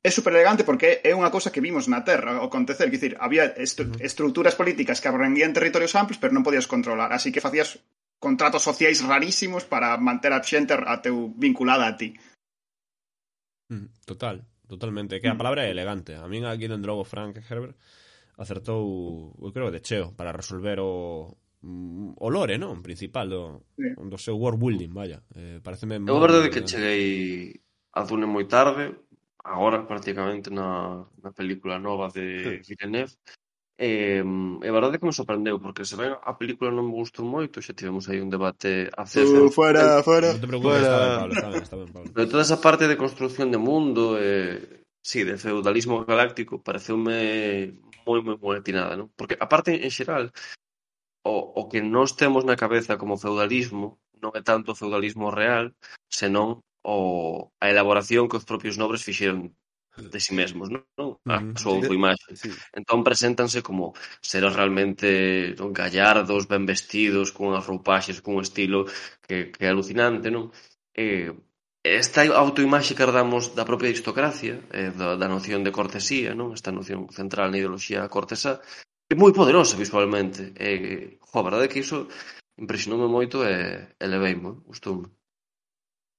[0.00, 3.44] é super elegante porque é unha cosa que vimos na Terra acontecer, que dicir, había
[3.60, 7.84] estru estruturas políticas que abranguían territorios amplos, pero non podías controlar, así que facías
[8.20, 12.12] contratos sociais rarísimos para manter a xente a teu vinculada a ti.
[13.72, 15.18] Mm, total, totalmente.
[15.18, 15.40] Que a mm.
[15.40, 16.14] palabra é elegante.
[16.14, 17.74] A min aquí dentro o Frank Herbert
[18.36, 21.32] acertou, eu creo, de cheo para resolver o
[21.64, 22.84] mm, o lore, non?
[22.84, 23.42] Principal do,
[23.72, 23.88] sí.
[23.96, 25.24] do seu world building, vaya.
[25.32, 27.56] Eh, pareceme Eu a verdade que cheguei
[27.96, 29.00] a Dune moi tarde,
[29.40, 33.39] agora prácticamente na, na película nova de Villeneuve, sí.
[33.80, 36.92] E, e a verdade é que me sorprendeu, porque se ben a película non me
[37.00, 40.84] gustou moito, xa tivemos aí un debate a Uh, fuera, fuera, non te preocupes, fuera.
[40.84, 42.08] Está ben, Pablo, está ben, está ben, Pablo.
[42.12, 47.72] Pero toda esa parte de construcción de mundo, eh, sí, de feudalismo galáctico, pareceume
[48.04, 49.08] moi, moi, moi atinada, non?
[49.16, 50.28] Porque, aparte, en xeral,
[51.24, 55.72] o, o que nós temos na cabeza como feudalismo non é tanto o feudalismo real,
[56.12, 59.56] senón o, a elaboración que os propios nobres fixeron
[60.00, 61.20] de si sí mesmos, non?
[61.28, 62.32] A ah, súa autoimaxe.
[62.36, 62.50] Sí.
[62.72, 63.92] Entón preséntanse como
[64.24, 68.88] seres realmente non, gallardos, ben vestidos, con unhas roupaxes, con un estilo
[69.20, 70.48] que, que é alucinante, non?
[70.96, 71.32] Eh,
[71.84, 76.52] esta autoimaxe que herdamos da propia aristocracia, eh, da, da noción de cortesía, non?
[76.52, 78.60] Esta noción central na ideoloxía cortesá,
[79.10, 80.52] é moi poderosa visualmente.
[80.54, 82.08] E, jo, a verdade é que iso
[82.60, 83.56] impresionoume moito e,
[83.96, 85.08] e levei-mo, gustou-me.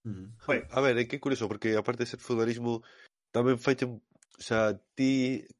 [0.03, 0.33] Mm.
[0.77, 2.81] A ver, é que curioso, porque aparte de ser feudalismo
[3.35, 5.11] Tamén faite, o sea, ti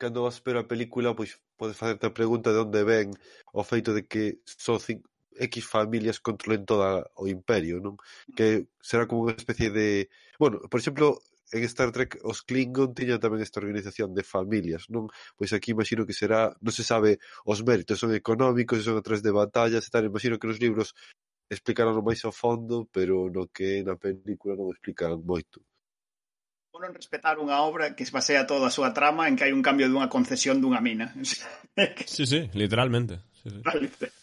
[0.02, 3.08] cando vas ver a película, pois podes facerte a pregunta de onde ven
[3.56, 5.08] o feito de que só cinco,
[5.40, 7.96] X familias controlen toda o imperio, non?
[8.36, 10.12] Que será como unha especie de...
[10.42, 11.24] Bueno, por exemplo,
[11.56, 15.08] en Star Trek os Klingon tiñan tamén esta organización de familias, non?
[15.40, 19.32] Pois aquí imagino que será, non se sabe os méritos, son económicos, son atrás de
[19.32, 20.92] batallas e tal, imagino que nos libros
[21.48, 25.64] explicaron máis ao fondo, pero no que na película non explicaron moito.
[26.80, 29.60] Non respetar unha obra que se basea toda a súa trama en que hai un
[29.66, 31.12] cambio dunha concesión dunha mina.
[32.08, 33.20] sí, sí, literalmente.
[33.44, 33.60] Sí, sí.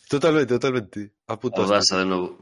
[0.08, 1.00] Totalmente, totalmente.
[1.28, 1.60] A puta.
[1.60, 2.40] Audasa de novo.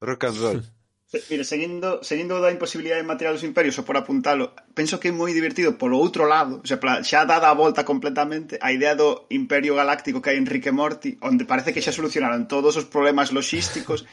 [0.00, 0.60] Rock and roll.
[1.28, 5.34] Mira, seguindo, seguindo da imposibilidade material dos imperios, ou por apuntalo, penso que é moi
[5.34, 9.74] divertido polo outro lado, o sea, xa dada a volta completamente a idea do imperio
[9.74, 14.06] galáctico que hai en Rick Morty, onde parece que xa solucionaron todos os problemas logísticos,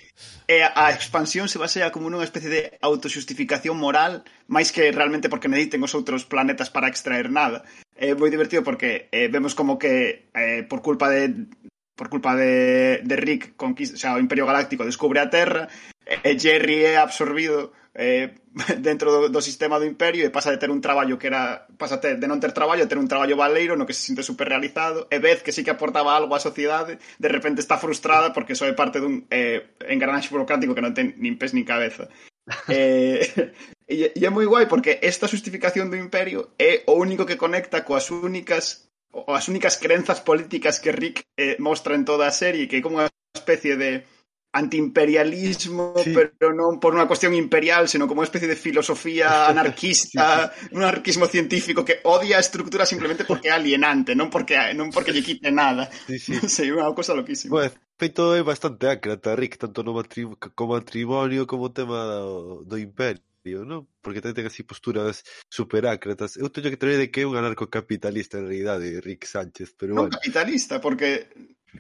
[0.50, 5.54] e a expansión se basea como nunha especie de autoxustificación moral, máis que realmente porque
[5.54, 7.62] necesiten os outros planetas para extraer nada.
[7.94, 11.46] É moi divertido porque eh, vemos como que eh, por culpa de
[11.94, 15.66] por culpa de, de Rick, conquista, o, sea, o Imperio Galáctico descubre a Terra,
[16.24, 18.36] e Jerry é absorbido eh,
[18.80, 21.98] dentro do, do sistema do imperio e pasa de ter un traballo que era pasa
[22.00, 24.48] ter, de non ter traballo a ter un traballo valeiro no que se sinte super
[24.48, 28.56] realizado e vez que sí que aportaba algo á sociedade de repente está frustrada porque
[28.56, 32.08] só é parte dun eh, engranaxe burocrático que non ten nin pés nin cabeza.
[32.72, 33.52] Eh,
[33.92, 37.84] e, e é moi guai porque esta justificación do imperio é o único que conecta
[37.84, 38.88] coas únicas
[39.28, 43.04] as únicas crenzas políticas que Rick eh, mostra en toda a serie que é como
[43.04, 44.08] unha especie de
[44.58, 46.14] antiimperialismo, sí.
[46.14, 50.76] pero non por unha cuestión imperial, senón como unha especie de filosofía anarquista, sí, sí.
[50.76, 55.14] un anarquismo científico que odia a estructura simplemente porque é alienante, non porque non porque
[55.14, 55.86] lle quite nada.
[56.10, 56.34] Sí, sí.
[56.38, 57.54] Non sei, unha cousa loquísima.
[57.54, 62.78] Bueno, feito é bastante ácrata, Rick, tanto no matrim como matrimonio como tema do, do
[62.78, 63.88] imperio tío, non?
[64.04, 66.36] Porque tamén ten así posturas superácratas.
[66.36, 70.12] Eu teño que traer de que é un anarcocapitalista en realidade, Rick Sánchez, pero non
[70.12, 70.20] bueno.
[70.20, 71.32] capitalista, porque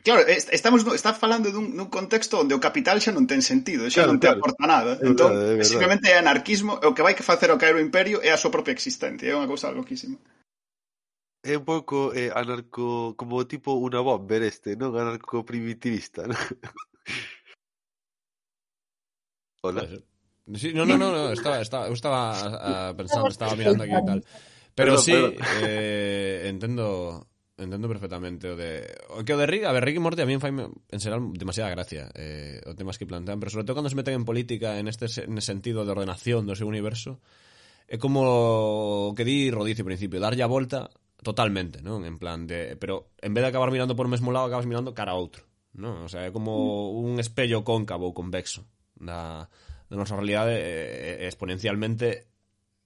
[0.03, 4.03] Claro, estamos está falando dun, dun contexto onde o capital xa non ten sentido, xa
[4.03, 4.39] claro, non te claro.
[4.39, 4.91] aporta nada.
[4.99, 7.83] É entón, verdade, é simplemente é anarquismo, o que vai que facer o caer o
[7.83, 10.19] imperio é a súa propia existencia, é unha cousa loquísima.
[11.47, 14.91] É un pouco eh, anarco, como tipo unha bomber este, non?
[14.97, 16.35] Anarco primitivista, non?
[19.63, 19.83] Hola.
[19.83, 20.03] Eh,
[20.55, 24.25] sí, no, no, no, no, estaba, estaba, estaba ah, pensando, estaba mirando aquí y tal.
[24.75, 25.33] Pero perdón, sí, perdón.
[25.63, 27.27] Eh, entendo
[27.57, 30.29] entendo perfectamente o de o que o de Rick, a ver, Rick y Morty a
[30.29, 33.89] mí fai en xeral demasiada gracia eh, o temas que plantean, pero sobre todo cando
[33.89, 37.17] se meten en política en este en sentido de ordenación do seu universo
[37.87, 40.91] é como que di Rodicio ao principio, darlle a volta
[41.23, 42.05] totalmente, non?
[42.05, 44.93] En plan de, pero en vez de acabar mirando por o mesmo lado, acabas mirando
[44.93, 46.05] cara a outro, non?
[46.05, 47.09] O sea, é como mm.
[47.09, 49.49] un espello cóncavo ou convexo da,
[49.89, 52.27] da nosa realidade eh, eh, exponencialmente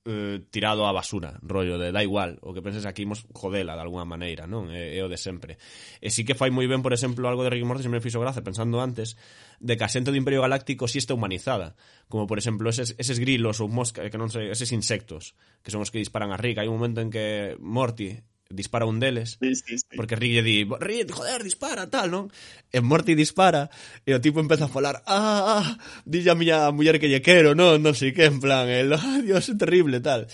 [0.06, 3.84] eh, tirado á basura, rollo de da igual, o que penses aquí imos jodela de
[3.86, 4.73] alguna maneira, non?
[4.73, 5.61] É, é o de sempre.
[6.02, 8.06] E si sí que fai moi ben, por exemplo, algo de Rick Morty, sempre me
[8.06, 9.14] fixo gracia, pensando antes,
[9.61, 11.78] de que a xente do Imperio Galáctico si sí está humanizada,
[12.10, 15.86] como por exemplo eses, eses grilos ou mosca, que non sei, eses insectos, que son
[15.86, 16.57] os que disparan a Rick.
[16.57, 18.18] Hai un momento en que Morty
[18.53, 19.95] dispara un deles, sí, sí, sí.
[19.95, 22.32] porque Rick lle di, Rick, joder, dispara, tal, non?
[22.72, 23.69] E Morty dispara,
[24.06, 25.68] e o tipo empeza a falar, ah, ah
[26.06, 29.19] dille a miña muller que lle quero, non, non sei que, en plan, el, ah,
[29.23, 30.28] Dios, é terrible, tal.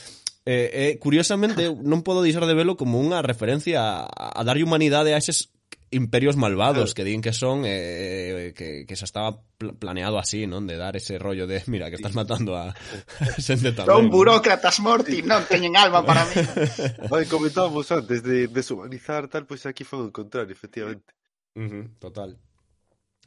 [0.48, 5.12] Eh, eh, curiosamente, non podo deixar de velo como unha referencia a, a darlle humanidade
[5.12, 5.52] a eses
[5.92, 9.42] imperios malvados que din que son eh, que, que se estaba
[9.80, 10.68] planeado así, non?
[10.68, 12.76] De dar ese rollo de, mira, que estás matando a,
[13.48, 13.88] tamén.
[13.88, 16.36] Son burócratas morti, non teñen alma para mí.
[17.14, 21.16] Ai, comentábamos antes de deshumanizar tal, pues aquí foi o contrario, efectivamente.
[21.56, 22.36] Uh -huh, total.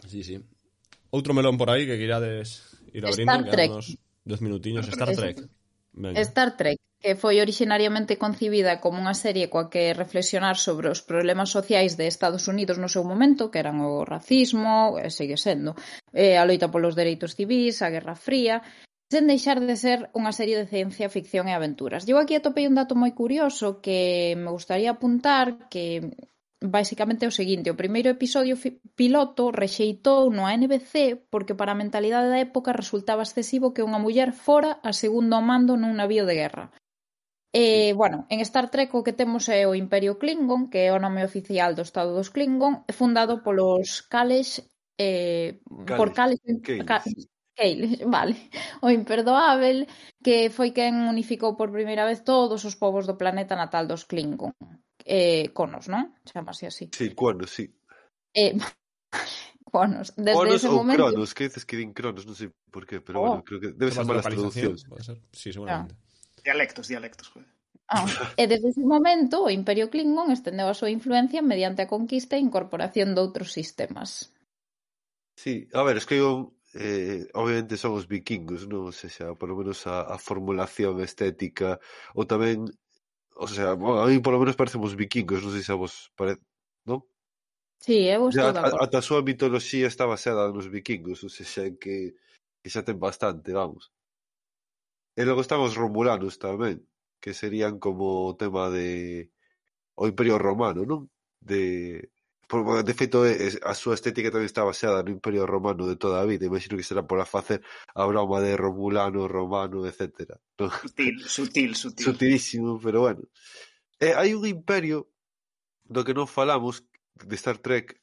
[0.09, 0.41] Sí, sí.
[1.13, 3.73] Outro melón por aí que quirades ir abrindo, Star Trek.
[4.25, 4.89] Dez minutiños.
[4.89, 5.37] Star Trek.
[5.93, 6.21] Venga.
[6.21, 11.49] Star Trek que foi originariamente concibida como unha serie coa que reflexionar sobre os problemas
[11.49, 15.73] sociais de Estados Unidos no seu momento, que eran o racismo, e segue sendo,
[16.13, 18.61] eh, a loita polos dereitos civis, a Guerra Fría,
[19.11, 22.05] sen deixar de ser unha serie de ciencia ficción e aventuras.
[22.05, 26.15] Eu aquí atopei un dato moi curioso que me gustaría apuntar que
[26.61, 28.55] basicamente é o seguinte, o primeiro episodio
[28.93, 34.31] piloto rexeitou no NBC porque para a mentalidade da época resultaba excesivo que unha muller
[34.37, 36.69] fora a segundo mando nun navío de guerra.
[37.53, 40.95] E, eh, bueno, en Star Trek o que temos é o Imperio Klingon, que é
[40.95, 44.63] o nome oficial do Estado dos Klingon, fundado polos Kales,
[44.95, 45.99] eh, Kales.
[45.99, 47.27] por Kales, Kales.
[47.59, 47.91] Kales.
[48.15, 48.37] Vale,
[48.81, 49.91] o imperdoável,
[50.23, 54.55] que foi quen unificou por primeira vez todos os povos do planeta natal dos Klingon.
[55.03, 56.15] Eh, conos, non?
[56.23, 56.87] Chamase así.
[56.95, 57.67] Sí, conos, sí.
[58.31, 58.55] Eh,
[59.71, 60.13] Conos.
[60.17, 61.07] Desde Conos ese ou momento...
[61.07, 63.39] Cronos, que dices que din Cronos, non sei por qué, pero oh.
[63.39, 64.75] bueno, creo que debe ser mala Ser?
[65.31, 65.95] Sí, seguramente.
[65.95, 66.10] Ah.
[66.43, 67.49] Dialectos, dialectos, joder.
[67.91, 68.07] Ah,
[68.39, 72.45] e desde ese momento o Imperio Klingon estendeu a súa influencia mediante a conquista e
[72.45, 74.31] incorporación de outros sistemas.
[75.35, 78.87] Sí, a ver, es que eu eh, obviamente son os vikingos, non?
[78.87, 81.83] O sea, polo menos a, a formulación estética
[82.15, 82.71] ou tamén
[83.35, 86.47] o sea, bueno, a mí polo menos parecemos vikingos, non sei se a vos parece,
[86.87, 87.03] non?
[87.83, 88.79] Sí, eu estou de acordo.
[88.79, 92.15] Ata a súa mitoloxía está baseada nos vikingos, ou sea, que,
[92.61, 93.91] que xa ten bastante, vamos.
[95.21, 96.81] E logo están os romulanos tamén,
[97.21, 99.29] que serían como o tema de
[100.01, 101.13] o Imperio Romano, non?
[101.45, 102.09] De
[102.49, 106.29] por de feito a súa estética tamén está baseada no Imperio Romano de toda a
[106.31, 107.61] vida, imagino que será por a facer
[107.93, 110.41] a broma de romulano, romano, etc.
[110.57, 112.05] Sutil, sutil, sutil.
[112.09, 113.23] Sutilísimo, pero bueno.
[114.01, 115.13] E hai un imperio
[115.85, 116.81] do que non falamos
[117.13, 118.01] de Star Trek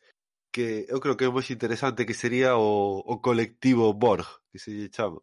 [0.54, 4.70] que eu creo que é máis interesante que sería o, o colectivo Borg, que se
[4.70, 5.18] lle chama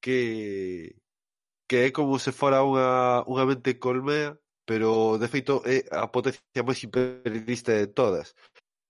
[0.00, 0.96] que
[1.68, 6.66] que é como se fora unha, unha mente colmea, pero de feito é a potencia
[6.66, 8.34] máis imperialista de todas,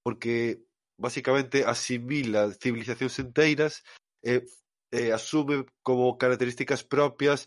[0.05, 0.62] porque
[0.98, 3.82] basicamente asimila civilizacións enteiras
[4.22, 4.46] e,
[4.90, 7.46] e asume como características propias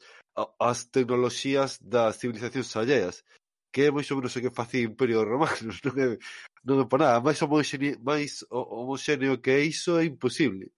[0.59, 3.15] as tecnoloxías das civilizacións alleas
[3.71, 6.07] que é máis ou menos o que facía o Imperio Romano, non é,
[6.67, 10.75] non é para nada, máis homoxéneo, máis homoxéneo que iso é imposible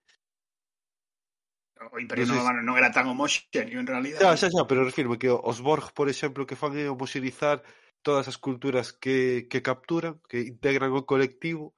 [1.91, 4.21] o Imperio Entonces, Romano non era tan homoxéneo en realidad.
[4.21, 7.61] Xa, xa, xa, pero refirme que os Borg, por exemplo, que fan é homoxenizar
[8.05, 11.73] todas as culturas que, que capturan, que integran o colectivo,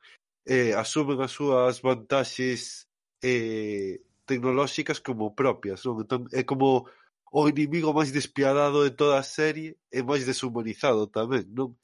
[0.46, 2.90] eh, asumen as súas vantaxes
[3.22, 5.86] eh, tecnolóxicas como propias.
[5.86, 6.02] Non?
[6.02, 6.90] Entón, é como
[7.32, 11.76] o inimigo máis despiadado de toda a serie e máis deshumanizado tamén, non?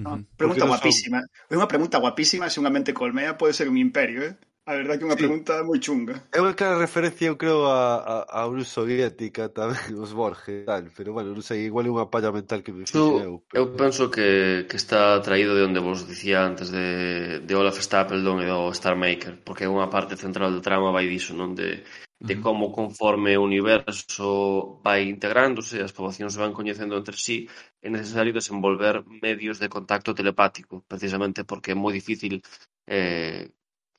[0.00, 0.20] Uh -huh.
[0.36, 1.20] Pregunta guapísima.
[1.50, 4.34] É unha pregunta guapísima se unha mente colmea pode ser un imperio, eh?
[4.64, 5.26] A verdade que é unha sí.
[5.26, 6.22] pregunta moi chunga.
[6.30, 10.86] É unha clara referencia, eu creo, a, a, a Unión Soviética tamén, os Borges, tal,
[10.94, 13.42] pero bueno, non sei, igual é unha palla mental que me fixe eu.
[13.50, 13.58] Pero...
[13.58, 18.38] Eu penso que, que está traído de onde vos dicía antes de, de Olaf Stapledon
[18.38, 21.58] e do Star Maker, porque unha parte central do trama vai diso, non?
[21.58, 21.82] De,
[22.22, 27.50] de como conforme o universo vai integrándose, as poboacións van coñecendo entre sí,
[27.82, 32.38] é necesario desenvolver medios de contacto telepático, precisamente porque é moi difícil
[32.86, 33.50] eh,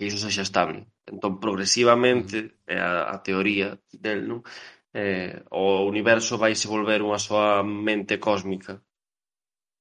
[0.03, 0.91] que iso sexa estable.
[1.07, 4.43] Entón, progresivamente, é eh, a, a teoría del, non?
[4.91, 8.83] Eh, o universo vai se volver unha soa mente cósmica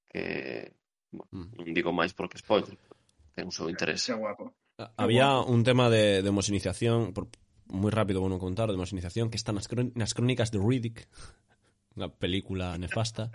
[0.08, 0.72] que,
[1.10, 1.48] bueno, mm.
[1.58, 2.78] non digo máis porque spoiler,
[3.34, 4.14] ten un seu interese.
[4.14, 4.54] Guapo.
[4.96, 7.28] Había un tema de, de homosiniciación, por,
[7.66, 11.08] moi rápido vou non contar, de homosiniciación, que está nas, crónicas de Riddick,
[11.98, 13.34] unha película nefasta,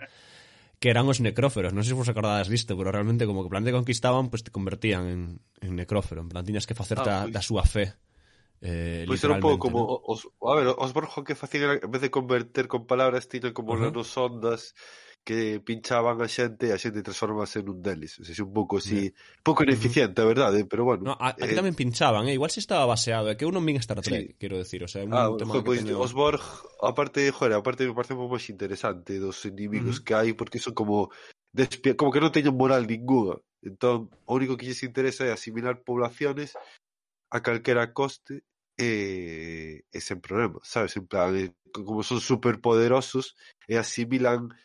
[0.78, 1.74] que eran os necróferos.
[1.74, 4.46] Non sei se vos acordades disto, pero realmente como que plan te conquistaban, pois pues,
[4.46, 5.20] te convertían en,
[5.58, 6.22] en necrófero.
[6.22, 7.98] En plan, tiñas que facer ah, da, da pois- súa fe.
[8.58, 10.02] Eh, pois era un pouco como ¿no?
[10.02, 13.74] os, a ver, os Borjo que facían en vez de converter con palabras tiñan como
[13.74, 13.94] uh -huh.
[14.18, 14.74] ondas
[15.28, 18.16] que pinchaban a xente e a xente transformase nun deles.
[18.16, 19.44] O sea, un pouco así, yeah.
[19.44, 21.12] pouco ineficiente, a verdade, pero bueno.
[21.12, 22.32] No, a, aquí eh, tamén pinchaban, eh?
[22.32, 24.40] igual se estaba baseado, é que eu non vin Star Trek, sí.
[24.40, 26.00] quero decir, o sea, un ah, tema jo, que pues, teño...
[26.00, 26.40] Osborg,
[26.80, 30.04] aparte, joder, aparte me parece moi pouco máis interesante dos inimigos uh -huh.
[30.08, 31.12] que hai, porque son como
[31.52, 31.92] despi...
[31.92, 33.36] como que non teñen moral ninguna.
[33.60, 36.56] Entón, o único que lles interesa é asimilar poblaciones
[37.28, 38.48] a calquera coste
[38.80, 40.96] e, e sen problema, sabes?
[40.96, 43.36] En plan, eh, como son superpoderosos
[43.68, 44.56] e asimilan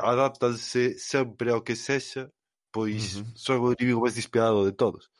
[0.00, 2.32] adáptanse sempre ao que sexa, um
[2.72, 3.26] pois uh -huh.
[3.36, 5.10] son o inimigo máis despiadado de todos.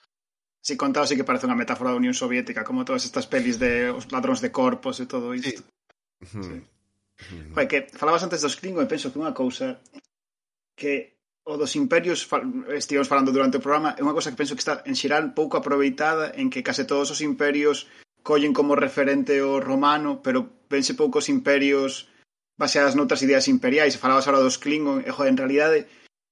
[0.65, 3.61] Si sí, contado sí que parece unha metáfora da Unión Soviética, como todas estas pelis
[3.61, 5.61] de os ladróns de corpos e todo isto.
[5.61, 6.41] Sí.
[6.41, 6.57] Sí.
[6.57, 7.69] Uh -huh.
[7.69, 9.79] Que falabas antes dos Klingon e penso que unha cousa
[10.75, 11.15] que
[11.45, 12.27] o dos imperios
[12.73, 15.61] estivemos falando durante o programa é unha cousa que penso que está en xeral pouco
[15.61, 17.87] aproveitada en que case todos os imperios
[18.25, 22.09] collen como referente o romano pero vense poucos imperios
[22.57, 25.79] baseadas noutras ideas imperiais, falabas ahora dos Klingon, e, joder, en realidade,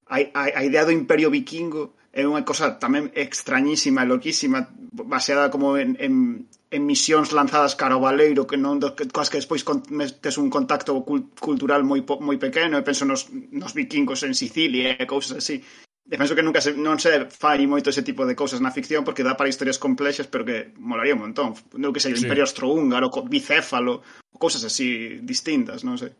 [0.06, 5.48] a, a, a idea do imperio vikingo é unha cosa tamén extrañísima e loquísima, baseada
[5.48, 9.64] como en, en, en misións lanzadas cara ao Valeiro, que non que, coas que despois
[9.64, 14.36] con, tes un contacto cult, cultural moi moi pequeno, e penso nos, nos vikingos en
[14.36, 15.64] Sicilia e cousas así.
[16.10, 19.06] E penso que nunca se, non se fai moito ese tipo de cousas na ficción
[19.06, 21.54] porque dá para historias complexas, pero que molaría un montón.
[21.78, 22.26] Non que sei, o sí.
[22.26, 24.02] Imperio Austrohúngaro, Bicéfalo,
[24.34, 26.10] cousas así distintas, non sei.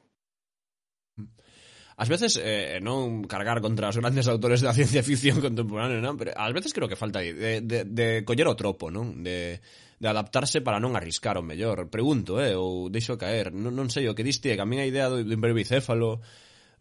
[1.98, 6.14] Ás veces, eh, eh non cargar contra os grandes autores da ciencia ficción contemporánea, non?
[6.16, 9.20] pero ás veces creo que falta aí de, de, de coller o tropo, non?
[9.20, 9.60] De,
[10.02, 11.90] de adaptarse para non arriscar o mellor.
[11.90, 13.50] Pregunto, eh, ou deixo caer.
[13.50, 16.22] Non, non sei, o que diste, que a mí a idea do, do Imperio Bicéfalo,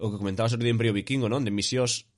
[0.02, 1.44] o que comentabas do Imperio Vikingo, non?
[1.46, 2.11] De misións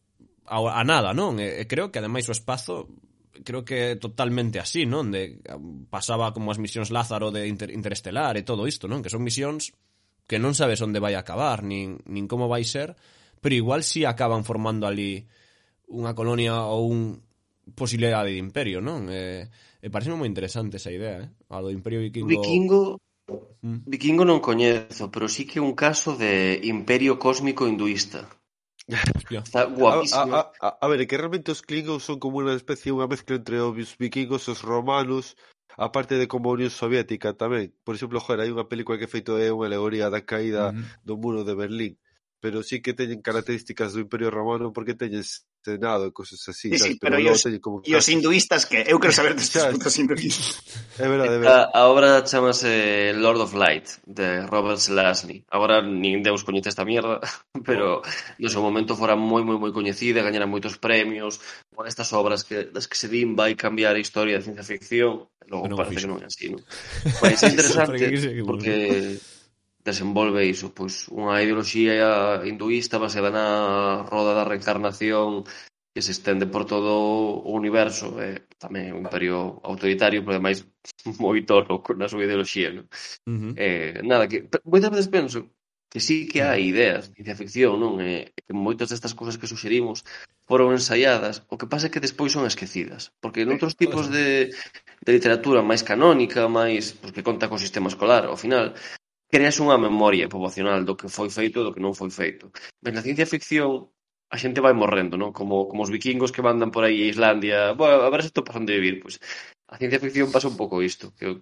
[0.46, 1.40] a, a nada, non?
[1.40, 2.88] E, e creo que ademais o espazo
[3.42, 5.10] creo que totalmente así, non?
[5.10, 5.42] De,
[5.90, 9.02] pasaba como as misións Lázaro de inter, Interestelar e todo isto, non?
[9.02, 9.74] Que son misións
[10.30, 12.96] que non sabes onde vai acabar, nin, nin como vai ser,
[13.44, 15.28] pero igual si sí acaban formando ali
[15.92, 17.20] unha colonia ou un
[17.76, 19.08] posibilidade de imperio, non?
[19.10, 19.48] E,
[19.80, 21.30] e parece moi interesante esa idea, eh?
[21.52, 22.30] A do imperio vikingo...
[22.30, 22.82] Vikingo
[23.64, 23.88] mm.
[23.88, 28.28] Vikingo non coñezo, pero sí que un caso de imperio cósmico hinduista.
[28.88, 30.36] Está guapísimo.
[30.36, 33.40] A, a, a, a ver, que realmente os Klingons son como unha especie, unha mezcla
[33.40, 35.40] entre os vikingos, os romanos,
[35.78, 37.74] a parte de como a Unión Soviética tamén.
[37.84, 40.86] Por exemplo, joder, hai unha película que feito é unha alegoría da caída uh -huh.
[41.08, 41.94] do muro de Berlín,
[42.44, 45.48] pero sí que teñen características do Imperio Romano porque teñes
[45.80, 46.70] nada, cosas así.
[46.72, 47.82] Sí, sí, pero, pero os, como...
[47.86, 48.84] e os hinduistas que?
[48.88, 50.62] Eu quero saber destes putos hinduistas.
[50.94, 51.72] É verdade, é verdade.
[51.74, 55.42] A, a obra chamase Lord of Light, de Robert Lashley.
[55.50, 57.18] Agora nin Deus coñece esta mierda,
[57.68, 58.06] pero
[58.38, 61.42] no seu momento fora moi, moi, moi coñecida, gañara moitos premios,
[61.74, 65.26] con estas obras que das que se din vai cambiar a historia de ciencia ficción,
[65.50, 66.62] logo no, parece que non é así, non?
[67.18, 68.06] Pois é interesante,
[68.46, 69.18] porque
[69.84, 73.48] desenvolve iso, pois unha ideoloxía hinduísta baseada na
[74.08, 75.44] roda da reencarnación
[75.94, 76.90] que se estende por todo
[77.46, 80.66] o universo, e eh, tamén un imperio autoritario, pero ademais
[81.24, 82.86] moi tolo na súa ideoloxía, non?
[83.30, 83.54] Uh -huh.
[83.60, 85.40] eh, nada, que moitas veces penso
[85.94, 88.02] que sí que hai ideas, ciencia ficción, non?
[88.02, 90.02] E eh, que moitas destas cousas que suxerimos
[90.50, 94.50] foron ensaiadas, o que pasa é que despois son esquecidas, porque noutros tipos de,
[95.06, 98.74] de literatura máis canónica, máis pues, que conta co sistema escolar, ao final,
[99.34, 102.54] creas unha memoria poboacional do que foi feito e do que non foi feito.
[102.86, 103.90] Mas na ciencia ficción
[104.30, 105.34] a xente vai morrendo, non?
[105.34, 108.46] Como, como os vikingos que mandan por aí a Islandia, bueno, a ver se estou
[108.46, 109.18] pasando de vivir, pois.
[109.74, 111.42] A ciencia ficción pasa un pouco isto, que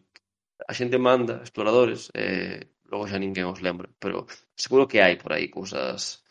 [0.63, 4.23] a xente manda exploradores, eh, logo xa ninguén os lembra, pero
[4.55, 6.23] seguro que hai por aí cousas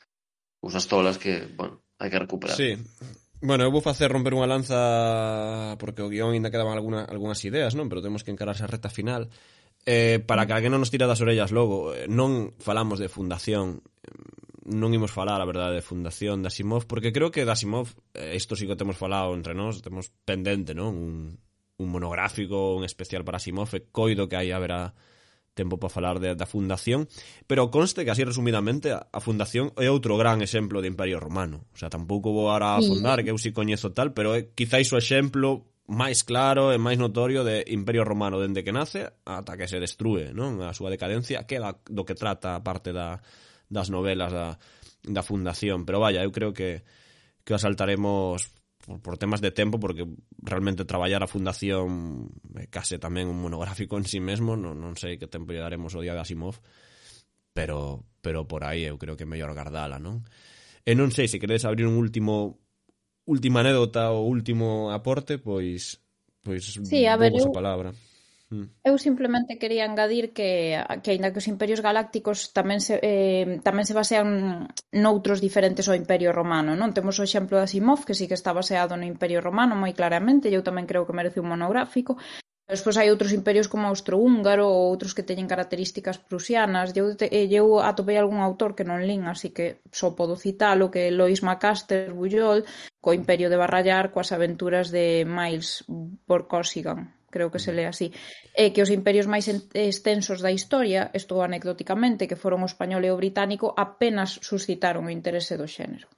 [0.61, 2.57] cousas tolas que, bueno, hai que recuperar.
[2.57, 2.77] Sí.
[3.41, 7.73] Bueno, eu vou facer romper unha lanza porque o guión ainda quedaban alguna, algunhas ideas,
[7.73, 7.89] non?
[7.89, 9.33] Pero temos que encararse a reta final.
[9.87, 13.81] Eh, para que alguén non nos tira das orellas logo, eh, non falamos de fundación,
[14.05, 14.13] eh,
[14.69, 18.37] non imos falar, a verdade, de fundación de Asimov, porque creo que de Asimov, eh,
[18.37, 20.93] isto sí que temos falado entre nós, temos pendente, non?
[20.93, 21.15] Un,
[21.81, 24.93] un monográfico, un especial para Asimov, e coido que aí haberá
[25.55, 27.09] tempo para falar de, da fundación,
[27.49, 31.67] pero conste que así resumidamente a, a fundación é outro gran exemplo de Imperio Romano.
[31.73, 34.93] O sea, tampouco vou ahora a afondar, que eu si coñezo tal, pero é quizáis
[34.93, 39.67] o exemplo máis claro e máis notorio de Imperio Romano dende que nace ata que
[39.67, 40.63] se destrue, non?
[40.63, 43.19] A súa decadencia, que da, do que trata a parte da,
[43.67, 44.55] das novelas da,
[45.03, 46.87] da fundación, pero vaya, eu creo que
[47.43, 48.55] que os saltaremos
[48.87, 50.07] por, por temas de tempo porque
[50.39, 55.19] realmente traballar a fundación é case tamén un monográfico en sí mesmo, non, non sei
[55.19, 56.63] que tempo lle daremos o día de Asimov,
[57.51, 60.23] pero pero por aí eu creo que é mellor gardala, non?
[60.87, 62.63] E non sei se queredes abrir un último
[63.31, 66.03] última anécdota ou último aporte, pois
[66.43, 67.91] pois sí, a ver, eu, a palabra.
[68.51, 68.67] Mm.
[68.83, 73.87] Eu simplemente quería engadir que, que aínda que os imperios galácticos tamén se, eh, tamén
[73.87, 76.91] se basean noutros diferentes ao imperio romano, non?
[76.91, 80.51] Temos o exemplo de Asimov, que sí que está baseado no imperio romano moi claramente,
[80.51, 82.19] e eu tamén creo que merece un monográfico,
[82.71, 86.95] Despois hai outros imperios como o austrohúngaro ou outros que teñen características prusianas.
[86.95, 90.87] Eu, te, eh, eu atopei algún autor que non lin, así que só podo citalo,
[90.87, 92.63] que é Lois Macaster Bullol,
[93.03, 95.83] co Imperio de Barrallar, coas aventuras de Miles
[96.31, 98.11] Borkosigan creo que se lee así,
[98.55, 103.11] é que os imperios máis extensos da historia, isto anecdóticamente, que foron o español e
[103.15, 106.11] o británico, apenas suscitaron o interese do xénero.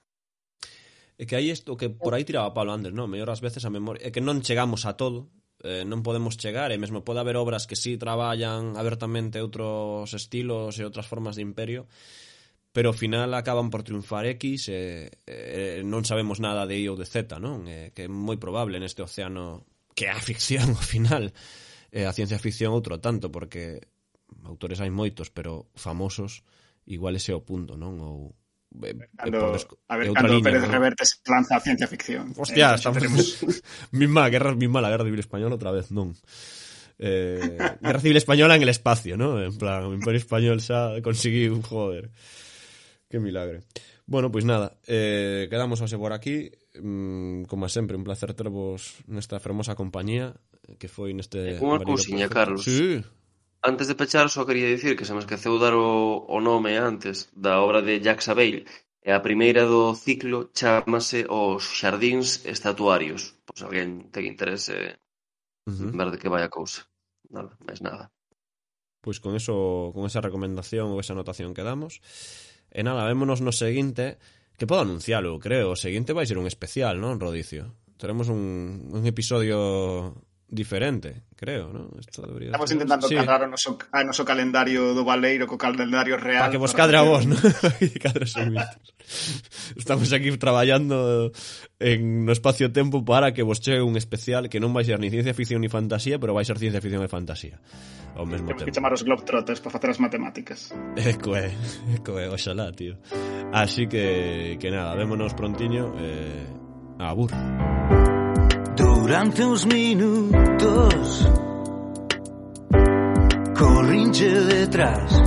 [1.20, 3.12] É que aí isto que por aí tiraba Pablo Anders, non?
[3.12, 5.28] Mellor ás veces a memoria, é que non chegamos a todo,
[5.62, 10.76] eh, non podemos chegar e mesmo pode haber obras que sí traballan abertamente outros estilos
[10.78, 11.86] e outras formas de imperio
[12.72, 16.96] pero ao final acaban por triunfar X e, e non sabemos nada de I ou
[16.96, 17.68] de Z, non?
[17.68, 21.30] E, que é moi probable neste océano que é a ficción ao final
[21.92, 23.84] e a ciencia ficción outro tanto porque
[24.48, 26.40] autores hai moitos, pero famosos
[26.88, 28.00] igual ese é o punto, non?
[28.00, 28.32] Ou
[29.16, 29.56] Cando,
[29.88, 30.68] a ver, línea, Pérez ¿no?
[30.68, 32.32] Reverte se lanza a ciencia ficción.
[32.36, 32.98] Hostia, eh, estamos...
[32.98, 33.62] Tenemos...
[33.92, 36.16] misma, guerra, misma la guerra civil española otra vez, non.
[36.98, 39.42] Eh, guerra civil española en el espacio, ¿no?
[39.42, 42.10] En plan, o Imperio Español xa conseguiu, joder.
[43.10, 43.66] Que milagre.
[44.06, 46.50] Bueno, pois pues nada, eh, quedamos hoxe por aquí.
[46.78, 50.32] Mm, como sempre, un placer tervos nesta fermosa compañía
[50.78, 51.58] que foi neste...
[51.60, 52.64] Unha cousiña, Carlos.
[52.64, 53.02] Sí.
[53.62, 57.30] Antes de pechar, só quería dicir que se me esqueceu dar o, o nome antes
[57.30, 58.66] da obra de Jacques Abel,
[59.02, 64.98] e a primeira do ciclo chamase Os Xardíns Estatuarios, por se alguén ten interese
[65.66, 65.94] uh -huh.
[65.94, 66.86] ver de que vai a cousa.
[67.30, 68.10] Nada, máis nada.
[69.02, 71.98] Pois con eso, con esa recomendación ou esa anotación que damos,
[72.70, 74.22] e nada, vémonos no seguinte,
[74.58, 77.74] que podo anuncialo, creo, o seguinte vai ser un especial, non, Rodicio?
[77.98, 80.18] Teremos un, un episodio
[80.52, 81.88] diferente, creo, ¿no?
[81.98, 82.76] Esto debería Estamos ser...
[82.76, 83.14] intentando sí.
[83.16, 86.44] cadrar o noso, a noso calendario do Baleiro co calendario real.
[86.44, 87.40] Para que vos cadra vos, ¿no?
[89.76, 91.32] Estamos aquí traballando
[91.80, 95.32] en no espacio-tempo para que vos chegue un especial que non vai ser ni ciencia
[95.32, 97.56] ficción ni fantasía, pero vai ser ciencia ficción e fantasía.
[98.12, 98.68] Ao mesmo Temos tempo.
[98.68, 100.68] que chamar os Globetrotters para facer as matemáticas.
[101.00, 101.48] Eco é,
[101.96, 103.00] eco é, oxalá, tío.
[103.56, 105.96] Así que, que nada, vémonos prontiño.
[105.96, 107.32] Eh, abur.
[107.32, 107.91] Abur.
[109.02, 111.28] Durante uns minutos
[113.58, 115.20] corrinche detrás.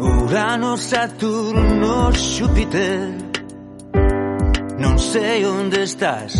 [0.00, 3.14] Urano, Saturno, Júpiter
[4.80, 6.34] Non sei onde estás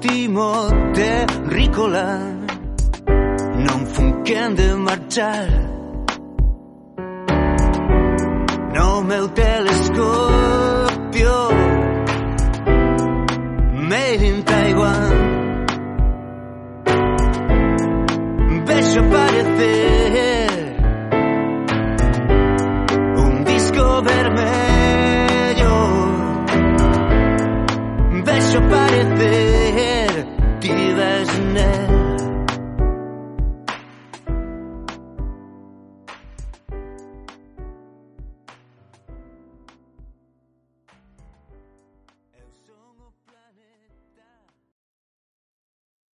[0.00, 2.18] l'ultimo terricola.
[3.54, 5.48] Non fu de marchar.
[8.72, 9.98] No meu telescopio.
[13.74, 15.46] Made in Taiwan.
[18.64, 20.76] Vejo aparecer
[23.16, 25.76] un disco vermelho.
[28.24, 28.99] Vejo aparecer.